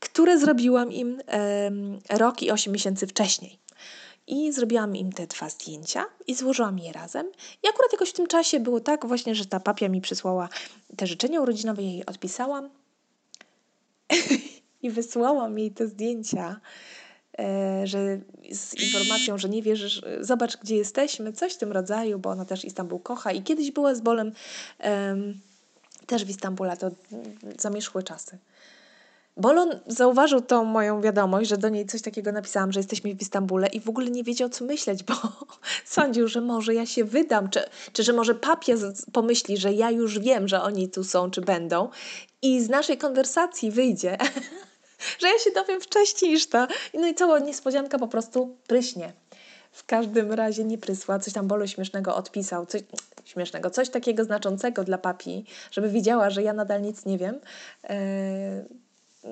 które 0.00 0.38
zrobiłam 0.38 0.92
im 0.92 1.20
e, 1.28 1.70
rok 2.18 2.42
i 2.42 2.50
8 2.50 2.72
miesięcy 2.72 3.06
wcześniej. 3.06 3.58
I 4.26 4.52
zrobiłam 4.52 4.96
im 4.96 5.12
te 5.12 5.26
dwa 5.26 5.48
zdjęcia 5.48 6.04
i 6.26 6.34
złożyłam 6.34 6.78
je 6.78 6.92
razem. 6.92 7.26
I 7.62 7.68
akurat 7.68 7.92
jakoś 7.92 8.10
w 8.10 8.12
tym 8.12 8.26
czasie 8.26 8.60
było 8.60 8.80
tak 8.80 9.06
właśnie, 9.06 9.34
że 9.34 9.46
ta 9.46 9.60
papia 9.60 9.88
mi 9.88 10.00
przysłała 10.00 10.48
te 10.96 11.06
życzenia 11.06 11.40
urodzinowe, 11.40 11.82
jej 11.82 12.06
odpisałam 12.06 12.70
i 14.82 14.90
wysłałam 14.90 15.58
jej 15.58 15.70
te 15.70 15.86
zdjęcia. 15.86 16.60
E, 17.38 17.86
że 17.86 18.18
z 18.52 18.74
informacją, 18.74 19.38
że 19.38 19.48
nie 19.48 19.62
wierzysz, 19.62 20.02
zobacz 20.20 20.56
gdzie 20.56 20.76
jesteśmy, 20.76 21.32
coś 21.32 21.54
w 21.54 21.58
tym 21.58 21.72
rodzaju, 21.72 22.18
bo 22.18 22.30
ona 22.30 22.44
też 22.44 22.64
Istanbul 22.64 23.00
kocha 23.00 23.32
i 23.32 23.42
kiedyś 23.42 23.70
była 23.70 23.94
z 23.94 24.00
Bolem 24.00 24.32
um, 24.84 25.40
też 26.06 26.24
w 26.24 26.30
Istambule, 26.30 26.76
to 26.76 26.90
zamierzchłe 27.58 28.02
czasy. 28.02 28.38
Bolon 29.36 29.80
zauważył 29.86 30.40
tą 30.40 30.64
moją 30.64 31.00
wiadomość, 31.00 31.48
że 31.48 31.58
do 31.58 31.68
niej 31.68 31.86
coś 31.86 32.02
takiego 32.02 32.32
napisałam, 32.32 32.72
że 32.72 32.80
jesteśmy 32.80 33.14
w 33.14 33.22
Istambule 33.22 33.66
i 33.66 33.80
w 33.80 33.88
ogóle 33.88 34.10
nie 34.10 34.24
wiedział, 34.24 34.48
co 34.48 34.64
myśleć, 34.64 35.02
bo 35.02 35.14
sądził, 35.84 36.28
że 36.28 36.40
może 36.40 36.74
ja 36.74 36.86
się 36.86 37.04
wydam, 37.04 37.50
czy, 37.50 37.60
czy 37.92 38.02
że 38.02 38.12
może 38.12 38.34
papież 38.34 38.80
pomyśli, 39.12 39.56
że 39.56 39.72
ja 39.72 39.90
już 39.90 40.18
wiem, 40.18 40.48
że 40.48 40.62
oni 40.62 40.88
tu 40.88 41.04
są, 41.04 41.30
czy 41.30 41.40
będą 41.40 41.88
i 42.42 42.60
z 42.60 42.68
naszej 42.68 42.98
konwersacji 42.98 43.70
wyjdzie, 43.70 44.18
że 45.18 45.28
ja 45.28 45.38
się 45.38 45.50
dowiem 45.50 45.80
wcześniej 45.80 46.30
niż 46.30 46.46
to. 46.46 46.66
No 46.94 47.06
i 47.06 47.14
cała 47.14 47.38
niespodzianka 47.38 47.98
po 47.98 48.08
prostu 48.08 48.56
pryśnie. 48.66 49.12
W 49.72 49.86
każdym 49.86 50.32
razie 50.32 50.64
nie 50.64 50.78
prysła, 50.78 51.18
coś 51.18 51.32
tam 51.32 51.48
Bolo 51.48 51.66
śmiesznego 51.66 52.16
odpisał, 52.16 52.66
coś 52.66 52.82
śmiesznego, 53.24 53.70
coś 53.70 53.90
takiego 53.90 54.24
znaczącego 54.24 54.84
dla 54.84 54.98
papi, 54.98 55.44
żeby 55.70 55.88
widziała, 55.88 56.30
że 56.30 56.42
ja 56.42 56.52
nadal 56.52 56.82
nic 56.82 57.04
nie 57.04 57.18
wiem. 57.18 57.40
Eee, 57.82 58.64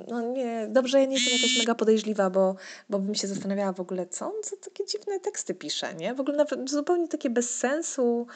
no 0.09 0.21
nie, 0.21 0.67
dobrze, 0.71 1.01
ja 1.01 1.07
nie 1.07 1.15
jestem 1.15 1.33
jakaś 1.33 1.59
mega 1.59 1.75
podejrzliwa, 1.75 2.31
bo, 2.31 2.57
bo 2.91 2.99
bym 2.99 3.15
się 3.15 3.27
zastanawiała 3.27 3.73
w 3.73 3.81
ogóle, 3.81 4.07
co 4.07 4.27
on 4.27 4.33
za 4.45 4.57
takie 4.57 4.87
dziwne 4.87 5.21
teksty 5.21 5.55
pisze, 5.55 5.95
nie? 5.95 6.15
W 6.15 6.21
ogóle 6.21 6.37
nawet 6.37 6.71
zupełnie 6.71 7.09
takie 7.09 7.31
bez 7.31 7.59
sensu 7.59 8.27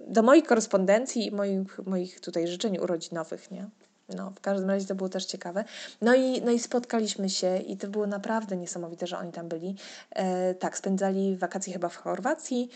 do 0.00 0.22
moich 0.22 0.44
korespondencji 0.44 1.26
i 1.26 1.30
moich, 1.30 1.78
moich 1.86 2.20
tutaj 2.20 2.48
życzeń 2.48 2.78
urodzinowych, 2.78 3.50
nie? 3.50 3.68
No, 4.08 4.30
w 4.30 4.40
każdym 4.40 4.70
razie 4.70 4.86
to 4.86 4.94
było 4.94 5.08
też 5.08 5.24
ciekawe. 5.24 5.64
No 6.00 6.14
i, 6.14 6.42
no 6.42 6.50
i 6.50 6.58
spotkaliśmy 6.58 7.30
się 7.30 7.58
i 7.58 7.76
to 7.76 7.88
było 7.88 8.06
naprawdę 8.06 8.56
niesamowite, 8.56 9.06
że 9.06 9.18
oni 9.18 9.32
tam 9.32 9.48
byli. 9.48 9.76
E, 10.10 10.54
tak, 10.54 10.78
spędzali 10.78 11.36
wakacje 11.36 11.72
chyba 11.72 11.88
w 11.88 11.96
Chorwacji 11.96 12.68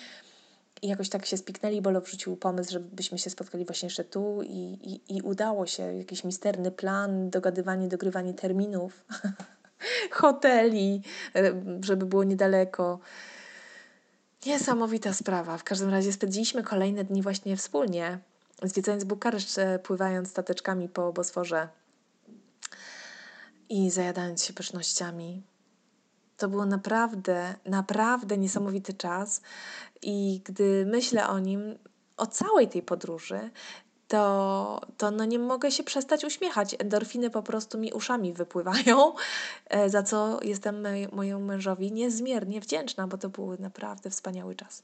i 0.83 0.89
jakoś 0.89 1.09
tak 1.09 1.27
się 1.27 1.37
spiknęli, 1.37 1.83
Bolo 1.83 2.01
wrzucił 2.01 2.37
pomysł, 2.37 2.73
żebyśmy 2.73 3.19
się 3.19 3.31
spotkali 3.31 3.65
właśnie 3.65 3.87
jeszcze 3.87 4.05
tu 4.05 4.43
i, 4.43 4.79
i, 4.83 5.17
i 5.17 5.23
udało 5.23 5.67
się. 5.67 5.83
Jakiś 5.83 6.25
misterny 6.25 6.71
plan, 6.71 7.31
dogadywanie, 7.31 7.89
dogrywanie 7.89 8.35
terminów, 8.35 9.05
hoteli, 10.11 11.03
e, 11.37 11.63
żeby 11.85 12.07
było 12.07 12.25
niedaleko. 12.25 12.99
Niesamowita 14.47 15.15
sprawa. 15.15 15.59
W 15.59 15.65
każdym 15.65 15.91
razie 15.91 16.13
spędziliśmy 16.13 16.63
kolejne 16.63 17.05
dni 17.05 17.23
właśnie 17.23 17.57
wspólnie 17.57 18.19
zwiedzając 18.63 19.05
Bukareszt, 19.05 19.59
e, 19.59 19.79
pływając 19.79 20.31
stateczkami 20.31 20.89
po 20.89 21.13
Bosforze 21.13 21.69
i 23.69 23.91
zajadając 23.91 24.45
się 24.45 24.53
pysznościami. 24.53 25.43
To 26.37 26.49
było 26.49 26.67
naprawdę, 26.67 27.55
naprawdę 27.65 28.39
niesamowity 28.39 28.95
czas 28.95 29.43
i 30.03 30.41
gdy 30.45 30.87
myślę 30.87 31.29
o 31.29 31.39
nim, 31.39 31.79
o 32.17 32.27
całej 32.27 32.69
tej 32.69 32.83
podróży, 32.83 33.51
to, 34.09 34.81
to 34.97 35.11
no 35.11 35.25
nie 35.25 35.39
mogę 35.39 35.71
się 35.71 35.85
przestać 35.85 36.25
uśmiechać. 36.25 36.77
Endorfiny 36.79 37.31
po 37.31 37.43
prostu 37.43 37.79
mi 37.79 37.93
uszami 37.93 38.33
wypływają, 38.33 39.13
e, 39.67 39.91
za 39.91 40.03
co 40.03 40.41
jestem 40.43 40.87
mojemu 41.13 41.45
mężowi 41.45 41.93
niezmiernie 41.93 42.61
wdzięczna, 42.61 43.07
bo 43.07 43.19
to 43.19 43.29
był 43.29 43.57
naprawdę 43.59 44.11
wspaniały 44.11 44.55
czas. 44.55 44.83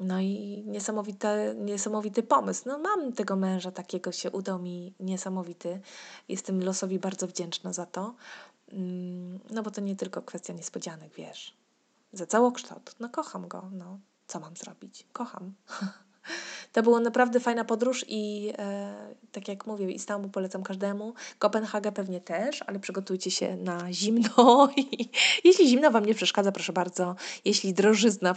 No 0.00 0.20
i 0.20 0.62
niesamowity, 0.66 1.28
niesamowity 1.56 2.22
pomysł. 2.22 2.62
No 2.66 2.78
mam 2.78 3.12
tego 3.12 3.36
męża 3.36 3.70
takiego, 3.70 4.12
się 4.12 4.30
udał 4.30 4.58
mi 4.58 4.94
niesamowity. 5.00 5.80
Jestem 6.28 6.64
losowi 6.64 6.98
bardzo 6.98 7.26
wdzięczna 7.26 7.72
za 7.72 7.86
to. 7.86 8.14
Mm, 8.72 9.40
no 9.50 9.62
bo 9.62 9.70
to 9.70 9.80
nie 9.80 9.96
tylko 9.96 10.22
kwestia 10.22 10.52
niespodzianek, 10.52 11.14
wiesz. 11.14 11.56
Za 12.12 12.26
całokształt. 12.26 12.94
No 13.00 13.08
kocham 13.08 13.48
go, 13.48 13.68
no. 13.72 13.98
Co 14.26 14.40
mam 14.40 14.56
zrobić? 14.56 15.06
Kocham. 15.12 15.52
To 16.72 16.82
była 16.82 17.00
naprawdę 17.00 17.40
fajna 17.40 17.64
podróż 17.64 18.04
i 18.08 18.52
e, 18.58 19.14
tak 19.32 19.48
jak 19.48 19.66
mówię, 19.66 19.90
Istanbul 19.90 20.30
polecam 20.30 20.62
każdemu. 20.62 21.14
Kopenhagę 21.38 21.92
pewnie 21.92 22.20
też, 22.20 22.62
ale 22.66 22.78
przygotujcie 22.78 23.30
się 23.30 23.56
na 23.56 23.92
zimno. 23.92 24.68
jeśli 25.44 25.68
zimno 25.68 25.90
Wam 25.90 26.06
nie 26.06 26.14
przeszkadza, 26.14 26.52
proszę 26.52 26.72
bardzo. 26.72 27.16
Jeśli 27.44 27.74
drożyzna 27.74 28.34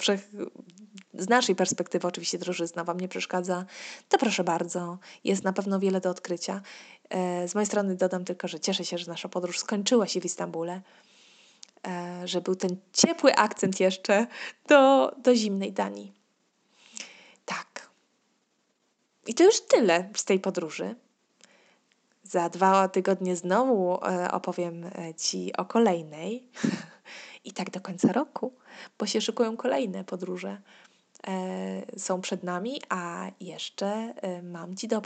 z 1.14 1.30
naszej 1.30 1.55
perspektywy 1.55 2.07
oczywiście 2.07 2.38
drożyzna 2.38 2.84
Wam 2.84 2.99
nie 2.99 3.07
przeszkadza, 3.07 3.66
to 4.09 4.18
proszę 4.18 4.43
bardzo, 4.43 4.97
jest 5.24 5.43
na 5.43 5.53
pewno 5.53 5.80
wiele 5.80 6.01
do 6.01 6.09
odkrycia. 6.09 6.61
E, 7.09 7.47
z 7.47 7.55
mojej 7.55 7.68
strony 7.68 7.95
dodam 7.95 8.26
tylko, 8.26 8.47
że 8.47 8.59
cieszę 8.59 8.86
się, 8.86 8.97
że 8.97 9.11
nasza 9.11 9.30
podróż 9.30 9.59
skończyła 9.59 10.07
się 10.07 10.22
w 10.22 10.26
Istambule, 10.26 10.82
e, 11.88 12.28
że 12.28 12.41
był 12.41 12.55
ten 12.55 12.78
ciepły 12.93 13.36
akcent 13.36 13.80
jeszcze 13.80 14.28
do, 14.68 15.11
do 15.18 15.36
zimnej 15.36 15.74
Danii. 15.74 16.14
Tak. 17.45 17.89
I 19.28 19.34
to 19.34 19.43
już 19.43 19.61
tyle 19.61 20.09
z 20.16 20.26
tej 20.26 20.39
podróży. 20.39 20.95
Za 22.24 22.49
dwa 22.49 22.88
tygodnie 22.88 23.36
znowu 23.36 24.05
e, 24.05 24.32
opowiem 24.32 24.89
Ci 25.18 25.53
o 25.57 25.66
kolejnej. 25.66 26.47
I 27.45 27.51
tak 27.51 27.70
do 27.70 27.82
końca 27.82 28.14
roku, 28.14 28.53
bo 28.99 29.05
się 29.05 29.22
szykują 29.22 29.57
kolejne 29.57 30.03
podróże. 30.03 30.61
E, 31.28 31.99
są 31.99 32.21
przed 32.21 32.43
nami, 32.43 32.82
a 32.89 33.32
jeszcze 33.39 33.88
e, 33.88 34.41
mam 34.41 34.76
Ci 34.76 34.88
do 34.88 35.01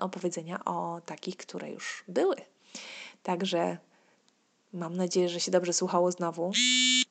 opowiedzenia 0.00 0.64
o 0.64 1.00
takich, 1.06 1.36
które 1.36 1.70
już 1.70 2.04
były. 2.08 2.36
Także 3.22 3.78
mam 4.72 4.96
nadzieję, 4.96 5.28
że 5.28 5.40
się 5.40 5.50
dobrze 5.50 5.72
słuchało 5.72 6.12
znowu. 6.12 6.52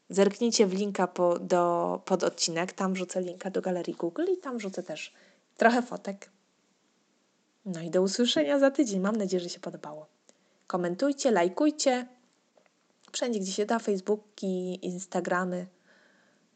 Zerknijcie 0.10 0.68
w 0.68 0.74
linka 0.74 1.08
po, 1.08 1.40
do, 1.40 2.02
pod 2.06 2.24
odcinek, 2.24 2.74
tam 2.74 2.94
wrzucę 2.94 3.22
linka 3.22 3.50
do 3.50 3.62
galerii 3.62 3.94
Google 3.94 4.26
i 4.34 4.38
tam 4.38 4.58
wrzucę 4.58 4.84
też 4.84 5.14
trochę 5.58 5.82
fotek. 5.82 6.30
No 7.66 7.82
i 7.82 7.90
do 7.90 8.02
usłyszenia 8.02 8.60
za 8.60 8.72
tydzień. 8.72 9.00
Mam 9.00 9.16
nadzieję, 9.16 9.44
że 9.44 9.50
się 9.50 9.60
podobało. 9.60 10.08
Komentujcie, 10.68 11.32
lajkujcie. 11.32 12.08
Wszędzie, 13.12 13.40
gdzie 13.40 13.52
się 13.52 13.66
da, 13.66 13.80
Facebooki, 13.80 14.86
Instagramy, 14.86 15.68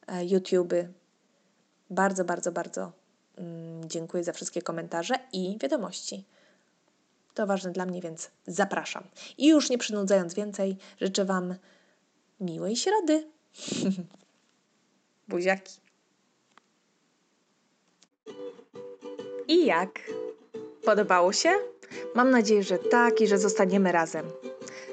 e, 0.08 0.26
YouTube'y. 0.26 0.88
Bardzo, 1.90 2.26
bardzo, 2.26 2.52
bardzo 2.52 2.92
mm, 3.38 3.90
dziękuję 3.90 4.24
za 4.24 4.34
wszystkie 4.34 4.62
komentarze 4.62 5.16
i 5.34 5.58
wiadomości. 5.62 6.26
To 7.34 7.48
ważne 7.48 7.72
dla 7.72 7.86
mnie, 7.86 8.02
więc 8.02 8.32
zapraszam. 8.48 9.04
I 9.38 9.48
już 9.48 9.70
nie 9.70 9.78
przynudzając 9.78 10.34
więcej, 10.34 10.78
życzę 11.02 11.26
Wam 11.26 11.56
miłej 12.40 12.76
środy. 12.76 13.28
Buziaki. 15.28 15.80
I 19.48 19.66
jak? 19.66 20.00
Podobało 20.86 21.34
się? 21.34 21.50
Mam 22.16 22.30
nadzieję, 22.30 22.64
że 22.64 22.78
tak 22.78 23.22
i 23.22 23.28
że 23.28 23.38
zostaniemy 23.38 23.92
razem. 23.92 24.26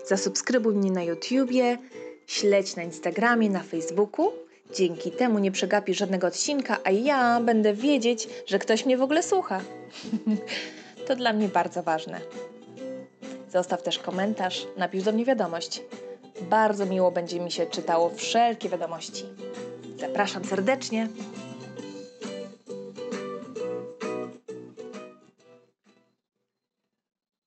Zasubskrybuj 0.06 0.74
mnie 0.74 0.90
na 0.90 1.02
YouTubie, 1.02 1.78
śledź 2.26 2.76
na 2.76 2.82
Instagramie, 2.82 3.50
na 3.50 3.62
Facebooku 3.62 4.32
Dzięki 4.74 5.10
temu 5.10 5.38
nie 5.38 5.52
przegapisz 5.52 5.98
żadnego 5.98 6.26
odcinka, 6.26 6.78
a 6.84 6.90
ja 6.90 7.40
będę 7.40 7.74
wiedzieć, 7.74 8.28
że 8.46 8.58
ktoś 8.58 8.86
mnie 8.86 8.96
w 8.96 9.02
ogóle 9.02 9.22
słucha. 9.22 9.60
to 11.06 11.16
dla 11.16 11.32
mnie 11.32 11.48
bardzo 11.48 11.82
ważne. 11.82 12.20
Zostaw 13.52 13.82
też 13.82 13.98
komentarz, 13.98 14.66
napisz 14.76 15.02
do 15.02 15.12
mnie 15.12 15.24
wiadomość. 15.24 15.82
Bardzo 16.40 16.86
miło 16.86 17.10
będzie 17.10 17.40
mi 17.40 17.50
się 17.50 17.66
czytało 17.66 18.10
wszelkie 18.10 18.68
wiadomości. 18.68 19.24
Zapraszam 20.00 20.44
serdecznie. 20.44 21.08